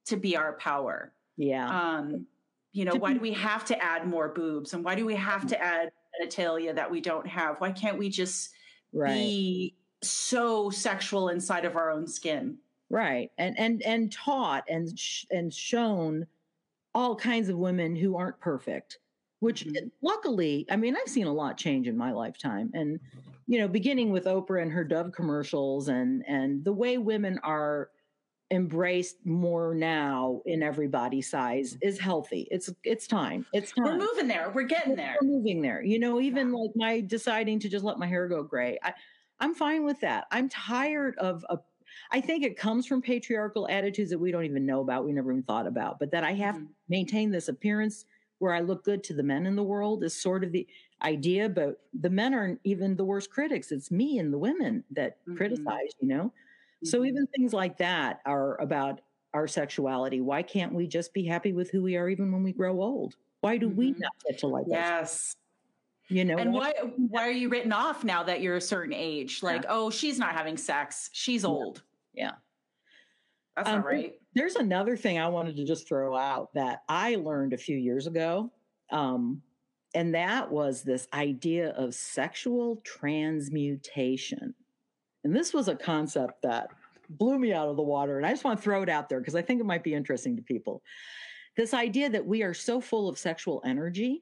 to 0.07 0.17
be 0.17 0.35
our 0.35 0.53
power? 0.53 1.13
Yeah. 1.37 1.67
Um, 1.67 2.25
you 2.73 2.83
know, 2.83 2.95
why 2.95 3.13
do 3.13 3.19
we 3.19 3.31
have 3.33 3.63
to 3.65 3.81
add 3.81 4.05
more 4.05 4.29
boobs 4.29 4.73
and 4.73 4.83
why 4.83 4.95
do 4.95 5.05
we 5.05 5.15
have 5.15 5.47
to 5.47 5.61
add 5.61 5.91
genitalia 6.21 6.75
that 6.75 6.91
we 6.91 6.99
don't 6.99 7.25
have? 7.25 7.59
Why 7.59 7.71
can't 7.71 7.97
we 7.97 8.09
just 8.09 8.49
right. 8.91 9.13
be 9.13 9.75
so 10.01 10.69
sexual 10.69 11.29
inside 11.29 11.63
of 11.63 11.77
our 11.77 11.89
own 11.89 12.05
skin? 12.05 12.57
Right. 12.89 13.31
And 13.37 13.57
and 13.57 13.81
and 13.83 14.11
taught 14.11 14.65
and 14.69 14.97
sh- 14.99 15.25
and 15.31 15.53
shown 15.53 16.27
all 16.93 17.15
kinds 17.15 17.47
of 17.47 17.57
women 17.57 17.95
who 17.95 18.17
aren't 18.17 18.39
perfect 18.39 18.99
which 19.39 19.65
mm-hmm. 19.65 19.87
luckily, 20.01 20.65
I 20.71 20.75
mean, 20.75 20.95
I've 20.95 21.11
seen 21.11 21.27
a 21.27 21.33
lot 21.33 21.57
change 21.57 21.87
in 21.87 21.95
my 21.95 22.11
lifetime. 22.11 22.71
And, 22.73 22.99
you 23.47 23.59
know, 23.59 23.67
beginning 23.67 24.11
with 24.11 24.25
Oprah 24.25 24.61
and 24.61 24.71
her 24.71 24.83
Dove 24.83 25.11
commercials 25.11 25.87
and 25.87 26.23
and 26.27 26.63
the 26.63 26.73
way 26.73 26.97
women 26.97 27.39
are 27.43 27.89
embraced 28.51 29.25
more 29.25 29.73
now 29.73 30.41
in 30.45 30.61
every 30.61 30.87
body 30.87 31.21
size 31.21 31.77
is 31.81 31.99
healthy. 31.99 32.47
It's 32.51 32.69
it's 32.83 33.07
time. 33.07 33.45
It's 33.53 33.71
time. 33.71 33.85
We're 33.85 34.07
moving 34.07 34.27
there. 34.27 34.51
We're 34.53 34.63
getting 34.63 34.95
there. 34.95 35.15
We're 35.21 35.29
moving 35.29 35.61
there. 35.61 35.83
You 35.83 35.99
know, 35.99 36.21
even 36.21 36.51
like 36.51 36.71
my 36.75 37.01
deciding 37.01 37.59
to 37.61 37.69
just 37.69 37.85
let 37.85 37.97
my 37.97 38.07
hair 38.07 38.27
go 38.27 38.43
gray. 38.43 38.77
I, 38.83 38.93
I'm 39.39 39.53
fine 39.53 39.83
with 39.83 39.99
that. 40.01 40.25
I'm 40.31 40.49
tired 40.49 41.17
of 41.17 41.45
a 41.49 41.57
I 42.11 42.21
think 42.21 42.43
it 42.43 42.57
comes 42.57 42.85
from 42.85 43.01
patriarchal 43.01 43.67
attitudes 43.69 44.09
that 44.11 44.19
we 44.19 44.31
don't 44.31 44.45
even 44.45 44.65
know 44.65 44.81
about, 44.81 45.05
we 45.05 45.13
never 45.13 45.31
even 45.31 45.43
thought 45.43 45.67
about, 45.67 45.99
but 45.99 46.11
that 46.11 46.23
I 46.23 46.33
have 46.33 46.55
mm-hmm. 46.55 46.65
maintained 46.89 47.33
this 47.33 47.47
appearance 47.47 48.05
where 48.39 48.53
I 48.53 48.59
look 48.59 48.83
good 48.83 49.03
to 49.05 49.13
the 49.13 49.23
men 49.23 49.45
in 49.45 49.55
the 49.55 49.63
world 49.63 50.03
is 50.03 50.19
sort 50.19 50.43
of 50.43 50.51
the 50.51 50.67
idea, 51.03 51.49
but 51.49 51.81
the 51.99 52.09
men 52.09 52.33
aren't 52.33 52.59
even 52.63 52.95
the 52.95 53.05
worst 53.05 53.29
critics. 53.29 53.71
It's 53.71 53.91
me 53.91 54.19
and 54.19 54.33
the 54.33 54.37
women 54.37 54.83
that 54.91 55.19
mm-hmm. 55.21 55.35
criticize, 55.35 55.91
you 55.99 56.07
know? 56.07 56.25
Mm-hmm. 56.25 56.87
So 56.87 57.03
even 57.05 57.27
things 57.27 57.53
like 57.53 57.77
that 57.77 58.21
are 58.25 58.59
about 58.61 59.01
our 59.33 59.47
sexuality. 59.47 60.21
Why 60.21 60.41
can't 60.41 60.73
we 60.73 60.87
just 60.87 61.13
be 61.13 61.25
happy 61.25 61.51
with 61.51 61.69
who 61.69 61.83
we 61.83 61.97
are 61.97 62.09
even 62.09 62.31
when 62.31 62.43
we 62.43 62.53
grow 62.53 62.81
old? 62.81 63.15
Why 63.41 63.57
do 63.57 63.67
mm-hmm. 63.67 63.77
we 63.77 63.91
not 63.91 64.13
get 64.25 64.39
to 64.39 64.47
like 64.47 64.65
this 64.65 64.73
yes. 64.73 65.35
You 66.07 66.23
know, 66.23 66.37
and 66.37 66.53
why 66.53 66.71
why 66.97 67.27
are 67.27 67.31
you 67.31 67.49
written 67.49 67.73
off 67.73 68.03
now 68.03 68.21
that 68.21 68.39
you're 68.39 68.57
a 68.57 68.61
certain 68.61 68.93
age? 68.93 69.41
Like, 69.41 69.63
yeah. 69.63 69.69
oh, 69.71 69.89
she's 69.89 70.19
not 70.19 70.33
having 70.35 70.55
sex. 70.55 71.09
She's 71.13 71.43
old. 71.43 71.81
Yeah. 72.13 72.33
That's 73.55 73.69
um, 73.69 73.77
not 73.77 73.85
right. 73.85 74.13
There's 74.35 74.55
another 74.55 74.97
thing 74.97 75.17
I 75.17 75.27
wanted 75.29 75.55
to 75.55 75.65
just 75.65 75.87
throw 75.87 76.15
out 76.15 76.53
that 76.53 76.83
I 76.87 77.15
learned 77.15 77.53
a 77.53 77.57
few 77.57 77.77
years 77.77 78.05
ago. 78.05 78.51
Um, 78.91 79.41
and 79.95 80.13
that 80.13 80.51
was 80.51 80.83
this 80.83 81.07
idea 81.13 81.69
of 81.69 81.95
sexual 81.95 82.81
transmutation. 82.83 84.53
And 85.23 85.33
this 85.33 85.53
was 85.53 85.69
a 85.69 85.75
concept 85.75 86.41
that 86.43 86.69
blew 87.09 87.39
me 87.39 87.53
out 87.53 87.69
of 87.69 87.77
the 87.77 87.81
water. 87.81 88.17
And 88.17 88.25
I 88.25 88.31
just 88.31 88.43
want 88.43 88.59
to 88.59 88.63
throw 88.63 88.83
it 88.83 88.89
out 88.89 89.07
there 89.07 89.19
because 89.19 89.35
I 89.35 89.41
think 89.41 89.61
it 89.61 89.65
might 89.65 89.83
be 89.83 89.93
interesting 89.93 90.35
to 90.35 90.41
people. 90.41 90.83
This 91.55 91.73
idea 91.73 92.09
that 92.09 92.25
we 92.25 92.43
are 92.43 92.53
so 92.53 92.81
full 92.81 93.07
of 93.07 93.17
sexual 93.17 93.61
energy. 93.65 94.21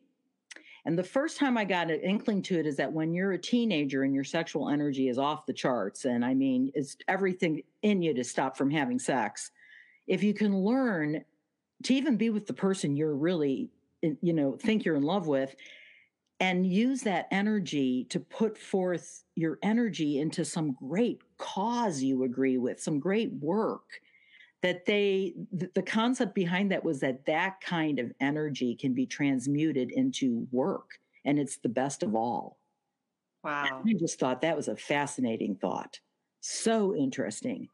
And 0.85 0.97
the 0.97 1.03
first 1.03 1.37
time 1.37 1.57
I 1.57 1.65
got 1.65 1.89
an 1.89 2.01
inkling 2.01 2.43
to 2.43 2.59
it 2.59 2.67
is 2.67 2.75
that 2.75 2.91
when 2.91 3.13
you're 3.13 3.31
a 3.31 3.37
teenager 3.37 4.03
and 4.03 4.13
your 4.13 4.25
sexual 4.25 4.69
energy 4.69 5.09
is 5.09 5.17
off 5.17 5.45
the 5.47 5.53
charts, 5.53 6.05
and 6.05 6.23
I 6.23 6.35
mean, 6.35 6.71
it's 6.75 6.97
everything 7.07 7.63
in 7.81 8.01
you 8.01 8.13
to 8.13 8.23
stop 8.23 8.55
from 8.57 8.69
having 8.69 8.99
sex 8.99 9.51
if 10.05 10.21
you 10.21 10.33
can 10.33 10.55
learn 10.55 11.23
to 11.83 11.93
even 11.93 12.17
be 12.17 12.29
with 12.29 12.45
the 12.45 12.53
person 12.53 12.95
you're 12.95 13.15
really 13.15 13.69
you 14.21 14.33
know 14.33 14.55
think 14.59 14.85
you're 14.85 14.95
in 14.95 15.03
love 15.03 15.27
with 15.27 15.55
and 16.39 16.67
use 16.67 17.01
that 17.01 17.27
energy 17.31 18.05
to 18.09 18.19
put 18.19 18.57
forth 18.57 19.23
your 19.35 19.59
energy 19.63 20.19
into 20.19 20.43
some 20.43 20.73
great 20.73 21.21
cause 21.37 22.01
you 22.01 22.23
agree 22.23 22.57
with 22.57 22.81
some 22.81 22.99
great 22.99 23.31
work 23.33 24.01
that 24.61 24.85
they 24.85 25.33
the 25.51 25.81
concept 25.81 26.33
behind 26.35 26.71
that 26.71 26.83
was 26.83 26.99
that 26.99 27.25
that 27.25 27.59
kind 27.61 27.99
of 27.99 28.11
energy 28.19 28.75
can 28.75 28.93
be 28.93 29.05
transmuted 29.05 29.91
into 29.91 30.47
work 30.51 30.91
and 31.25 31.39
it's 31.39 31.57
the 31.57 31.69
best 31.69 32.03
of 32.03 32.15
all 32.15 32.57
wow 33.43 33.81
i 33.85 33.93
just 33.93 34.19
thought 34.19 34.41
that 34.41 34.55
was 34.55 34.67
a 34.67 34.75
fascinating 34.75 35.55
thought 35.55 35.99
so 36.41 36.95
interesting 36.95 37.67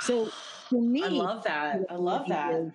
so 0.00 0.28
for 0.68 0.80
me, 0.82 1.04
I 1.04 1.08
love 1.08 1.44
that. 1.44 1.80
I 1.88 1.94
love 1.94 2.26
that. 2.28 2.72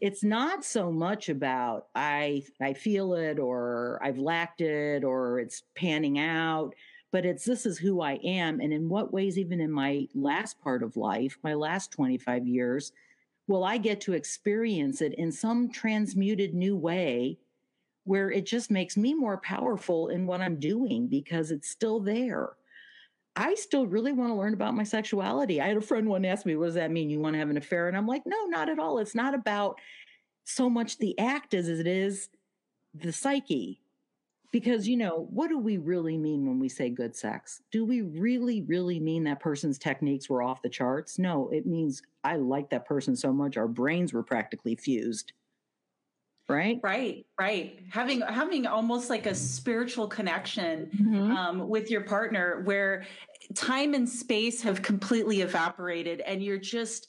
It's 0.00 0.24
not 0.24 0.64
so 0.64 0.90
much 0.90 1.28
about 1.28 1.88
I 1.94 2.44
I 2.60 2.74
feel 2.74 3.14
it 3.14 3.38
or 3.38 4.00
I've 4.02 4.18
lacked 4.18 4.60
it 4.60 5.04
or 5.04 5.40
it's 5.40 5.62
panning 5.74 6.18
out, 6.18 6.74
but 7.12 7.24
it's 7.24 7.44
this 7.44 7.66
is 7.66 7.78
who 7.78 8.00
I 8.00 8.14
am. 8.24 8.60
And 8.60 8.72
in 8.72 8.88
what 8.88 9.12
ways, 9.12 9.38
even 9.38 9.60
in 9.60 9.70
my 9.70 10.08
last 10.14 10.60
part 10.60 10.82
of 10.82 10.96
life, 10.96 11.38
my 11.42 11.54
last 11.54 11.92
25 11.92 12.46
years, 12.46 12.92
will 13.46 13.64
I 13.64 13.78
get 13.78 14.00
to 14.02 14.14
experience 14.14 15.00
it 15.00 15.14
in 15.14 15.30
some 15.30 15.70
transmuted 15.70 16.54
new 16.54 16.76
way 16.76 17.38
where 18.04 18.30
it 18.30 18.46
just 18.46 18.70
makes 18.70 18.96
me 18.96 19.14
more 19.14 19.38
powerful 19.38 20.08
in 20.08 20.26
what 20.26 20.40
I'm 20.40 20.60
doing 20.60 21.06
because 21.06 21.50
it's 21.50 21.70
still 21.70 22.00
there. 22.00 22.50
I 23.36 23.54
still 23.54 23.86
really 23.86 24.12
want 24.12 24.30
to 24.30 24.34
learn 24.34 24.54
about 24.54 24.74
my 24.74 24.84
sexuality. 24.84 25.60
I 25.60 25.68
had 25.68 25.76
a 25.76 25.80
friend 25.80 26.08
one 26.08 26.24
ask 26.24 26.46
me, 26.46 26.56
What 26.56 26.66
does 26.66 26.74
that 26.74 26.90
mean? 26.90 27.10
You 27.10 27.20
want 27.20 27.34
to 27.34 27.38
have 27.38 27.50
an 27.50 27.56
affair? 27.56 27.88
And 27.88 27.96
I'm 27.96 28.06
like, 28.06 28.22
No, 28.26 28.44
not 28.46 28.68
at 28.68 28.78
all. 28.78 28.98
It's 28.98 29.14
not 29.14 29.34
about 29.34 29.80
so 30.44 30.68
much 30.70 30.98
the 30.98 31.18
act 31.18 31.54
as 31.54 31.68
it 31.68 31.86
is 31.86 32.28
the 32.94 33.12
psyche 33.12 33.80
because 34.52 34.86
you 34.86 34.96
know 34.96 35.26
what 35.30 35.48
do 35.48 35.58
we 35.58 35.78
really 35.78 36.16
mean 36.16 36.46
when 36.46 36.60
we 36.60 36.68
say 36.68 36.88
good 36.88 37.16
sex 37.16 37.62
do 37.72 37.84
we 37.84 38.02
really 38.02 38.62
really 38.62 39.00
mean 39.00 39.24
that 39.24 39.40
person's 39.40 39.78
techniques 39.78 40.30
were 40.30 40.42
off 40.42 40.62
the 40.62 40.68
charts 40.68 41.18
no 41.18 41.48
it 41.48 41.66
means 41.66 42.02
i 42.22 42.36
like 42.36 42.70
that 42.70 42.86
person 42.86 43.16
so 43.16 43.32
much 43.32 43.56
our 43.56 43.66
brains 43.66 44.12
were 44.12 44.22
practically 44.22 44.76
fused 44.76 45.32
right 46.48 46.78
right 46.82 47.26
right 47.40 47.80
having 47.90 48.20
having 48.20 48.66
almost 48.66 49.08
like 49.08 49.26
a 49.26 49.34
spiritual 49.34 50.06
connection 50.06 50.90
mm-hmm. 50.94 51.30
um, 51.32 51.68
with 51.68 51.90
your 51.90 52.02
partner 52.02 52.62
where 52.64 53.04
time 53.54 53.94
and 53.94 54.08
space 54.08 54.60
have 54.60 54.82
completely 54.82 55.40
evaporated 55.40 56.20
and 56.20 56.42
you're 56.42 56.58
just 56.58 57.08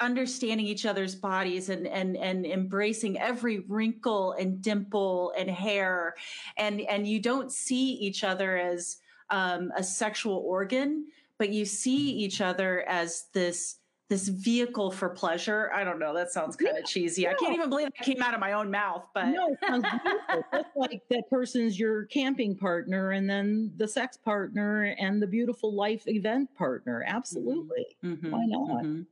understanding 0.00 0.66
each 0.66 0.86
other's 0.86 1.14
bodies 1.14 1.68
and 1.68 1.86
and 1.86 2.16
and 2.16 2.46
embracing 2.46 3.18
every 3.18 3.60
wrinkle 3.60 4.32
and 4.32 4.62
dimple 4.62 5.32
and 5.36 5.50
hair 5.50 6.14
and 6.56 6.80
and 6.82 7.06
you 7.06 7.20
don't 7.20 7.52
see 7.52 7.92
each 7.92 8.22
other 8.22 8.56
as 8.56 8.98
um, 9.30 9.72
a 9.76 9.82
sexual 9.82 10.36
organ 10.46 11.06
but 11.38 11.50
you 11.50 11.64
see 11.64 12.10
each 12.10 12.40
other 12.40 12.82
as 12.88 13.26
this 13.32 13.76
this 14.08 14.28
vehicle 14.28 14.90
for 14.90 15.10
pleasure. 15.10 15.70
I 15.74 15.84
don't 15.84 15.98
know. 15.98 16.14
That 16.14 16.32
sounds 16.32 16.56
kind 16.56 16.72
yeah, 16.74 16.80
of 16.80 16.86
cheesy. 16.86 17.24
No. 17.24 17.30
I 17.30 17.34
can't 17.34 17.54
even 17.54 17.68
believe 17.68 17.88
it 17.88 17.94
came 17.94 18.22
out 18.22 18.32
of 18.32 18.40
my 18.40 18.52
own 18.52 18.70
mouth. 18.70 19.04
But 19.12 19.26
no, 19.26 19.48
it 19.48 19.58
sounds 19.66 19.84
beautiful. 20.02 20.64
Like 20.76 21.02
that 21.10 21.28
person's 21.28 21.78
your 21.78 22.04
camping 22.06 22.56
partner, 22.56 23.10
and 23.10 23.28
then 23.28 23.72
the 23.76 23.88
sex 23.88 24.16
partner, 24.16 24.94
and 24.98 25.20
the 25.20 25.26
beautiful 25.26 25.74
life 25.74 26.04
event 26.06 26.54
partner. 26.54 27.04
Absolutely. 27.06 27.86
Mm-hmm. 28.04 28.30
Why 28.30 28.44
not? 28.46 28.84
Mm-hmm. 28.84 29.02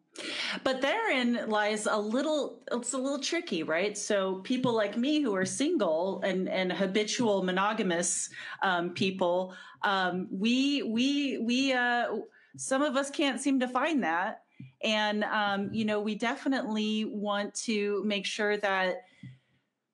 But 0.65 0.81
therein 0.81 1.41
lies 1.49 1.87
a 1.87 1.99
little 1.99 2.61
it's 2.73 2.95
a 2.95 2.99
little 2.99 3.19
tricky, 3.19 3.63
right? 3.63 3.99
So 3.99 4.37
people 4.37 4.73
like 4.73 4.97
me 4.97 5.21
who 5.21 5.35
are 5.35 5.45
single 5.45 6.23
and 6.23 6.49
and 6.49 6.73
habitual 6.73 7.43
monogamous 7.43 8.31
um, 8.63 8.91
people, 8.91 9.55
um, 9.83 10.29
we 10.31 10.83
we 10.83 11.39
we 11.39 11.73
uh, 11.73 12.17
some 12.57 12.83
of 12.83 12.97
us 12.97 13.11
can't 13.11 13.41
seem 13.41 13.61
to 13.61 13.69
find 13.69 14.03
that, 14.03 14.43
and 14.83 15.25
um, 15.25 15.71
you 15.73 15.85
know 15.85 16.01
we 16.01 16.15
definitely 16.15 17.05
want 17.05 17.55
to 17.55 18.03
make 18.05 18.27
sure 18.27 18.57
that 18.59 19.03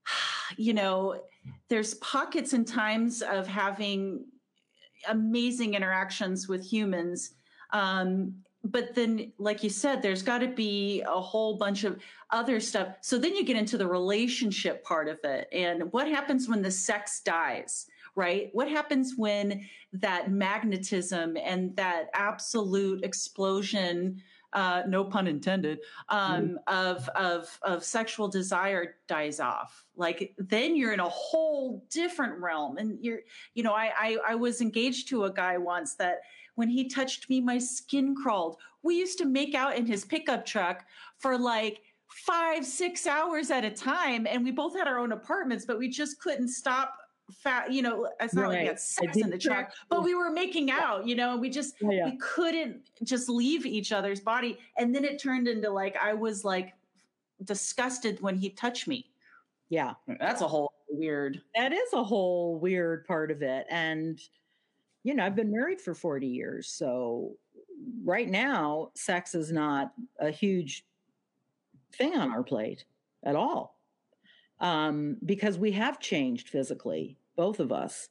you 0.57 0.75
know 0.75 1.21
there's 1.69 1.95
pockets 1.95 2.53
and 2.53 2.67
times 2.67 3.23
of 3.23 3.47
having 3.47 4.25
amazing 5.09 5.75
interactions 5.75 6.49
with 6.49 6.65
humans. 6.65 7.35
Um, 7.73 8.35
but 8.65 8.95
then 8.95 9.33
like 9.39 9.65
you 9.65 9.71
said 9.71 10.03
there's 10.03 10.23
got 10.23 10.39
to 10.39 10.47
be 10.47 11.03
a 11.03 11.21
whole 11.21 11.57
bunch 11.57 11.83
of 11.83 11.99
other 12.31 12.61
stuff. 12.61 12.95
So 13.01 13.19
then 13.19 13.35
you 13.35 13.45
get 13.45 13.57
into 13.57 13.77
the 13.77 13.87
relationship 13.87 14.85
part 14.85 15.09
of 15.09 15.19
it. 15.25 15.49
And 15.51 15.93
what 15.93 16.07
happens 16.07 16.49
when 16.49 16.63
the 16.63 16.71
sex 16.71 17.23
dies 17.25 17.89
right? 18.15 18.51
What 18.53 18.69
happens 18.69 19.15
when 19.17 19.67
that 19.95 20.31
magnetism 20.31 21.37
and 21.37 21.75
that 21.77 22.09
absolute 22.15 23.05
explosion 23.05 24.23
uh, 24.53 24.83
no 24.87 25.05
pun 25.05 25.27
intended 25.27 25.81
um, 26.09 26.59
mm. 26.69 26.73
of 26.73 27.09
of 27.11 27.59
of 27.63 27.85
sexual 27.85 28.29
desire 28.29 28.97
dies 29.09 29.41
off 29.41 29.85
like 29.97 30.35
then 30.39 30.77
you're 30.77 30.93
in 30.93 31.01
a 31.01 31.09
whole 31.09 31.85
different 31.91 32.39
realm 32.39 32.77
and 32.77 32.99
you're 33.01 33.21
you 33.55 33.63
know 33.63 33.73
I, 33.73 33.93
I 33.99 34.19
i 34.29 34.35
was 34.35 34.61
engaged 34.61 35.09
to 35.09 35.25
a 35.25 35.33
guy 35.33 35.59
once 35.59 35.95
that 35.95 36.21
when 36.55 36.69
he 36.69 36.89
touched 36.89 37.31
me, 37.31 37.41
my 37.41 37.59
skin 37.59 38.15
crawled. 38.15 38.57
We 38.83 38.97
used 38.97 39.19
to 39.19 39.25
make 39.25 39.55
out 39.55 39.77
in 39.77 39.87
his 39.87 40.05
pickup 40.05 40.45
truck 40.45 40.85
for 41.19 41.39
like 41.39 41.81
five, 42.09 42.65
six 42.67 43.07
hours 43.07 43.51
at 43.51 43.65
a 43.65 43.71
time. 43.71 44.27
And 44.27 44.45
we 44.45 44.51
both 44.51 44.77
had 44.77 44.87
our 44.87 44.99
own 44.99 45.13
apartments, 45.13 45.65
but 45.65 45.79
we 45.79 45.89
just 45.89 46.21
couldn't 46.21 46.49
stop 46.49 46.95
fat, 47.33 47.73
you 47.73 47.83
know, 47.83 48.09
it's 48.21 48.35
not 48.35 48.43
right. 48.43 48.49
like 48.49 48.61
we 48.61 48.67
had 48.67 48.81
sex 48.81 49.17
in 49.17 49.31
the 49.31 49.39
truck, 49.39 49.73
but 49.89 50.03
we 50.03 50.15
were 50.15 50.31
making 50.31 50.71
out, 50.71 51.07
you 51.07 51.15
know, 51.15 51.37
we 51.37 51.51
just, 51.51 51.75
oh, 51.85 51.91
yeah. 51.91 52.05
we 52.05 52.17
couldn't 52.19 52.91
just 53.05 53.29
leave 53.29 53.67
each 53.67 53.93
other's 53.93 54.21
body. 54.21 54.59
And 54.77 54.95
then 54.95 55.05
it 55.05 55.21
turned 55.21 55.49
into 55.49 55.71
like, 55.71 55.97
I 55.97 56.15
was 56.15 56.45
like 56.45 56.75
disgusted 57.45 58.21
when 58.21 58.37
he 58.37 58.51
touched 58.51 58.89
me. 58.89 59.07
Yeah. 59.69 59.95
That's 60.21 60.43
a 60.43 60.49
whole 60.49 60.73
weird. 60.89 61.41
That 61.57 61.73
is 61.73 61.93
a 61.93 62.03
whole 62.03 62.59
weird 62.59 63.07
part 63.07 63.31
of 63.31 63.43
it. 63.43 63.67
And, 63.71 64.21
you 65.03 65.15
know, 65.15 65.25
I've 65.25 65.37
been 65.37 65.51
married 65.51 65.81
for 65.81 65.95
40 65.95 66.27
years. 66.27 66.69
So 66.69 67.33
right 68.05 68.29
now, 68.29 68.91
sex 68.95 69.35
is 69.35 69.51
not 69.51 69.93
a 70.19 70.31
huge 70.31 70.85
thing 71.93 72.17
on 72.17 72.31
our 72.31 72.43
plate 72.43 72.85
at 73.25 73.37
all. 73.37 73.79
Um, 74.61 75.17
because 75.25 75.59
we 75.59 75.73
have 75.73 75.99
changed 75.99 76.49
physically, 76.49 77.17
both 77.37 77.61
of 77.61 77.73
us. 77.73 78.09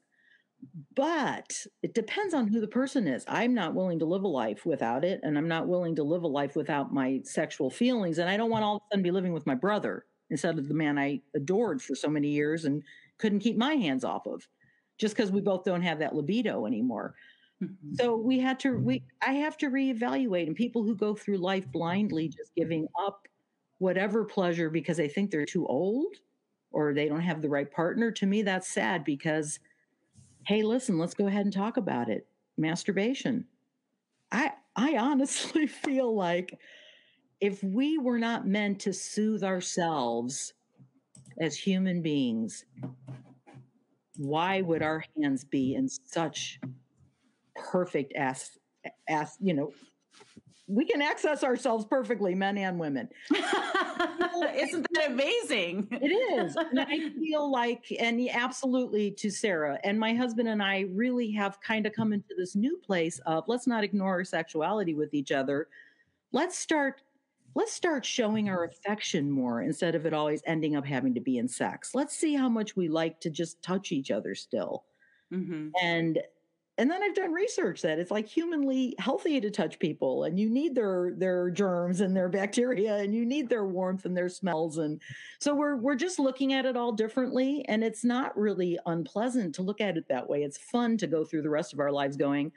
But 0.96 1.66
it 1.82 1.96
depends 1.96 2.36
on 2.36 2.48
who 2.48 2.62
the 2.62 2.68
person 2.68 3.08
is. 3.08 3.26
I'm 3.28 3.56
not 3.56 3.74
willing 3.74 3.98
to 4.00 4.06
live 4.06 4.24
a 4.24 4.28
life 4.28 4.66
without 4.66 5.04
it, 5.04 5.20
and 5.24 5.38
I'm 5.38 5.48
not 5.48 5.68
willing 5.68 5.96
to 5.96 6.04
live 6.04 6.24
a 6.24 6.28
life 6.28 6.56
without 6.56 6.94
my 6.94 7.22
sexual 7.24 7.72
feelings. 7.72 8.20
And 8.20 8.30
I 8.30 8.38
don't 8.38 8.52
want 8.52 8.64
all 8.64 8.76
of 8.76 8.82
a 8.84 8.86
sudden 8.92 9.04
be 9.04 9.12
living 9.12 9.34
with 9.34 9.48
my 9.48 9.56
brother 9.56 10.06
instead 10.30 10.60
of 10.60 10.68
the 10.68 10.74
man 10.74 11.00
I 11.00 11.22
adored 11.36 11.82
for 11.82 11.96
so 11.96 12.10
many 12.10 12.30
years 12.30 12.66
and 12.66 12.84
couldn't 13.18 13.40
keep 13.40 13.58
my 13.58 13.74
hands 13.74 14.04
off 14.04 14.28
of 14.28 14.48
just 15.00 15.16
because 15.16 15.32
we 15.32 15.42
both 15.42 15.64
don't 15.64 15.82
have 15.82 16.00
that 16.00 16.16
libido 16.16 16.66
anymore. 16.66 17.16
Mm-hmm. 17.62 17.96
So 17.96 18.16
we 18.16 18.40
had 18.40 18.60
to 18.62 18.78
we 18.78 19.04
I 19.26 19.34
have 19.34 19.58
to 19.58 19.70
reevaluate 19.70 20.48
and 20.48 20.56
people 20.56 20.84
who 20.84 20.96
go 20.96 21.16
through 21.16 21.38
life 21.38 21.72
blindly 21.72 22.28
just 22.28 22.56
giving 22.56 22.88
up 23.00 23.28
whatever 23.78 24.24
pleasure 24.26 24.70
because 24.70 24.98
they 24.98 25.08
think 25.08 25.32
they're 25.32 25.46
too 25.46 25.68
old 25.68 26.16
or 26.72 26.94
they 26.94 27.08
don't 27.08 27.22
have 27.22 27.42
the 27.42 27.50
right 27.50 27.72
partner 27.72 28.12
to 28.12 28.26
me 28.26 28.42
that's 28.42 28.68
sad 28.68 29.04
because 29.04 29.60
hey 30.46 30.64
listen 30.64 30.98
let's 30.98 31.14
go 31.14 31.28
ahead 31.28 31.46
and 31.46 31.54
talk 31.54 31.78
about 31.78 32.10
it. 32.10 32.28
Masturbation. 32.58 33.46
I 34.32 34.52
I 34.76 34.98
honestly 34.98 35.68
feel 35.68 36.16
like 36.16 36.58
if 37.40 37.64
we 37.64 37.98
were 37.98 38.20
not 38.20 38.48
meant 38.48 38.80
to 38.82 38.94
soothe 38.94 39.44
ourselves 39.44 40.54
as 41.40 41.56
human 41.58 42.02
beings 42.02 42.66
why 44.18 44.62
would 44.62 44.82
our 44.82 45.04
hands 45.18 45.44
be 45.44 45.74
in 45.76 45.88
such 45.88 46.60
perfect 47.56 48.14
ass 48.16 48.58
ass 49.08 49.38
you 49.40 49.54
know 49.54 49.72
we 50.72 50.86
can 50.86 51.02
access 51.02 51.44
ourselves 51.44 51.86
perfectly 51.86 52.34
men 52.34 52.58
and 52.58 52.80
women 52.80 53.10
isn't 54.56 54.88
that 54.94 55.08
amazing 55.08 55.88
it 55.92 56.12
is 56.12 56.56
and 56.56 56.80
i 56.80 57.10
feel 57.20 57.52
like 57.52 57.86
and 58.00 58.22
absolutely 58.32 59.12
to 59.12 59.30
sarah 59.30 59.80
and 59.84 60.00
my 60.00 60.14
husband 60.14 60.48
and 60.48 60.64
i 60.64 60.86
really 60.94 61.32
have 61.32 61.60
kind 61.62 61.86
of 61.86 61.94
come 61.94 62.14
into 62.14 62.34
this 62.38 62.56
new 62.56 62.78
place 62.78 63.20
of 63.26 63.44
let's 63.48 63.68
not 63.68 63.84
ignore 63.84 64.12
our 64.12 64.24
sexuality 64.24 64.94
with 64.94 65.14
each 65.14 65.32
other 65.32 65.68
let's 66.32 66.58
start 66.58 67.02
let's 67.56 67.74
start 67.74 68.06
showing 68.06 68.50
our 68.50 68.64
affection 68.64 69.30
more 69.30 69.62
instead 69.62 69.96
of 69.96 70.06
it 70.06 70.14
always 70.14 70.42
ending 70.46 70.76
up 70.76 70.86
having 70.86 71.14
to 71.14 71.20
be 71.20 71.38
in 71.38 71.48
sex. 71.48 71.94
Let's 71.94 72.16
see 72.16 72.34
how 72.34 72.50
much 72.50 72.76
we 72.76 72.88
like 72.88 73.20
to 73.22 73.30
just 73.30 73.62
touch 73.62 73.92
each 73.92 74.12
other 74.12 74.36
still. 74.36 74.86
Mm-hmm. 75.34 75.70
And 75.82 76.20
and 76.78 76.90
then 76.90 77.04
I've 77.04 77.16
done 77.16 77.34
research 77.34 77.82
that 77.82 78.00
it's 78.00 78.12
like 78.12 78.28
humanly 78.28 78.96
healthy 78.98 79.40
to 79.42 79.52
touch 79.52 79.78
people, 79.78 80.24
and 80.24 80.40
you 80.40 80.50
need 80.50 80.74
their 80.74 81.14
their 81.18 81.50
germs 81.50 82.02
and 82.02 82.16
their 82.16 82.30
bacteria, 82.42 82.98
and 82.98 83.14
you 83.14 83.26
need 83.26 83.50
their 83.50 83.66
warmth 83.66 84.06
and 84.06 84.16
their 84.16 84.30
smells, 84.30 84.78
and 84.78 85.02
so 85.40 85.54
we're 85.54 85.76
we're 85.76 85.96
just 85.96 86.20
looking 86.20 86.54
at 86.54 86.66
it 86.66 86.78
all 86.78 86.92
differently, 86.92 87.66
and 87.68 87.84
it's 87.84 88.04
not 88.04 88.38
really 88.38 88.80
unpleasant 88.86 89.56
to 89.56 89.62
look 89.62 89.82
at 89.82 89.98
it 89.98 90.08
that 90.10 90.30
way. 90.30 90.44
It's 90.44 90.58
fun 90.58 90.98
to 90.98 91.08
go 91.08 91.26
through 91.26 91.42
the 91.44 91.50
rest 91.50 91.74
of 91.74 91.80
our 91.80 91.92
lives 91.92 92.18
going, 92.18 92.52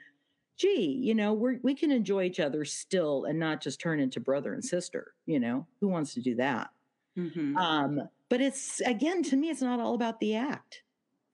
gee, 0.57 0.99
you 1.01 1.13
know, 1.13 1.33
we 1.33 1.57
we 1.61 1.75
can 1.75 1.91
enjoy 1.91 2.23
each 2.23 2.39
other 2.39 2.65
still 2.65 3.25
and 3.25 3.39
not 3.39 3.61
just 3.61 3.81
turn 3.81 3.99
into 3.99 4.19
brother 4.19 4.53
and 4.53 4.63
sister. 4.63 5.13
You 5.25 5.39
know, 5.39 5.67
who 5.81 5.87
wants 5.87 6.13
to 6.13 6.21
do 6.21 6.35
that? 6.35 6.69
Mm-hmm. 7.17 7.57
Um, 7.57 8.09
but 8.29 8.41
it's 8.41 8.81
again, 8.81 9.23
to 9.23 9.35
me, 9.35 9.49
it's 9.49 9.61
not 9.61 9.79
all 9.79 9.95
about 9.95 10.19
the 10.19 10.35
act. 10.35 10.83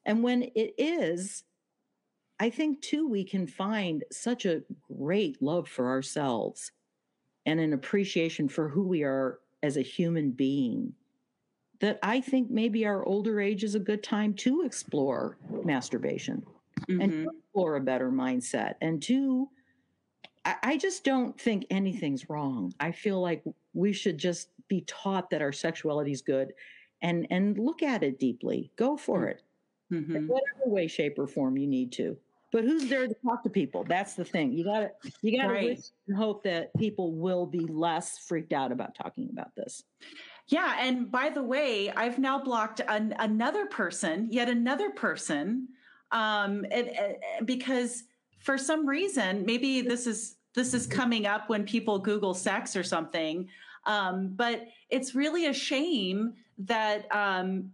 And 0.06 0.24
when 0.24 0.44
it 0.56 0.74
is, 0.78 1.44
I 2.42 2.50
think 2.50 2.82
too, 2.82 3.08
we 3.08 3.24
can 3.24 3.46
find 3.46 4.04
such 4.12 4.48
a 4.48 4.64
great 4.92 5.40
love 5.44 5.70
for 5.70 5.90
ourselves 5.90 6.72
and 7.46 7.60
an 7.60 7.72
appreciation 7.74 8.50
for 8.50 8.68
who 8.68 8.82
we 8.82 9.04
are 9.04 9.38
as 9.62 9.78
a 9.78 9.84
human 9.84 10.32
being 10.32 10.92
that 11.82 12.00
I 12.02 12.20
think 12.20 12.50
maybe 12.50 12.84
our 12.84 13.06
older 13.06 13.40
age 13.40 13.64
is 13.64 13.76
a 13.76 13.80
good 13.80 14.02
time 14.02 14.34
to 14.38 14.64
explore 14.64 15.38
masturbation 15.64 16.44
mm-hmm. 16.90 17.00
and 17.00 17.28
explore 17.28 17.76
a 17.76 17.80
better 17.82 18.12
mindset. 18.12 18.74
And 18.82 19.04
two, 19.04 19.48
I, 20.44 20.56
I 20.64 20.78
just 20.78 21.04
don't 21.04 21.40
think 21.40 21.68
anything's 21.70 22.28
wrong. 22.28 22.74
I 22.80 22.92
feel 22.92 23.22
like 23.22 23.44
we 23.76 23.94
should 23.94 24.18
just 24.18 24.50
be 24.68 24.82
taught 24.88 25.30
that 25.30 25.44
our 25.44 25.52
sexuality 25.52 26.12
is 26.12 26.24
good 26.24 26.54
and 27.04 27.28
and 27.30 27.60
look 27.60 27.84
at 27.84 28.02
it 28.02 28.18
deeply. 28.18 28.72
Go 28.78 28.98
for 28.98 29.28
it. 29.28 29.44
Mm-hmm. 29.94 30.16
In 30.16 30.28
whatever 30.28 30.66
way, 30.66 30.88
shape, 30.88 31.20
or 31.20 31.28
form 31.28 31.56
you 31.56 31.68
need 31.68 31.92
to. 31.94 32.18
But 32.52 32.66
who's 32.66 32.90
there 32.90 33.08
to 33.08 33.16
talk 33.26 33.44
to 33.44 33.50
people? 33.50 33.86
That's 33.86 34.14
the 34.14 34.26
thing. 34.26 34.52
You 34.52 34.66
gotta 34.66 34.92
you 35.22 35.38
gotta 35.38 35.54
right. 35.54 35.70
wish 35.70 35.86
and 36.08 36.18
hope 36.18 36.44
that 36.44 36.76
people 36.78 37.14
will 37.14 37.46
be 37.46 37.60
less 37.60 38.20
freaked 38.20 38.54
out 38.54 38.72
about 38.72 38.96
talking 38.96 39.30
about 39.32 39.56
this. 39.56 39.84
Yeah, 40.48 40.76
and 40.80 41.10
by 41.10 41.30
the 41.30 41.44
way, 41.44 41.92
I've 41.92 42.20
now 42.20 42.44
blocked 42.44 42.82
an, 42.86 43.16
another 43.20 43.68
person, 43.68 44.28
yet 44.32 44.50
another 44.50 44.90
person, 44.90 45.70
um, 46.12 46.66
it, 46.66 46.88
it, 46.88 47.46
because 47.46 48.04
for 48.40 48.58
some 48.58 48.86
reason, 48.86 49.46
maybe 49.46 49.82
this 49.82 50.06
is 50.06 50.36
this 50.54 50.74
is 50.74 50.86
coming 50.86 51.26
up 51.26 51.50
when 51.50 51.64
people 51.64 52.00
Google 52.00 52.34
sex 52.34 52.76
or 52.76 52.84
something. 52.84 53.48
Um, 53.86 54.34
but 54.36 54.68
it's 54.90 55.16
really 55.16 55.46
a 55.48 55.54
shame 55.54 56.34
that 56.60 57.08
um, 57.16 57.72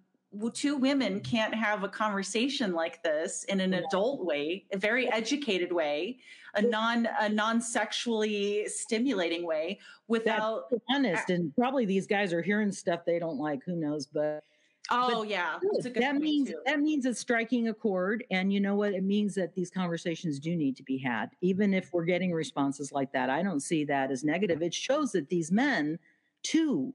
two 0.54 0.78
women 0.78 1.16
mm-hmm. 1.16 1.36
can't 1.36 1.56
have 1.56 1.84
a 1.84 1.90
conversation 1.90 2.74
like 2.74 3.02
this 3.04 3.44
in 3.46 3.60
an 3.60 3.74
adult 3.74 4.26
way, 4.26 4.66
a 4.72 4.78
very 4.78 5.12
educated 5.12 5.72
way, 5.72 6.20
a 6.56 6.62
non 6.62 7.08
a 7.20 7.30
non 7.30 7.62
sexually 7.62 8.68
stimulating 8.68 9.46
way, 9.46 9.80
without 10.08 10.70
That's 10.70 10.84
honest. 10.90 11.30
And 11.30 11.56
probably 11.56 11.86
these 11.86 12.08
guys 12.08 12.34
are 12.34 12.42
hearing 12.42 12.72
stuff 12.72 13.02
they 13.06 13.20
don't 13.20 13.38
like. 13.38 13.64
Who 13.66 13.76
knows? 13.76 14.06
But 14.06 14.44
Oh 14.90 15.20
but 15.20 15.30
yeah, 15.30 15.60
that 15.96 16.16
means 16.16 16.50
too. 16.50 16.62
that 16.66 16.80
means 16.80 17.06
it's 17.06 17.20
striking 17.20 17.68
a 17.68 17.74
chord, 17.74 18.24
and 18.32 18.54
you 18.54 18.62
know 18.62 18.76
what? 18.76 18.94
It 18.94 19.04
means 19.04 19.36
that 19.36 19.54
these 19.54 19.70
conversations 19.70 20.40
do 20.40 20.56
need 20.56 20.78
to 20.78 20.84
be 20.84 20.98
had, 20.98 21.32
even 21.42 21.74
if 21.74 21.92
we're 21.92 22.06
getting 22.06 22.32
responses 22.32 22.92
like 22.94 23.12
that. 23.12 23.30
I 23.30 23.44
don't 23.44 23.60
see 23.60 23.84
that 23.86 24.12
as 24.12 24.24
negative. 24.24 24.62
It 24.62 24.74
shows 24.74 25.12
that 25.12 25.28
these 25.28 25.52
men, 25.52 26.00
too, 26.42 26.94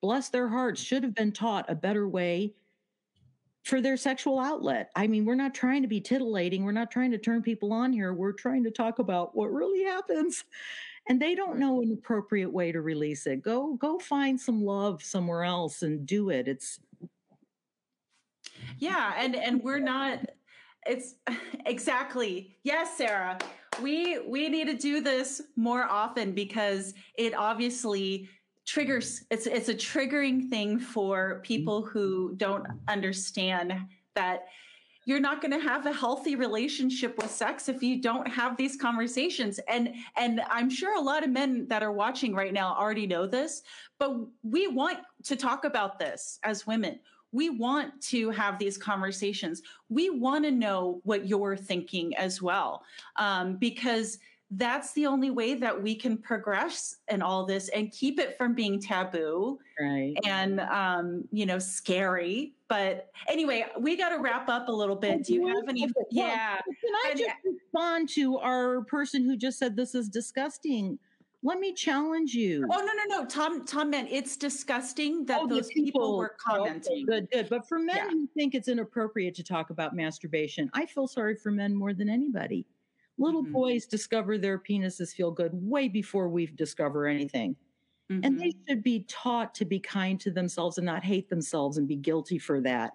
bless 0.00 0.28
their 0.28 0.48
hearts, 0.48 0.80
should 0.80 1.02
have 1.02 1.14
been 1.14 1.32
taught 1.32 1.68
a 1.68 1.74
better 1.74 2.08
way 2.08 2.54
for 3.64 3.80
their 3.80 3.96
sexual 3.96 4.38
outlet. 4.38 4.90
I 4.94 5.06
mean, 5.06 5.24
we're 5.24 5.34
not 5.34 5.54
trying 5.54 5.82
to 5.82 5.88
be 5.88 6.00
titillating. 6.00 6.64
We're 6.64 6.72
not 6.72 6.90
trying 6.90 7.10
to 7.12 7.18
turn 7.18 7.42
people 7.42 7.72
on 7.72 7.92
here. 7.92 8.12
We're 8.12 8.32
trying 8.32 8.62
to 8.64 8.70
talk 8.70 8.98
about 8.98 9.34
what 9.34 9.52
really 9.52 9.84
happens. 9.84 10.44
And 11.08 11.20
they 11.20 11.34
don't 11.34 11.58
know 11.58 11.80
an 11.82 11.92
appropriate 11.92 12.52
way 12.52 12.72
to 12.72 12.80
release 12.80 13.26
it. 13.26 13.42
Go 13.42 13.74
go 13.74 13.98
find 13.98 14.40
some 14.40 14.62
love 14.62 15.02
somewhere 15.02 15.44
else 15.44 15.82
and 15.82 16.06
do 16.06 16.30
it. 16.30 16.46
It's 16.46 16.78
yeah, 18.78 19.14
and 19.16 19.34
and 19.34 19.62
we're 19.62 19.80
not 19.80 20.20
it's 20.86 21.16
exactly. 21.66 22.56
Yes, 22.64 22.96
Sarah. 22.96 23.38
We 23.82 24.20
we 24.26 24.48
need 24.48 24.66
to 24.68 24.76
do 24.76 25.00
this 25.00 25.42
more 25.56 25.84
often 25.84 26.32
because 26.32 26.94
it 27.16 27.34
obviously 27.34 28.28
triggers 28.66 29.24
it's 29.30 29.46
it's 29.46 29.68
a 29.68 29.74
triggering 29.74 30.48
thing 30.48 30.78
for 30.78 31.40
people 31.42 31.82
who 31.82 32.34
don't 32.36 32.66
understand 32.88 33.74
that 34.14 34.46
you're 35.06 35.20
not 35.20 35.42
going 35.42 35.50
to 35.50 35.60
have 35.60 35.84
a 35.84 35.92
healthy 35.92 36.34
relationship 36.34 37.14
with 37.18 37.30
sex 37.30 37.68
if 37.68 37.82
you 37.82 38.00
don't 38.00 38.26
have 38.26 38.56
these 38.56 38.76
conversations 38.76 39.60
and 39.68 39.94
and 40.16 40.40
i'm 40.50 40.70
sure 40.70 40.96
a 40.96 41.00
lot 41.00 41.22
of 41.22 41.30
men 41.30 41.66
that 41.68 41.82
are 41.82 41.92
watching 41.92 42.34
right 42.34 42.54
now 42.54 42.74
already 42.74 43.06
know 43.06 43.26
this 43.26 43.62
but 43.98 44.16
we 44.42 44.66
want 44.66 44.98
to 45.22 45.36
talk 45.36 45.64
about 45.64 45.98
this 45.98 46.38
as 46.42 46.66
women 46.66 46.98
we 47.34 47.50
want 47.50 48.00
to 48.00 48.30
have 48.30 48.60
these 48.60 48.78
conversations. 48.78 49.60
We 49.88 50.08
want 50.08 50.44
to 50.44 50.52
know 50.52 51.00
what 51.02 51.26
you're 51.26 51.56
thinking 51.56 52.14
as 52.16 52.40
well, 52.40 52.84
um, 53.16 53.56
because 53.56 54.18
that's 54.50 54.92
the 54.92 55.06
only 55.06 55.30
way 55.30 55.54
that 55.54 55.82
we 55.82 55.94
can 55.94 56.16
progress 56.16 56.96
in 57.08 57.22
all 57.22 57.44
this 57.44 57.68
and 57.70 57.90
keep 57.90 58.20
it 58.20 58.36
from 58.36 58.54
being 58.54 58.80
taboo 58.80 59.58
right. 59.80 60.14
and 60.24 60.60
um, 60.60 61.24
you 61.30 61.46
know 61.46 61.58
scary. 61.58 62.54
But 62.68 63.10
anyway, 63.28 63.66
we 63.78 63.96
got 63.96 64.10
to 64.10 64.18
wrap 64.18 64.48
up 64.48 64.68
a 64.68 64.72
little 64.72 64.96
bit. 64.96 65.24
Do 65.24 65.34
you 65.34 65.46
have 65.48 65.68
any? 65.68 65.88
Yeah. 66.10 66.56
Can 66.56 66.94
I 67.06 67.14
just 67.16 67.30
respond 67.44 68.08
to 68.10 68.38
our 68.38 68.82
person 68.82 69.24
who 69.24 69.36
just 69.36 69.58
said 69.58 69.76
this 69.76 69.94
is 69.94 70.08
disgusting? 70.08 70.98
Let 71.42 71.60
me 71.60 71.74
challenge 71.74 72.32
you. 72.32 72.66
Oh 72.72 72.78
no 72.78 72.86
no 72.86 73.20
no, 73.20 73.26
Tom 73.26 73.66
Tom 73.66 73.90
meant 73.90 74.08
it's 74.10 74.36
disgusting 74.36 75.26
that 75.26 75.40
oh, 75.42 75.46
those 75.46 75.68
people, 75.68 75.84
people, 75.84 76.18
were 76.18 76.36
commenting. 76.38 77.04
Okay, 77.08 77.22
good 77.22 77.30
good, 77.30 77.48
but 77.50 77.68
for 77.68 77.78
men 77.78 77.96
yeah. 77.96 78.10
who 78.10 78.26
think 78.34 78.54
it's 78.54 78.68
inappropriate 78.68 79.34
to 79.34 79.42
talk 79.42 79.68
about 79.68 79.94
masturbation, 79.94 80.70
I 80.72 80.86
feel 80.86 81.06
sorry 81.06 81.36
for 81.36 81.50
men 81.50 81.74
more 81.74 81.92
than 81.92 82.08
anybody. 82.08 82.66
Little 83.18 83.42
mm-hmm. 83.42 83.52
boys 83.52 83.86
discover 83.86 84.38
their 84.38 84.58
penises 84.58 85.14
feel 85.14 85.30
good 85.30 85.52
way 85.52 85.88
before 85.88 86.28
we 86.28 86.46
discover 86.46 87.06
anything. 87.06 87.56
Mm-hmm. 88.10 88.24
And 88.24 88.38
they 88.38 88.48
mm-hmm. 88.48 88.60
should 88.68 88.82
be 88.82 89.04
taught 89.08 89.54
to 89.56 89.64
be 89.64 89.80
kind 89.80 90.20
to 90.20 90.30
themselves 90.30 90.78
and 90.78 90.86
not 90.86 91.04
hate 91.04 91.28
themselves 91.28 91.78
and 91.78 91.88
be 91.88 91.96
guilty 91.96 92.38
for 92.38 92.60
that. 92.62 92.92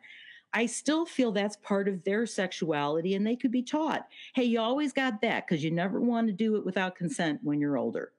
I 0.53 0.65
still 0.65 1.05
feel 1.05 1.31
that's 1.31 1.57
part 1.57 1.87
of 1.87 2.03
their 2.03 2.25
sexuality 2.25 3.15
and 3.15 3.25
they 3.25 3.35
could 3.35 3.51
be 3.51 3.63
taught. 3.63 4.07
Hey, 4.33 4.43
you 4.43 4.59
always 4.59 4.93
got 4.93 5.21
that 5.21 5.47
because 5.47 5.63
you 5.63 5.71
never 5.71 5.99
want 6.01 6.27
to 6.27 6.33
do 6.33 6.55
it 6.55 6.65
without 6.65 6.95
consent 6.95 7.39
when 7.43 7.59
you're 7.59 7.77
older. 7.77 8.13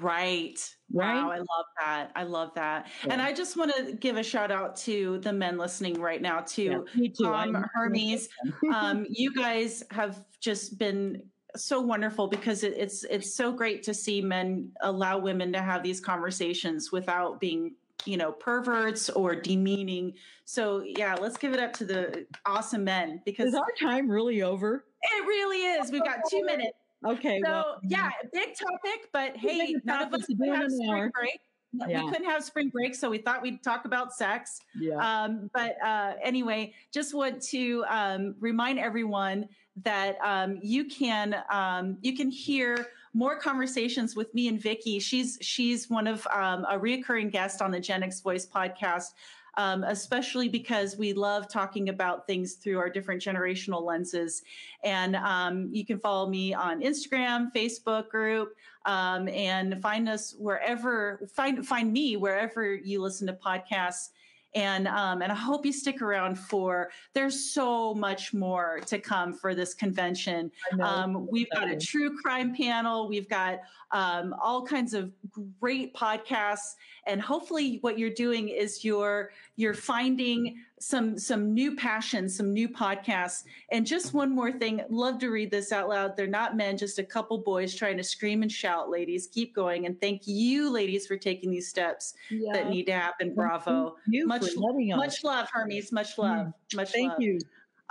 Right. 0.00 0.58
Right. 0.92 1.14
Wow. 1.14 1.30
I 1.30 1.38
love 1.38 1.66
that. 1.78 2.10
I 2.14 2.22
love 2.22 2.54
that. 2.54 2.88
Yeah. 3.04 3.12
And 3.12 3.22
I 3.22 3.32
just 3.32 3.56
want 3.56 3.74
to 3.76 3.92
give 3.92 4.16
a 4.16 4.22
shout 4.22 4.50
out 4.50 4.76
to 4.76 5.18
the 5.18 5.32
men 5.32 5.58
listening 5.58 6.00
right 6.00 6.20
now, 6.20 6.40
too. 6.40 6.86
Yeah, 6.94 7.08
too. 7.08 7.26
Um, 7.26 7.66
Hermes, 7.74 8.28
um, 8.74 9.06
you 9.10 9.34
guys 9.34 9.82
have 9.90 10.24
just 10.40 10.78
been 10.78 11.22
so 11.56 11.80
wonderful 11.80 12.28
because 12.28 12.64
it, 12.64 12.74
it's 12.76 13.04
it's 13.04 13.34
so 13.34 13.52
great 13.52 13.82
to 13.82 13.94
see 13.94 14.20
men 14.20 14.70
allow 14.80 15.18
women 15.18 15.52
to 15.52 15.60
have 15.60 15.82
these 15.82 16.00
conversations 16.00 16.90
without 16.90 17.40
being 17.40 17.74
you 18.04 18.16
know 18.16 18.32
perverts 18.32 19.10
or 19.10 19.36
demeaning 19.36 20.12
so 20.44 20.82
yeah 20.84 21.14
let's 21.14 21.36
give 21.36 21.52
it 21.52 21.60
up 21.60 21.72
to 21.72 21.84
the 21.84 22.26
awesome 22.46 22.82
men 22.82 23.20
because 23.24 23.48
is 23.48 23.54
our 23.54 23.64
time 23.80 24.10
really 24.10 24.42
over 24.42 24.84
it 25.02 25.26
really 25.26 25.58
is 25.58 25.92
we've 25.92 26.02
got 26.02 26.18
two 26.28 26.42
minutes 26.44 26.76
Okay. 27.04 27.40
So 27.44 27.50
well, 27.50 27.80
yeah, 27.82 28.10
big 28.32 28.54
topic, 28.56 29.08
but 29.12 29.36
hey, 29.36 29.74
none 29.84 30.02
of 30.02 30.14
us 30.14 30.26
have 30.28 30.70
spring 30.70 31.10
break. 31.12 31.40
Yeah. 31.72 32.04
We 32.04 32.10
couldn't 32.10 32.28
have 32.28 32.44
spring 32.44 32.68
break, 32.68 32.94
so 32.94 33.08
we 33.08 33.18
thought 33.18 33.40
we'd 33.42 33.62
talk 33.62 33.86
about 33.86 34.12
sex. 34.12 34.60
Yeah. 34.78 34.96
Um, 34.96 35.50
but 35.54 35.76
uh, 35.84 36.14
anyway, 36.22 36.74
just 36.92 37.14
want 37.14 37.42
to 37.44 37.84
um, 37.88 38.34
remind 38.40 38.78
everyone 38.78 39.48
that 39.76 40.18
um, 40.22 40.58
you 40.62 40.84
can 40.84 41.36
um, 41.50 41.96
you 42.02 42.16
can 42.16 42.30
hear 42.30 42.88
more 43.14 43.38
conversations 43.38 44.16
with 44.16 44.32
me 44.34 44.48
and 44.48 44.60
Vicki. 44.60 44.98
She's 44.98 45.38
she's 45.40 45.88
one 45.88 46.06
of 46.06 46.26
um, 46.28 46.64
a 46.68 46.78
reoccurring 46.78 47.30
guest 47.32 47.62
on 47.62 47.70
the 47.70 47.80
Gen 47.80 48.02
X 48.02 48.20
Voice 48.20 48.46
podcast 48.46 49.12
um, 49.56 49.84
especially 49.84 50.48
because 50.48 50.96
we 50.96 51.12
love 51.12 51.48
talking 51.48 51.88
about 51.88 52.26
things 52.26 52.54
through 52.54 52.78
our 52.78 52.88
different 52.88 53.20
generational 53.22 53.82
lenses. 53.82 54.42
And 54.82 55.16
um, 55.16 55.68
you 55.72 55.84
can 55.84 55.98
follow 55.98 56.28
me 56.28 56.54
on 56.54 56.80
Instagram, 56.80 57.52
Facebook 57.54 58.08
group, 58.08 58.56
um, 58.86 59.28
and 59.28 59.80
find 59.82 60.08
us 60.08 60.34
wherever 60.38 61.28
find 61.32 61.66
find 61.66 61.92
me 61.92 62.16
wherever 62.16 62.74
you 62.74 63.00
listen 63.00 63.26
to 63.28 63.32
podcasts 63.32 64.10
and 64.54 64.86
um, 64.86 65.22
and 65.22 65.32
I 65.32 65.34
hope 65.34 65.64
you 65.64 65.72
stick 65.72 66.02
around 66.02 66.38
for. 66.38 66.90
There's 67.14 67.52
so 67.52 67.94
much 67.94 68.34
more 68.34 68.80
to 68.86 68.98
come 68.98 69.32
for 69.32 69.54
this 69.54 69.74
convention. 69.74 70.50
Um, 70.80 71.26
we've 71.30 71.50
got 71.50 71.70
a 71.70 71.76
true 71.76 72.16
crime 72.22 72.54
panel. 72.54 73.08
We've 73.08 73.28
got 73.28 73.60
um, 73.92 74.34
all 74.42 74.64
kinds 74.64 74.94
of 74.94 75.12
great 75.60 75.94
podcasts, 75.94 76.74
and 77.06 77.20
hopefully, 77.20 77.78
what 77.80 77.98
you're 77.98 78.10
doing 78.10 78.48
is 78.48 78.84
you're 78.84 79.30
you're 79.56 79.74
finding 79.74 80.56
some 80.82 81.16
some 81.16 81.54
new 81.54 81.76
passions, 81.76 82.36
some 82.36 82.52
new 82.52 82.68
podcasts. 82.68 83.44
And 83.70 83.86
just 83.86 84.14
one 84.14 84.34
more 84.34 84.50
thing, 84.50 84.82
love 84.90 85.18
to 85.20 85.30
read 85.30 85.50
this 85.50 85.70
out 85.70 85.88
loud. 85.88 86.16
They're 86.16 86.26
not 86.26 86.56
men, 86.56 86.76
just 86.76 86.98
a 86.98 87.04
couple 87.04 87.38
boys 87.38 87.74
trying 87.74 87.96
to 87.98 88.02
scream 88.02 88.42
and 88.42 88.50
shout. 88.50 88.90
Ladies, 88.90 89.28
keep 89.28 89.54
going, 89.54 89.86
and 89.86 90.00
thank 90.00 90.22
you, 90.26 90.70
ladies, 90.70 91.06
for 91.06 91.16
taking 91.16 91.50
these 91.50 91.68
steps 91.68 92.14
yeah. 92.30 92.52
that 92.52 92.68
need 92.68 92.84
to 92.84 92.92
happen. 92.92 93.34
Bravo, 93.34 93.96
much 94.06 94.56
much 94.56 95.24
love, 95.24 95.48
Hermes. 95.52 95.92
Much 95.92 96.18
love, 96.18 96.48
mm. 96.48 96.54
much 96.74 96.90
thank 96.90 97.12
love. 97.12 97.22
you. 97.22 97.38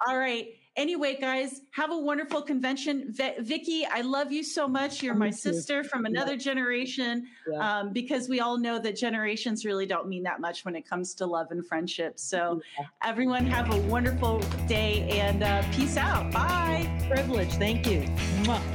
All 0.05 0.17
right. 0.17 0.47
Anyway, 0.77 1.17
guys, 1.19 1.61
have 1.71 1.91
a 1.91 1.97
wonderful 1.97 2.41
convention. 2.41 3.05
V- 3.09 3.33
Vicki, 3.39 3.85
I 3.85 4.01
love 4.01 4.31
you 4.31 4.41
so 4.41 4.69
much. 4.69 5.03
You're 5.03 5.15
my 5.15 5.29
sister 5.29 5.83
from 5.83 6.05
another 6.05 6.33
yeah. 6.33 6.37
generation 6.37 7.27
yeah. 7.51 7.79
Um, 7.79 7.91
because 7.91 8.29
we 8.29 8.39
all 8.39 8.57
know 8.57 8.79
that 8.79 8.95
generations 8.95 9.65
really 9.65 9.85
don't 9.85 10.07
mean 10.07 10.23
that 10.23 10.39
much 10.39 10.63
when 10.63 10.75
it 10.77 10.87
comes 10.87 11.13
to 11.15 11.25
love 11.25 11.47
and 11.51 11.65
friendship. 11.65 12.17
So, 12.17 12.61
yeah. 12.79 12.85
everyone, 13.03 13.45
have 13.47 13.73
a 13.73 13.77
wonderful 13.81 14.39
day 14.65 15.09
and 15.19 15.43
uh, 15.43 15.61
peace 15.73 15.97
out. 15.97 16.31
Bye. 16.31 16.89
Privilege. 17.09 17.51
Thank 17.55 17.85
you. 17.87 18.07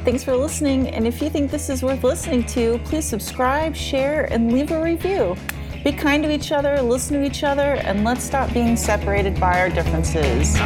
Thanks 0.05 0.23
for 0.23 0.37
listening. 0.37 0.89
And 0.91 1.07
if 1.07 1.23
you 1.23 1.31
think 1.31 1.51
this 1.51 1.71
is 1.71 1.83
worth 1.83 2.05
listening 2.05 2.45
to, 2.49 2.79
please 2.85 3.07
subscribe, 3.07 3.75
share, 3.75 4.31
and 4.31 4.53
leave 4.53 4.71
a 4.71 4.83
review. 4.83 5.35
Be 5.85 5.93
kind 5.93 6.23
to 6.25 6.31
each 6.33 6.53
other, 6.53 6.81
listen 6.83 7.21
to 7.21 7.27
each 7.27 7.45
other, 7.45 7.75
and 7.75 8.05
let's 8.05 8.25
stop 8.25 8.53
being 8.53 8.77
separated 8.77 9.39
by 9.39 9.61
our 9.61 9.69
differences. 9.69 10.57